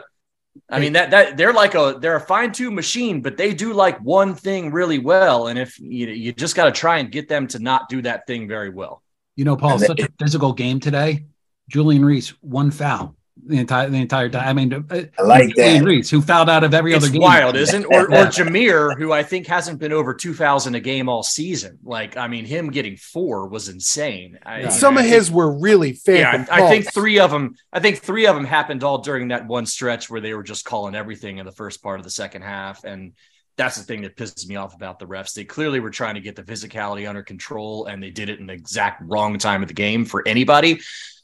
I 0.71 0.79
mean 0.79 0.93
that 0.93 1.11
that 1.11 1.37
they're 1.37 1.53
like 1.53 1.75
a 1.75 1.99
they're 2.01 2.15
a 2.15 2.19
fine 2.19 2.51
tuned 2.51 2.75
machine, 2.75 3.21
but 3.21 3.37
they 3.37 3.53
do 3.53 3.73
like 3.73 3.99
one 3.99 4.33
thing 4.33 4.71
really 4.71 4.97
well, 4.97 5.49
and 5.49 5.59
if 5.59 5.77
you 5.77 6.07
you 6.07 6.33
just 6.33 6.55
got 6.55 6.65
to 6.65 6.71
try 6.71 6.97
and 6.97 7.11
get 7.11 7.29
them 7.29 7.45
to 7.49 7.59
not 7.59 7.89
do 7.89 8.01
that 8.01 8.25
thing 8.25 8.47
very 8.47 8.71
well. 8.71 9.03
You 9.35 9.45
know, 9.45 9.55
Paul, 9.55 9.77
such 9.77 9.99
a 9.99 10.09
physical 10.19 10.53
game 10.53 10.79
today. 10.79 11.25
Julian 11.69 12.03
Reese, 12.03 12.29
one 12.41 12.71
foul 12.71 13.15
the 13.45 13.57
entire 13.57 13.89
the 13.89 13.97
entire 13.97 14.29
time. 14.29 14.47
I 14.47 14.53
mean, 14.53 14.73
uh, 14.73 14.81
I 15.17 15.21
like 15.21 15.55
Julian 15.55 15.83
that. 15.83 15.89
Reese, 15.89 16.09
who 16.09 16.21
fouled 16.21 16.49
out 16.49 16.63
of 16.63 16.73
every 16.73 16.93
It's 16.93 17.03
other 17.05 17.11
game. 17.11 17.21
wild, 17.21 17.55
isn't? 17.55 17.85
Or 17.85 18.01
or 18.03 18.07
Jahmir, 18.27 18.97
who 18.97 19.11
I 19.11 19.23
think 19.23 19.47
hasn't 19.47 19.79
been 19.79 19.93
over 19.93 20.13
two 20.13 20.33
thousand 20.33 20.75
a 20.75 20.79
game 20.79 21.07
all 21.09 21.23
season. 21.23 21.79
Like, 21.83 22.17
I 22.17 22.27
mean, 22.27 22.45
him 22.45 22.71
getting 22.71 22.97
four 22.97 23.47
was 23.47 23.69
insane. 23.69 24.39
I, 24.45 24.69
Some 24.69 24.97
I 24.97 25.01
of 25.03 25.07
his 25.07 25.29
were 25.31 25.51
really 25.51 25.97
Yeah. 26.07 26.45
I, 26.51 26.63
I 26.65 26.69
think 26.69 26.91
three 26.93 27.19
of 27.19 27.31
them. 27.31 27.55
I 27.71 27.79
think 27.79 27.99
three 27.99 28.25
of 28.27 28.35
them 28.35 28.45
happened 28.45 28.83
all 28.83 28.99
during 28.99 29.29
that 29.29 29.47
one 29.47 29.65
stretch 29.65 30.09
where 30.09 30.21
they 30.21 30.33
were 30.33 30.43
just 30.43 30.65
calling 30.65 30.95
everything 30.95 31.37
in 31.37 31.45
the 31.45 31.51
first 31.51 31.81
part 31.83 31.99
of 31.99 32.03
the 32.03 32.09
second 32.11 32.41
half, 32.43 32.83
and 32.83 33.13
that's 33.55 33.75
the 33.77 33.83
thing 33.83 34.03
that 34.03 34.15
pisses 34.15 34.47
me 34.47 34.55
off 34.55 34.75
about 34.75 34.99
the 34.99 35.07
refs. 35.07 35.33
They 35.33 35.43
clearly 35.43 35.79
were 35.79 35.89
trying 35.89 36.13
to 36.15 36.21
get 36.21 36.35
the 36.35 36.43
physicality 36.43 37.09
under 37.09 37.23
control, 37.23 37.85
and 37.85 38.03
they 38.03 38.11
did 38.11 38.29
it 38.29 38.39
in 38.39 38.45
the 38.47 38.53
exact 38.53 39.01
wrong 39.05 39.37
time 39.39 39.61
of 39.63 39.67
the 39.67 39.73
game 39.73 40.05
for 40.05 40.21
anybody. 40.27 40.79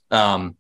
Um, 0.10 0.56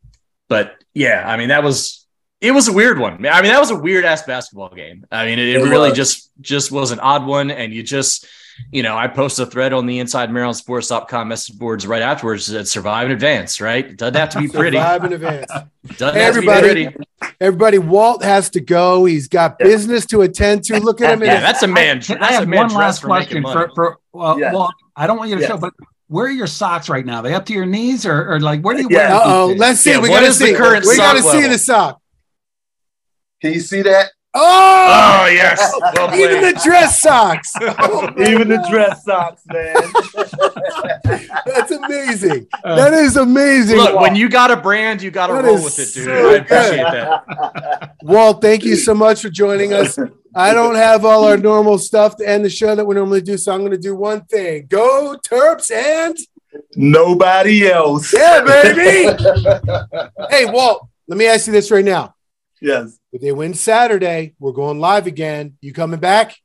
but 0.49 0.75
yeah, 0.93 1.23
I 1.27 1.37
mean 1.37 1.49
that 1.49 1.63
was 1.63 2.05
it 2.41 2.51
was 2.51 2.67
a 2.67 2.73
weird 2.73 2.99
one. 2.99 3.25
I 3.25 3.41
mean 3.41 3.51
that 3.51 3.59
was 3.59 3.71
a 3.71 3.75
weird 3.75 4.05
ass 4.05 4.23
basketball 4.23 4.69
game. 4.69 5.05
I 5.11 5.25
mean 5.25 5.39
it, 5.39 5.47
it 5.49 5.55
It 5.61 5.69
really 5.69 5.89
was. 5.89 5.97
just 5.97 6.31
just 6.41 6.71
was 6.71 6.91
an 6.91 6.99
odd 6.99 7.25
one, 7.25 7.51
and 7.51 7.73
you 7.73 7.83
just 7.83 8.27
you 8.71 8.83
know, 8.83 8.95
I 8.95 9.07
posted 9.07 9.47
a 9.47 9.49
thread 9.49 9.73
on 9.73 9.87
the 9.87 9.97
Inside 9.97 10.31
Maryland 10.31 10.55
Sports.com 10.57 11.27
message 11.27 11.57
boards 11.57 11.87
right 11.87 12.03
afterwards 12.03 12.45
that 12.47 12.67
survive 12.67 13.07
in 13.07 13.11
advance, 13.11 13.59
right? 13.59 13.83
It 13.83 13.97
doesn't 13.97 14.13
have 14.13 14.29
to 14.29 14.39
be 14.41 14.47
pretty. 14.47 14.77
Survive 14.77 15.03
in 15.05 15.13
advance. 15.13 15.51
Doesn't 15.97 16.15
Hey, 16.15 16.23
have 16.23 16.35
to 16.35 16.41
be 16.41 16.47
everybody. 16.49 16.85
pretty. 16.91 17.05
Everybody, 17.41 17.77
Walt 17.79 18.23
has 18.23 18.51
to 18.51 18.61
go. 18.61 19.05
He's 19.05 19.27
got 19.27 19.57
business 19.57 20.05
to 20.07 20.21
attend 20.21 20.65
to. 20.65 20.79
Look 20.79 21.01
at 21.01 21.13
him. 21.13 21.23
in 21.23 21.27
Yeah, 21.29 21.33
his- 21.37 21.41
that's 21.41 21.63
a 21.63 21.67
man. 21.67 21.99
Can 22.01 22.19
That's 22.19 22.31
I 22.31 22.35
a 22.35 22.39
have 22.41 22.47
man 22.47 22.67
one 22.67 22.75
last 22.75 23.01
for 23.01 23.07
question 23.07 23.41
for, 23.41 23.71
for 23.73 23.97
well, 24.13 24.39
Yes. 24.39 24.53
well, 24.53 24.71
I 24.95 25.07
don't 25.07 25.17
want 25.17 25.31
you 25.31 25.37
to 25.37 25.41
Yes. 25.41 25.49
show, 25.49 25.57
but 25.57 25.73
where 26.07 26.25
are 26.25 26.31
your 26.31 26.47
socks 26.47 26.89
right 26.89 27.05
now? 27.05 27.21
they 27.21 27.33
up 27.33 27.45
to 27.47 27.53
your 27.53 27.65
knees 27.65 28.05
or, 28.05 28.33
or 28.33 28.39
like 28.39 28.61
where 28.61 28.75
do 28.75 28.81
you 28.81 28.87
Yeah. 28.91 29.09
wear? 29.09 29.15
Uh 29.17 29.21
oh. 29.25 29.55
Let's 29.57 29.79
see. 29.81 29.91
Yeah, 29.91 29.99
we 29.99 30.09
gotta 30.09 30.27
is 30.27 30.39
the 30.39 30.47
see. 30.47 30.53
current 30.55 30.85
we 30.85 30.97
gotta 30.97 31.21
sock 31.21 31.31
see 31.31 31.47
the 31.47 31.57
sock. 31.57 32.01
Can 33.41 33.53
you 33.53 33.59
see 33.59 33.81
that? 33.81 34.11
Oh, 34.35 35.21
Oh 35.23 35.27
yes, 35.27 35.71
well 35.95 36.13
even 36.15 36.41
the 36.41 36.59
dress 36.63 36.99
socks. 37.01 37.53
Oh 37.61 38.09
even 38.17 38.47
the 38.47 38.65
dress 38.69 39.03
socks, 39.05 39.43
man. 39.47 39.75
That's 41.45 41.71
amazing. 41.71 42.47
Uh, 42.63 42.75
that 42.75 42.93
is 42.93 43.15
amazing. 43.17 43.77
Look, 43.77 43.93
Walt. 43.93 44.01
when 44.01 44.15
you 44.15 44.29
got 44.29 44.49
a 44.51 44.57
brand, 44.57 45.01
you 45.01 45.11
got 45.11 45.27
to 45.27 45.33
roll 45.33 45.63
with 45.63 45.77
it, 45.79 45.93
dude. 45.93 46.05
so 46.05 46.29
I 46.29 46.33
appreciate 46.35 46.83
that. 46.83 47.95
Walt, 48.03 48.41
thank 48.41 48.63
you 48.63 48.75
so 48.75 48.93
much 48.95 49.21
for 49.21 49.29
joining 49.29 49.73
us. 49.73 49.97
I 50.35 50.53
don't 50.53 50.75
have 50.75 51.05
all 51.05 51.25
our 51.25 51.37
normal 51.37 51.77
stuff 51.77 52.15
to 52.17 52.27
end 52.27 52.43
the 52.43 52.49
show 52.49 52.73
that 52.75 52.85
we 52.85 52.95
normally 52.95 53.21
do, 53.21 53.37
so 53.37 53.53
I'm 53.53 53.59
going 53.59 53.71
to 53.71 53.77
do 53.77 53.95
one 53.95 54.25
thing. 54.25 54.65
Go 54.67 55.15
Terps 55.23 55.69
and 55.71 56.17
Nobody 56.75 57.67
else. 57.69 58.13
yeah, 58.13 58.41
baby. 58.43 59.15
hey, 60.31 60.45
Walt, 60.45 60.87
let 61.07 61.17
me 61.17 61.27
ask 61.27 61.45
you 61.47 61.53
this 61.53 61.69
right 61.71 61.85
now. 61.85 62.15
yes. 62.61 62.97
If 63.13 63.21
they 63.21 63.31
win 63.31 63.53
Saturday, 63.53 64.33
we're 64.39 64.51
going 64.53 64.79
live 64.79 65.05
again. 65.07 65.55
You 65.61 65.71
coming 65.71 65.99
back? 65.99 66.35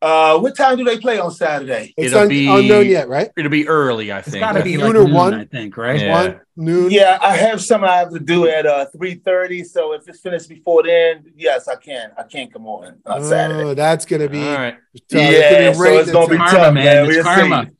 Uh, 0.00 0.38
what 0.38 0.56
time 0.56 0.76
do 0.76 0.84
they 0.84 0.98
play 0.98 1.18
on 1.18 1.30
Saturday? 1.30 1.92
It's 1.96 2.14
un- 2.14 2.28
be- 2.28 2.46
unknown 2.48 2.86
yet, 2.86 3.08
right? 3.08 3.30
It'll 3.38 3.50
be 3.50 3.68
early, 3.68 4.10
I 4.12 4.18
It's 4.18 4.28
think. 4.30 4.40
got 4.40 4.52
to 4.52 4.62
be 4.62 4.76
Noon 4.76 4.86
like 4.88 4.94
or 4.96 5.04
one? 5.06 5.34
I 5.34 5.44
think, 5.44 5.76
right? 5.76 6.00
Yeah. 6.00 6.12
One 6.12 6.40
noon. 6.56 6.90
Yeah, 6.90 7.18
I 7.22 7.36
have 7.36 7.62
something 7.62 7.88
I 7.88 7.96
have 7.98 8.10
to 8.12 8.18
do 8.18 8.46
at 8.48 8.66
uh 8.66 8.86
three 8.96 9.14
thirty. 9.14 9.62
So 9.64 9.92
if 9.94 10.06
it's 10.08 10.20
finished 10.20 10.48
before 10.48 10.82
then, 10.82 11.24
yes, 11.36 11.68
I 11.68 11.76
can. 11.76 12.12
I 12.18 12.22
can't 12.24 12.52
come 12.52 12.66
on 12.66 12.98
on 13.06 13.22
Saturday. 13.24 13.62
Oh, 13.62 13.74
that's 13.74 14.04
going 14.04 14.20
to 14.22 14.28
be. 14.28 14.42
All 14.46 14.54
right, 14.54 14.74
tough. 14.74 14.82
It's 14.94 15.12
gonna 15.14 15.28
be 15.28 15.32
Yeah, 15.34 15.72
so 15.72 15.84
it's 15.98 16.10
gonna 16.10 16.28
be 16.28 16.36
Karma, 16.36 16.50
tough, 16.52 16.74
man. 16.74 16.84
man. 16.84 17.04
It's 17.06 17.14
We'll 17.16 17.24
karma. 17.24 17.70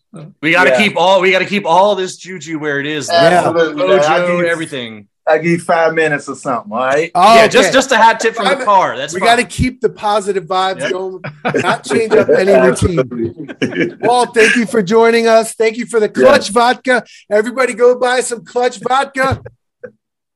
we 0.43 0.53
got 0.53 0.64
to 0.64 0.71
Yeah. 0.71 0.79
keep 0.79 0.97
all 0.97 1.21
we 1.21 1.31
got 1.31 1.38
to 1.40 1.47
keep 1.47 1.67
all 1.67 1.95
this 1.95 2.17
juju 2.17 2.59
where 2.59 2.81
it 2.81 2.87
is. 2.87 3.09
Yeah. 3.12 3.43
Absolutely. 3.45 3.87
man. 3.87 4.01
I'll 4.01 4.21
Mojo, 4.21 4.27
give 4.29 4.38
you- 4.47 4.47
everything. 4.47 5.09
I 5.27 5.39
give 5.39 5.47
you 5.53 5.59
five 5.59 5.95
minutes 5.95 6.29
or 6.29 6.35
something. 6.37 6.71
All 6.73 6.79
right. 6.79 7.11
Oh, 7.15 7.35
yeah, 7.37 7.43
okay. 7.45 7.49
just 7.53 7.73
just 7.73 7.93
a 7.93 7.97
hat 7.97 8.21
tip 8.21 8.35
from 8.35 8.47
the 8.47 8.65
car. 8.65 8.97
That's 8.97 9.15
we 9.15 9.21
got 9.21 9.37
to 9.37 9.45
keep 9.45 9.81
the 9.81 9.89
positive 9.89 10.45
vibes 10.45 10.81
Yep. 10.81 10.91
going, 10.93 11.23
not 11.63 11.83
change 11.85 12.13
up 12.13 12.29
any 12.29 12.53
routine. 12.69 13.99
Walt, 14.01 14.35
thank 14.35 14.55
you 14.57 14.67
for 14.67 14.83
joining 14.83 15.27
us. 15.27 15.55
Thank 15.55 15.79
you 15.79 15.87
for 15.87 15.99
the 15.99 16.09
clutch 16.11 16.51
vodka. 16.51 17.05
Everybody 17.31 17.73
go 17.73 17.99
buy 17.99 18.21
some 18.21 18.45
clutch 18.45 18.79
vodka. 18.81 19.41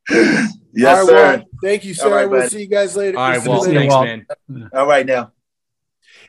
Yes, 0.74 0.98
All 0.98 1.06
right, 1.06 1.06
sir. 1.06 1.36
Walt, 1.38 1.48
thank 1.62 1.84
you, 1.84 1.92
sir. 1.94 2.04
All 2.04 2.10
right, 2.14 2.26
we'll 2.30 2.40
buddy. 2.40 2.50
see 2.50 2.60
you 2.60 2.68
guys 2.68 2.96
later. 2.96 3.18
all 3.18 3.24
We'll 3.24 3.32
right, 3.32 3.40
see 3.40 3.72
you 3.72 3.88
Walt. 3.88 4.06
later. 4.06 4.26
Thanks, 4.28 4.38
man. 4.48 4.70
All 4.72 4.86
right 4.86 5.04
now. 5.04 5.32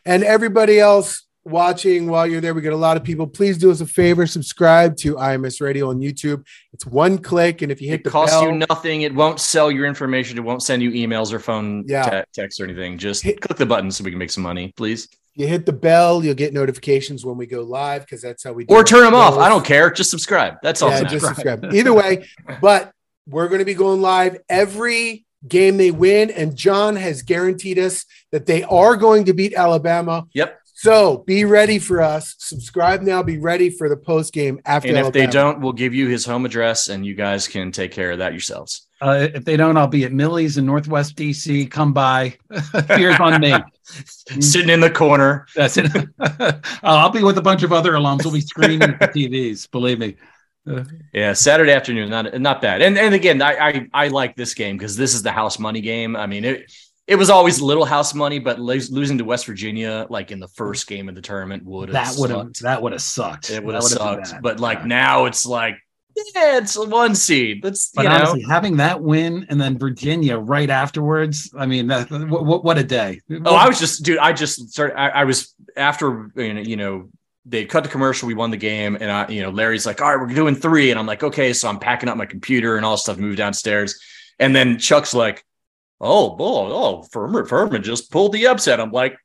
And 0.05 0.23
everybody 0.23 0.79
else 0.79 1.27
watching 1.45 2.07
while 2.09 2.27
you're 2.27 2.41
there, 2.41 2.53
we 2.53 2.61
got 2.61 2.73
a 2.73 2.77
lot 2.77 2.97
of 2.97 3.03
people. 3.03 3.25
Please 3.27 3.57
do 3.57 3.71
us 3.71 3.81
a 3.81 3.85
favor, 3.85 4.27
subscribe 4.27 4.95
to 4.97 5.15
IMS 5.15 5.61
Radio 5.61 5.89
on 5.89 5.99
YouTube. 5.99 6.45
It's 6.73 6.85
one 6.85 7.17
click, 7.17 7.61
and 7.61 7.71
if 7.71 7.81
you 7.81 7.89
hit 7.89 8.01
It 8.01 8.03
the 8.05 8.09
costs 8.09 8.35
bell, 8.35 8.43
you 8.51 8.51
nothing. 8.69 9.01
It 9.01 9.13
won't 9.13 9.39
sell 9.39 9.71
your 9.71 9.85
information. 9.85 10.37
It 10.37 10.41
won't 10.41 10.63
send 10.63 10.81
you 10.81 10.91
emails 10.91 11.31
or 11.33 11.39
phone 11.39 11.85
Yeah. 11.87 12.03
te- 12.23 12.41
text 12.41 12.59
or 12.59 12.65
anything. 12.65 12.97
Just 12.97 13.23
Hit- 13.23 13.41
click 13.41 13.57
the 13.57 13.65
button 13.65 13.91
so 13.91 14.03
we 14.03 14.11
can 14.11 14.19
make 14.19 14.31
some 14.31 14.43
money, 14.43 14.73
please. 14.75 15.07
you 15.35 15.47
hit 15.47 15.65
the 15.65 15.71
bell, 15.71 16.21
you'll 16.25 16.33
get 16.33 16.53
notifications 16.53 17.23
when 17.25 17.37
we 17.37 17.45
go 17.45 17.61
live 17.61 18.01
because 18.01 18.21
that's 18.21 18.43
how 18.43 18.51
we 18.51 18.65
do 18.65 18.75
Or 18.75 18.83
turn 18.83 19.01
them 19.05 19.15
off. 19.15 19.37
I 19.37 19.47
don't 19.47 19.63
care. 19.63 19.89
Just 19.89 20.09
subscribe. 20.09 20.55
That's 20.61 20.81
all. 20.81 20.89
yeah, 20.89 21.03
just 21.03 21.25
subscribe. 21.25 21.63
Either 21.73 21.93
way, 21.93 22.27
but 22.61 22.91
we're 23.25 23.47
going 23.47 23.59
to 23.59 23.65
be 23.65 23.73
going 23.75 24.01
live 24.01 24.37
every 24.49 25.25
game 25.47 25.77
they 25.77 25.91
win, 25.91 26.29
and 26.31 26.57
John 26.57 26.97
has 26.97 27.21
guaranteed 27.21 27.79
us 27.79 28.03
that 28.33 28.47
they 28.47 28.63
are 28.63 28.97
going 28.97 29.23
to 29.25 29.33
beat 29.33 29.53
Alabama. 29.53 30.25
Yep. 30.33 30.59
So 30.81 31.17
be 31.27 31.43
ready 31.43 31.77
for 31.77 32.01
us. 32.01 32.35
Subscribe 32.37 33.01
now. 33.01 33.21
Be 33.21 33.37
ready 33.37 33.69
for 33.69 33.89
the 33.89 33.97
post 33.97 34.31
game 34.31 34.61
after. 34.63 34.87
And 34.87 34.97
if 34.97 35.11
they 35.11 35.27
don't, 35.27 35.59
we'll 35.59 35.73
give 35.73 35.93
you 35.93 36.07
his 36.07 36.25
home 36.25 36.45
address, 36.45 36.87
and 36.87 37.05
you 37.05 37.15
guys 37.15 37.49
can 37.49 37.73
take 37.73 37.91
care 37.91 38.11
of 38.11 38.19
that 38.19 38.31
yourselves. 38.31 38.87
Uh, 39.01 39.27
if 39.33 39.43
they 39.43 39.57
don't, 39.57 39.75
I'll 39.75 39.87
be 39.87 40.05
at 40.05 40.13
Millie's 40.13 40.57
in 40.57 40.65
Northwest 40.65 41.17
DC. 41.17 41.69
Come 41.69 41.91
by. 41.91 42.37
Fears 42.87 43.19
on 43.19 43.41
me. 43.41 43.53
Sitting 44.39 44.69
in 44.69 44.79
the 44.79 44.89
corner. 44.89 45.47
That's 45.53 45.75
it. 45.75 45.91
Uh, 46.19 46.53
I'll 46.81 47.09
be 47.09 47.23
with 47.23 47.37
a 47.37 47.41
bunch 47.41 47.63
of 47.63 47.73
other 47.73 47.91
alums. 47.91 48.23
We'll 48.23 48.33
be 48.33 48.41
screening 48.41 48.79
the 48.79 48.85
TVs. 48.87 49.69
Believe 49.69 49.99
me. 49.99 50.15
Yeah, 51.11 51.33
Saturday 51.33 51.73
afternoon, 51.73 52.09
not 52.09 52.39
not 52.39 52.61
bad. 52.61 52.81
And 52.81 52.97
and 52.97 53.13
again, 53.13 53.41
I 53.41 53.57
I, 53.57 53.87
I 53.93 54.07
like 54.07 54.37
this 54.37 54.53
game 54.53 54.77
because 54.77 54.95
this 54.95 55.13
is 55.13 55.23
the 55.23 55.31
house 55.31 55.59
money 55.59 55.81
game. 55.81 56.15
I 56.15 56.25
mean, 56.25 56.45
it 56.45 56.71
it 57.09 57.15
was 57.15 57.31
always 57.31 57.59
little 57.59 57.85
house 57.85 58.13
money, 58.13 58.37
but 58.37 58.59
losing 58.59 59.17
to 59.17 59.25
West 59.25 59.47
Virginia 59.47 60.05
like 60.11 60.29
in 60.31 60.39
the 60.39 60.47
first 60.47 60.87
game 60.87 61.09
of 61.09 61.15
the 61.15 61.21
tournament 61.21 61.65
would 61.65 61.89
have 61.89 62.15
That 62.15 62.19
would 62.19 62.29
have 62.29 62.53
that 62.61 62.81
would 62.83 62.91
have 62.91 63.01
sucked. 63.01 63.49
it 63.49 63.63
would 63.63 63.73
have 63.73 63.83
sucked. 63.83 64.35
But 64.43 64.59
like 64.59 64.85
now, 64.85 65.25
it's 65.25 65.43
like 65.43 65.75
yeah, 66.35 66.57
it's 66.57 66.75
a 66.75 66.85
one 66.85 67.15
seed. 67.15 67.63
That's 67.63 67.91
But 67.95 68.03
you 68.03 68.09
know. 68.09 68.15
honestly, 68.15 68.43
having 68.43 68.77
that 68.77 69.01
win 69.01 69.47
and 69.49 69.59
then 69.59 69.79
Virginia 69.79 70.37
right 70.37 70.69
afterwards, 70.69 71.51
I 71.57 71.65
mean, 71.65 71.87
that, 71.87 72.11
what, 72.11 72.63
what 72.63 72.77
a 72.77 72.83
day! 72.83 73.21
Oh, 73.45 73.55
I 73.55 73.67
was 73.67 73.79
just, 73.79 74.03
dude. 74.03 74.17
I 74.17 74.33
just 74.33 74.69
started. 74.69 74.99
I, 74.99 75.09
I 75.09 75.23
was 75.23 75.55
after 75.77 76.31
you 76.35 76.53
know, 76.53 76.61
you 76.61 76.75
know, 76.77 77.09
they 77.45 77.65
cut 77.65 77.83
the 77.83 77.89
commercial. 77.89 78.27
We 78.27 78.33
won 78.33 78.51
the 78.51 78.57
game, 78.57 78.97
and 78.99 79.09
I, 79.09 79.27
you 79.29 79.41
know, 79.41 79.49
Larry's 79.49 79.85
like, 79.85 80.01
"All 80.01 80.09
right, 80.15 80.19
we're 80.19 80.33
doing 80.33 80.55
three. 80.55 80.91
and 80.91 80.99
I'm 80.99 81.07
like, 81.07 81.23
"Okay." 81.23 81.53
So 81.53 81.69
I'm 81.69 81.79
packing 81.79 82.09
up 82.09 82.17
my 82.17 82.25
computer 82.25 82.75
and 82.75 82.85
all 82.85 82.97
stuff, 82.97 83.17
move 83.17 83.37
downstairs, 83.37 83.99
and 84.39 84.55
then 84.55 84.77
Chuck's 84.77 85.13
like, 85.13 85.45
"Oh, 86.01 86.35
boy, 86.35 86.69
oh, 86.71 87.03
Furman, 87.11 87.45
Furman 87.45 87.83
just 87.83 88.11
pulled 88.11 88.33
the 88.33 88.47
upset." 88.47 88.79
I'm 88.79 88.91
like, 88.91 89.17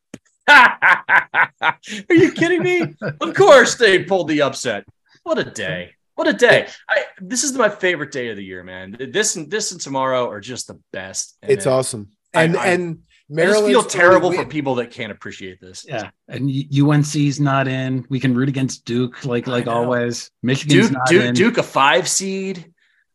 "Are 0.49 1.77
you 2.11 2.33
kidding 2.33 2.63
me? 2.63 2.95
of 3.21 3.35
course 3.35 3.77
they 3.77 4.05
pulled 4.05 4.29
the 4.29 4.43
upset. 4.43 4.85
What 5.23 5.39
a 5.39 5.45
day." 5.45 5.93
What 6.17 6.29
a 6.29 6.33
day! 6.33 6.69
I, 6.89 7.07
this 7.21 7.43
is 7.43 7.55
my 7.55 7.69
favorite 7.69 8.13
day 8.13 8.29
of 8.29 8.37
the 8.37 8.45
year, 8.45 8.63
man. 8.63 8.97
This 9.13 9.35
and 9.35 9.51
this 9.51 9.73
and 9.73 9.81
tomorrow 9.81 10.29
are 10.31 10.39
just 10.39 10.69
the 10.69 10.79
best. 10.93 11.37
And 11.43 11.51
It's 11.51 11.65
then- 11.65 11.73
awesome. 11.73 12.11
And 12.33 12.57
I- 12.57 12.67
and 12.69 12.99
I 13.37 13.47
just 13.47 13.65
feel 13.65 13.83
terrible 13.83 14.31
for 14.31 14.45
people 14.45 14.77
that 14.77 14.93
can't 14.93 15.11
appreciate 15.11 15.61
this. 15.61 15.85
yeah, 15.89 16.11
and 16.29 16.49
U- 16.49 16.93
UNC's 16.93 17.41
not 17.41 17.67
in. 17.67 18.07
We 18.11 18.21
can 18.21 18.33
root 18.33 18.49
against 18.49 18.85
Duke, 18.85 19.25
like 19.25 19.49
like 19.49 19.67
always. 19.67 20.31
Michigan's 20.41 20.87
Duke, 20.91 20.93
not 20.99 21.07
Duke, 21.09 21.25
in. 21.25 21.35
Duke, 21.35 21.59
a 21.59 21.65
five 21.65 22.07
seed, 22.07 22.73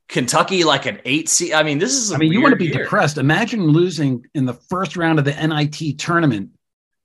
Kentucky 0.09 0.63
like 0.63 0.85
an 0.87 0.99
eight 1.05 1.29
seed. 1.29 1.53
I 1.53 1.63
mean, 1.63 1.77
this 1.77 1.93
is. 1.93 2.11
I 2.11 2.15
I 2.15 2.17
mean, 2.17 2.31
you 2.33 2.41
want 2.41 2.51
to 2.53 2.57
be 2.57 2.69
depressed. 2.69 3.17
Imagine 3.17 3.67
losing 3.67 4.25
in 4.33 4.45
the 4.45 4.53
first 4.53 4.97
round 4.97 5.19
of 5.19 5.25
the 5.25 5.31
NIT 5.33 5.97
tournament 5.99 6.49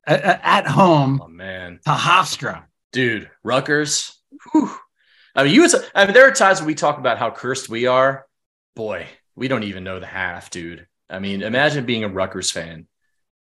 at, 0.07 0.41
at 0.43 0.67
home 0.67 1.21
Oh 1.23 1.29
man, 1.29 1.81
to 1.85 1.91
Hofstra. 1.91 2.65
dude, 2.93 3.31
Rutgers. 3.43 4.19
Whew. 4.53 4.75
I 5.37 5.45
mean, 5.45 5.55
you. 5.55 5.69
I 5.95 6.05
mean, 6.07 6.15
there 6.15 6.27
are 6.27 6.33
times 6.33 6.61
when 6.61 6.67
we 6.67 6.75
talk 6.75 6.99
about 6.99 7.19
how 7.19 7.31
cursed 7.31 7.69
we 7.69 7.87
are. 7.87 8.27
Boy, 8.75 9.07
we 9.37 9.49
don't 9.49 9.65
even 9.65 9.85
know 9.85 10.01
the 10.01 10.07
half, 10.07 10.51
dude. 10.51 10.87
I 11.11 11.19
mean, 11.19 11.43
imagine 11.43 11.85
being 11.87 12.05
a 12.05 12.09
Rutgers 12.09 12.51
fan, 12.51 12.87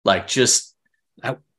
like 0.05 0.27
just 0.29 0.75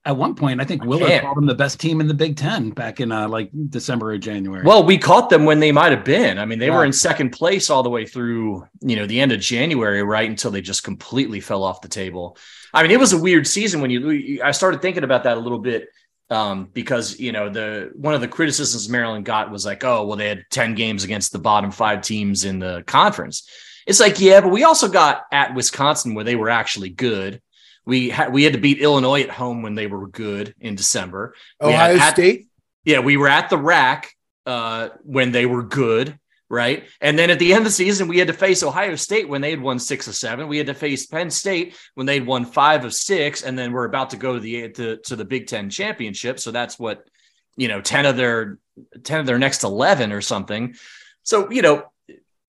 At 0.08 0.16
one 0.16 0.36
point, 0.36 0.62
I 0.62 0.64
think 0.64 0.86
Willard 0.86 1.10
can't. 1.10 1.26
called 1.26 1.36
them 1.36 1.48
the 1.48 1.54
best 1.54 1.82
team 1.82 2.00
in 2.00 2.08
the 2.08 2.14
Big 2.14 2.38
Ten 2.38 2.70
back 2.70 3.02
in 3.02 3.12
uh, 3.12 3.28
like 3.28 3.50
December 3.70 4.14
or 4.14 4.18
January. 4.18 4.64
Well, 4.64 4.86
we 4.86 4.98
caught 4.98 5.30
them 5.30 5.44
when 5.44 5.60
they 5.60 5.74
might 5.74 5.92
have 5.92 6.06
been. 6.06 6.40
I 6.40 6.46
mean, 6.46 6.60
they 6.60 6.70
were 6.70 6.86
in 6.86 6.94
second 6.94 7.32
place 7.32 7.70
all 7.70 7.84
the 7.84 7.90
way 7.90 8.06
through, 8.06 8.66
you 8.80 8.96
know, 8.96 9.06
the 9.06 9.20
end 9.20 9.34
of 9.34 9.42
January, 9.42 10.02
right 10.04 10.30
until 10.30 10.50
they 10.50 10.62
just 10.62 10.86
completely 10.86 11.42
fell 11.42 11.62
off 11.62 11.82
the 11.82 11.90
table. 11.90 12.38
I 12.74 12.84
mean, 12.84 12.92
it 12.92 13.02
was 13.02 13.12
a 13.12 13.18
weird 13.18 13.46
season 13.46 13.82
when 13.82 13.92
you. 13.92 14.42
I 14.42 14.52
started 14.52 14.82
thinking 14.82 15.04
about 15.04 15.26
that 15.26 15.36
a 15.36 15.42
little 15.42 15.60
bit 15.60 15.90
um, 16.30 16.70
because 16.72 17.20
you 17.20 17.34
know 17.34 17.50
the 17.50 17.92
one 17.96 18.14
of 18.14 18.22
the 18.22 18.30
criticisms 18.30 18.88
Maryland 18.88 19.26
got 19.26 19.52
was 19.52 19.66
like, 19.66 19.84
oh, 19.84 20.06
well, 20.06 20.16
they 20.16 20.30
had 20.30 20.46
ten 20.50 20.74
games 20.74 21.04
against 21.04 21.34
the 21.34 21.40
bottom 21.40 21.70
five 21.70 22.02
teams 22.02 22.46
in 22.46 22.60
the 22.60 22.82
conference. 22.88 23.50
It's 23.86 24.00
like, 24.00 24.22
yeah, 24.22 24.40
but 24.40 24.52
we 24.52 24.64
also 24.64 24.88
got 24.88 25.24
at 25.34 25.54
Wisconsin 25.54 26.14
where 26.14 26.24
they 26.24 26.38
were 26.38 26.50
actually 26.50 26.92
good. 26.92 27.42
We 27.88 28.10
had 28.10 28.32
we 28.34 28.44
had 28.44 28.54
to 28.54 28.60
beat 28.60 28.80
Illinois 28.80 29.22
at 29.24 29.30
home 29.30 29.62
when 29.64 29.74
they 29.74 29.88
were 29.88 30.08
good 30.08 30.54
in 30.60 30.76
December. 30.76 31.34
We 31.62 31.72
had 31.72 31.92
Ohio 31.92 32.08
at- 32.08 32.14
State. 32.14 32.48
yeah, 32.84 33.00
we 33.00 33.16
were 33.18 33.30
at 33.30 33.50
the 33.50 33.58
rack 33.58 34.14
uh, 34.46 34.90
when 35.04 35.32
they 35.32 35.46
were 35.46 35.64
good, 35.64 36.20
right? 36.50 36.84
And 37.02 37.18
then 37.18 37.30
at 37.30 37.40
the 37.40 37.54
end 37.54 37.60
of 37.60 37.64
the 37.66 37.72
season, 37.72 38.08
we 38.10 38.18
had 38.20 38.28
to 38.28 38.34
face 38.34 38.62
Ohio 38.62 38.96
State 38.96 39.30
when 39.30 39.42
they 39.42 39.52
had 39.52 39.62
won 39.62 39.80
six 39.80 40.08
of 40.08 40.16
seven. 40.16 40.48
We 40.50 40.58
had 40.58 40.68
to 40.68 40.74
face 40.74 41.06
Penn 41.08 41.30
State 41.32 41.76
when 41.96 42.06
they'd 42.06 42.26
won 42.26 42.46
five 42.46 42.84
of 42.86 42.94
six, 42.94 43.44
and 43.44 43.58
then 43.58 43.72
we're 43.72 43.86
about 43.86 44.10
to 44.12 44.18
go 44.18 44.34
to 44.34 44.40
the 44.40 44.70
to, 44.70 44.98
to 44.98 45.16
the 45.16 45.26
Big 45.26 45.48
Ten 45.48 45.70
championship. 45.70 46.40
So 46.40 46.52
that's 46.52 46.78
what 46.78 47.08
you 47.56 47.70
know, 47.70 47.82
ten 47.82 48.06
of 48.06 48.18
their 48.18 48.60
ten 49.04 49.22
of 49.22 49.26
their 49.26 49.40
next 49.40 49.64
eleven 49.64 50.12
or 50.12 50.22
something. 50.22 50.76
So 51.24 51.50
you 51.50 51.62
know, 51.62 51.86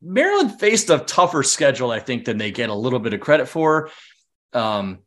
Maryland 0.02 0.58
faced 0.60 0.90
a 0.90 0.98
tougher 0.98 1.42
schedule, 1.42 1.90
I 1.90 2.00
think, 2.00 2.24
than 2.24 2.38
they 2.38 2.50
get 2.50 2.70
a 2.70 2.74
little 2.74 2.98
bit 2.98 3.14
of 3.14 3.20
credit 3.20 3.46
for. 3.48 3.90
Um, 4.52 4.98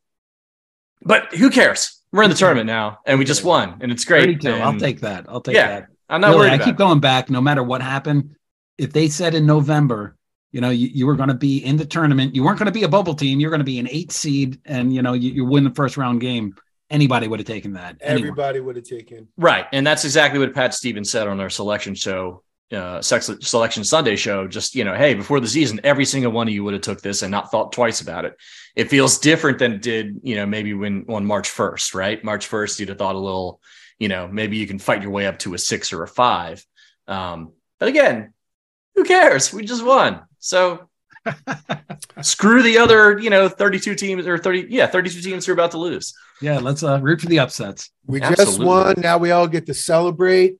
but 1.01 1.33
who 1.33 1.49
cares? 1.49 1.99
We're 2.11 2.23
in 2.23 2.29
the 2.29 2.35
mm-hmm. 2.35 2.39
tournament 2.39 2.67
now, 2.67 2.99
and 3.05 3.19
we 3.19 3.25
just 3.25 3.43
won, 3.43 3.77
and 3.81 3.91
it's 3.91 4.03
great. 4.05 4.41
32. 4.41 4.49
I'll 4.51 4.77
take 4.77 5.01
that. 5.01 5.25
I'll 5.29 5.41
take 5.41 5.55
yeah, 5.55 5.67
that. 5.67 5.87
I'm 6.09 6.19
not 6.19 6.27
Really, 6.27 6.39
worried 6.39 6.51
I 6.51 6.55
about 6.55 6.65
keep 6.65 6.75
it. 6.75 6.77
going 6.77 6.99
back 6.99 7.29
no 7.29 7.41
matter 7.41 7.63
what 7.63 7.81
happened. 7.81 8.35
If 8.77 8.91
they 8.91 9.07
said 9.07 9.33
in 9.33 9.45
November, 9.45 10.17
you 10.51 10.59
know, 10.59 10.69
you, 10.69 10.87
you 10.87 11.07
were 11.07 11.15
going 11.15 11.29
to 11.29 11.35
be 11.35 11.59
in 11.59 11.77
the 11.77 11.85
tournament, 11.85 12.35
you 12.35 12.43
weren't 12.43 12.59
going 12.59 12.65
to 12.65 12.73
be 12.73 12.83
a 12.83 12.89
bubble 12.89 13.13
team, 13.13 13.39
you're 13.39 13.49
going 13.49 13.61
to 13.61 13.65
be 13.65 13.79
an 13.79 13.87
eight 13.89 14.11
seed, 14.11 14.59
and 14.65 14.93
you 14.93 15.01
know, 15.01 15.13
you, 15.13 15.31
you 15.31 15.45
win 15.45 15.63
the 15.63 15.71
first 15.71 15.97
round 15.97 16.19
game. 16.19 16.55
Anybody 16.89 17.29
would 17.29 17.39
have 17.39 17.47
taken 17.47 17.73
that. 17.73 17.95
Anyone. 18.01 18.29
Everybody 18.31 18.59
would 18.59 18.75
have 18.75 18.83
taken. 18.83 19.29
Right. 19.37 19.65
And 19.71 19.87
that's 19.87 20.03
exactly 20.03 20.39
what 20.39 20.53
Pat 20.53 20.73
Stevens 20.73 21.09
said 21.09 21.25
on 21.25 21.39
our 21.39 21.49
selection 21.49 21.95
show, 21.95 22.43
uh, 22.71 23.01
sex, 23.01 23.29
selection 23.41 23.83
Sunday 23.83 24.15
show. 24.15 24.47
Just, 24.47 24.75
you 24.75 24.83
know, 24.83 24.95
hey, 24.95 25.13
before 25.13 25.39
the 25.39 25.47
season, 25.47 25.79
every 25.83 26.05
single 26.05 26.31
one 26.31 26.47
of 26.47 26.53
you 26.53 26.63
would 26.63 26.73
have 26.73 26.81
took 26.81 27.01
this 27.01 27.21
and 27.21 27.31
not 27.31 27.51
thought 27.51 27.71
twice 27.71 28.01
about 28.01 28.25
it. 28.25 28.35
It 28.75 28.89
feels 28.89 29.19
different 29.19 29.59
than 29.59 29.73
it 29.73 29.81
did, 29.81 30.21
you 30.23 30.35
know, 30.35 30.45
maybe 30.45 30.73
when 30.73 31.05
on 31.09 31.25
March 31.25 31.49
1st, 31.49 31.93
right? 31.93 32.23
March 32.23 32.49
1st, 32.49 32.79
you'd 32.79 32.89
have 32.89 32.97
thought 32.97 33.15
a 33.15 33.19
little, 33.19 33.59
you 33.99 34.07
know, 34.07 34.27
maybe 34.27 34.57
you 34.57 34.67
can 34.67 34.79
fight 34.79 35.01
your 35.01 35.11
way 35.11 35.27
up 35.27 35.39
to 35.39 35.53
a 35.53 35.57
six 35.57 35.91
or 35.91 36.03
a 36.03 36.07
five. 36.07 36.65
Um, 37.07 37.51
but 37.79 37.89
again, 37.89 38.33
who 38.95 39.03
cares? 39.03 39.53
We 39.53 39.65
just 39.65 39.83
won. 39.83 40.21
So 40.39 40.89
screw 42.21 42.61
the 42.61 42.77
other, 42.77 43.19
you 43.19 43.29
know, 43.29 43.49
32 43.49 43.95
teams 43.95 44.27
or 44.27 44.37
30, 44.37 44.67
yeah, 44.69 44.87
32 44.87 45.21
teams 45.21 45.45
who 45.45 45.51
are 45.51 45.53
about 45.53 45.71
to 45.71 45.77
lose. 45.77 46.13
Yeah, 46.41 46.57
let's 46.57 46.83
uh, 46.83 46.99
root 47.01 47.21
for 47.21 47.27
the 47.27 47.39
upsets. 47.39 47.91
We 48.05 48.19
just 48.19 48.59
won. 48.59 48.95
Now 48.97 49.17
we 49.17 49.31
all 49.31 49.47
get 49.47 49.67
to 49.67 49.73
celebrate. 49.73 50.55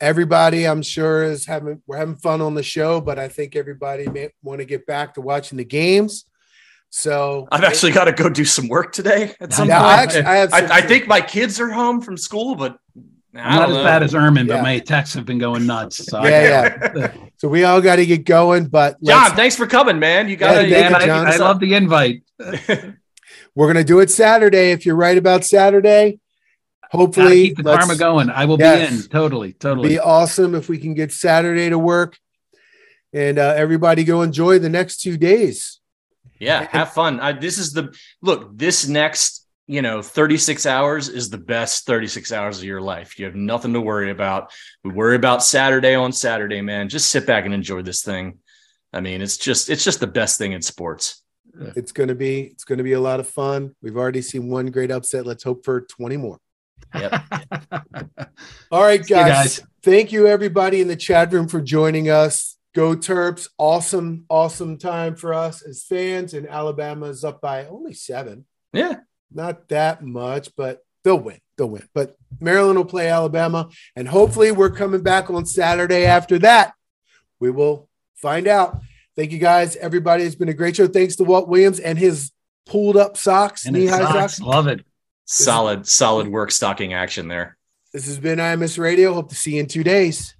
Everybody, 0.00 0.66
I'm 0.66 0.82
sure, 0.82 1.22
is 1.24 1.44
having 1.46 1.82
we're 1.86 1.98
having 1.98 2.16
fun 2.16 2.40
on 2.40 2.54
the 2.54 2.62
show, 2.62 3.00
but 3.00 3.18
I 3.18 3.28
think 3.28 3.54
everybody 3.54 4.08
may 4.08 4.30
want 4.42 4.60
to 4.60 4.64
get 4.64 4.86
back 4.86 5.14
to 5.14 5.20
watching 5.20 5.58
the 5.58 5.64
games. 5.64 6.24
So 6.88 7.46
I've 7.52 7.64
actually 7.64 7.92
got 7.92 8.04
to 8.06 8.12
go 8.12 8.28
do 8.30 8.44
some 8.44 8.66
work 8.68 8.92
today 8.92 9.34
at 9.40 9.52
some 9.52 9.68
Yeah, 9.68 9.78
point. 9.78 9.90
I 9.92 10.02
actually- 10.02 10.22
I 10.24 10.34
have 10.36 10.50
some 10.50 10.72
I, 10.72 10.80
too. 10.80 10.88
think 10.88 11.06
my 11.06 11.20
kids 11.20 11.60
are 11.60 11.68
home 11.70 12.00
from 12.00 12.16
school, 12.16 12.54
but 12.56 12.78
I 13.36 13.40
I'm 13.40 13.54
not 13.60 13.68
as 13.70 13.74
know. 13.76 13.84
bad 13.84 14.02
as 14.02 14.12
Ermann, 14.14 14.48
Yeah. 14.48 14.56
but 14.56 14.62
my 14.62 14.78
texts 14.80 15.14
have 15.14 15.24
been 15.26 15.38
going 15.38 15.66
nuts. 15.66 16.04
So 16.06 16.24
yeah, 16.24 16.90
yeah. 16.96 17.14
so 17.36 17.48
we 17.48 17.62
all 17.64 17.80
got 17.80 17.96
to 17.96 18.06
get 18.06 18.24
going, 18.24 18.66
but 18.66 18.96
John, 19.04 19.22
let's- 19.24 19.34
thanks 19.36 19.54
for 19.56 19.66
coming, 19.68 19.98
man. 20.00 20.28
You 20.28 20.36
got 20.36 20.54
Yeah, 20.56 20.62
to. 20.62 20.70
thank 20.70 20.92
Man, 20.92 21.02
I, 21.02 21.06
John. 21.06 21.26
I 21.28 21.36
love 21.36 21.60
the 21.60 21.74
invite. 21.74 22.22
we're 23.54 23.66
gonna 23.66 23.84
do 23.84 24.00
it 24.00 24.10
Saturday. 24.10 24.70
If 24.72 24.84
you're 24.86 24.96
right 24.96 25.18
about 25.18 25.44
Saturday, 25.44 26.12
Gotta 26.12 26.18
hopefully 26.90 27.48
keep 27.48 27.56
the 27.56 27.62
karma 27.62 27.96
going. 27.96 28.30
I 28.30 28.44
will 28.44 28.58
Yes. 28.58 28.90
be 28.90 28.96
in. 28.96 29.02
Totally, 29.08 29.48
It'd 29.50 29.60
totally. 29.60 29.88
be 29.90 29.98
awesome 29.98 30.54
if 30.54 30.68
we 30.68 30.78
can 30.78 30.94
get 30.94 31.12
Saturday 31.12 31.70
to 31.70 31.78
work, 31.78 32.18
and 33.12 33.38
uh, 33.38 33.54
everybody 33.56 34.04
go 34.04 34.22
enjoy 34.22 34.58
the 34.58 34.68
next 34.68 35.00
two 35.02 35.16
days. 35.16 35.80
Yeah, 36.38 36.66
have 36.70 36.92
fun. 36.92 37.20
I, 37.20 37.32
this 37.32 37.58
is 37.58 37.72
the 37.72 37.94
look. 38.22 38.56
This 38.56 38.88
next, 38.88 39.46
you 39.66 39.82
know, 39.82 40.00
36 40.00 40.64
hours 40.64 41.08
is 41.08 41.28
the 41.28 41.36
best 41.38 41.84
36 41.86 42.32
hours 42.32 42.58
of 42.58 42.64
your 42.64 42.80
life. 42.80 43.18
You 43.18 43.26
have 43.26 43.34
nothing 43.34 43.74
to 43.74 43.80
worry 43.80 44.10
about. 44.10 44.50
We 44.82 44.90
worry 44.90 45.16
about 45.16 45.42
Saturday 45.42 45.94
on 45.94 46.12
Saturday, 46.12 46.62
man. 46.62 46.88
Just 46.88 47.10
sit 47.10 47.26
back 47.26 47.44
and 47.44 47.52
enjoy 47.52 47.82
this 47.82 48.02
thing. 48.02 48.38
I 48.92 49.00
mean, 49.00 49.20
it's 49.22 49.36
just 49.36 49.68
it's 49.70 49.84
just 49.84 50.00
the 50.00 50.06
best 50.06 50.38
thing 50.38 50.52
in 50.52 50.62
sports. 50.62 51.22
It's 51.76 51.92
gonna 51.92 52.14
be 52.14 52.40
it's 52.42 52.64
gonna 52.64 52.82
be 52.84 52.92
a 52.92 53.00
lot 53.00 53.20
of 53.20 53.28
fun. 53.28 53.74
We've 53.82 53.96
already 53.98 54.22
seen 54.22 54.48
one 54.48 54.66
great 54.70 54.90
upset. 54.90 55.26
Let's 55.26 55.44
hope 55.44 55.64
for 55.64 55.82
20 55.82 56.16
more. 56.16 56.38
Yep. 56.94 57.22
All 58.70 58.82
right, 58.82 59.06
guys. 59.06 59.58
guys. 59.58 59.62
Thank 59.82 60.12
you 60.12 60.26
everybody 60.26 60.80
in 60.80 60.88
the 60.88 60.96
chat 60.96 61.32
room 61.32 61.48
for 61.48 61.60
joining 61.60 62.10
us. 62.10 62.56
Go 62.74 62.94
Terps! 62.94 63.48
Awesome, 63.58 64.26
awesome 64.28 64.78
time 64.78 65.16
for 65.16 65.34
us 65.34 65.62
as 65.62 65.82
fans. 65.82 66.34
And 66.34 66.48
Alabama 66.48 67.06
is 67.06 67.24
up 67.24 67.40
by 67.40 67.66
only 67.66 67.94
seven. 67.94 68.46
yeah. 68.72 68.96
Not 69.32 69.68
that 69.68 70.02
much, 70.02 70.50
but 70.56 70.84
they'll 71.04 71.18
win. 71.18 71.38
They'll 71.56 71.68
win. 71.68 71.88
But 71.94 72.16
Maryland 72.40 72.78
will 72.78 72.84
play 72.84 73.08
Alabama, 73.08 73.68
and 73.94 74.08
hopefully 74.08 74.50
we're 74.50 74.70
coming 74.70 75.02
back 75.02 75.30
on 75.30 75.46
Saturday 75.46 76.04
after 76.04 76.38
that. 76.40 76.74
We 77.38 77.50
will 77.50 77.88
find 78.16 78.48
out. 78.48 78.80
Thank 79.16 79.30
you 79.32 79.38
guys. 79.38 79.76
Everybody, 79.76 80.24
it's 80.24 80.34
been 80.34 80.48
a 80.48 80.54
great 80.54 80.76
show. 80.76 80.88
Thanks 80.88 81.16
to 81.16 81.24
Walt 81.24 81.48
Williams 81.48 81.78
and 81.78 81.96
his 81.98 82.32
pulled 82.66 82.96
up 82.96 83.16
socks, 83.16 83.66
knee 83.66 83.86
high 83.86 83.98
sucks. 83.98 84.36
socks. 84.36 84.40
Love 84.40 84.66
it. 84.66 84.84
Solid, 85.32 85.86
solid 85.86 86.26
work 86.26 86.50
stocking 86.50 86.92
action 86.92 87.28
there. 87.28 87.56
This 87.92 88.06
has 88.06 88.18
been 88.18 88.40
IMS 88.40 88.78
Radio. 88.78 89.14
Hope 89.14 89.28
to 89.28 89.36
see 89.36 89.54
you 89.54 89.60
in 89.60 89.66
two 89.66 89.84
days. 89.84 90.34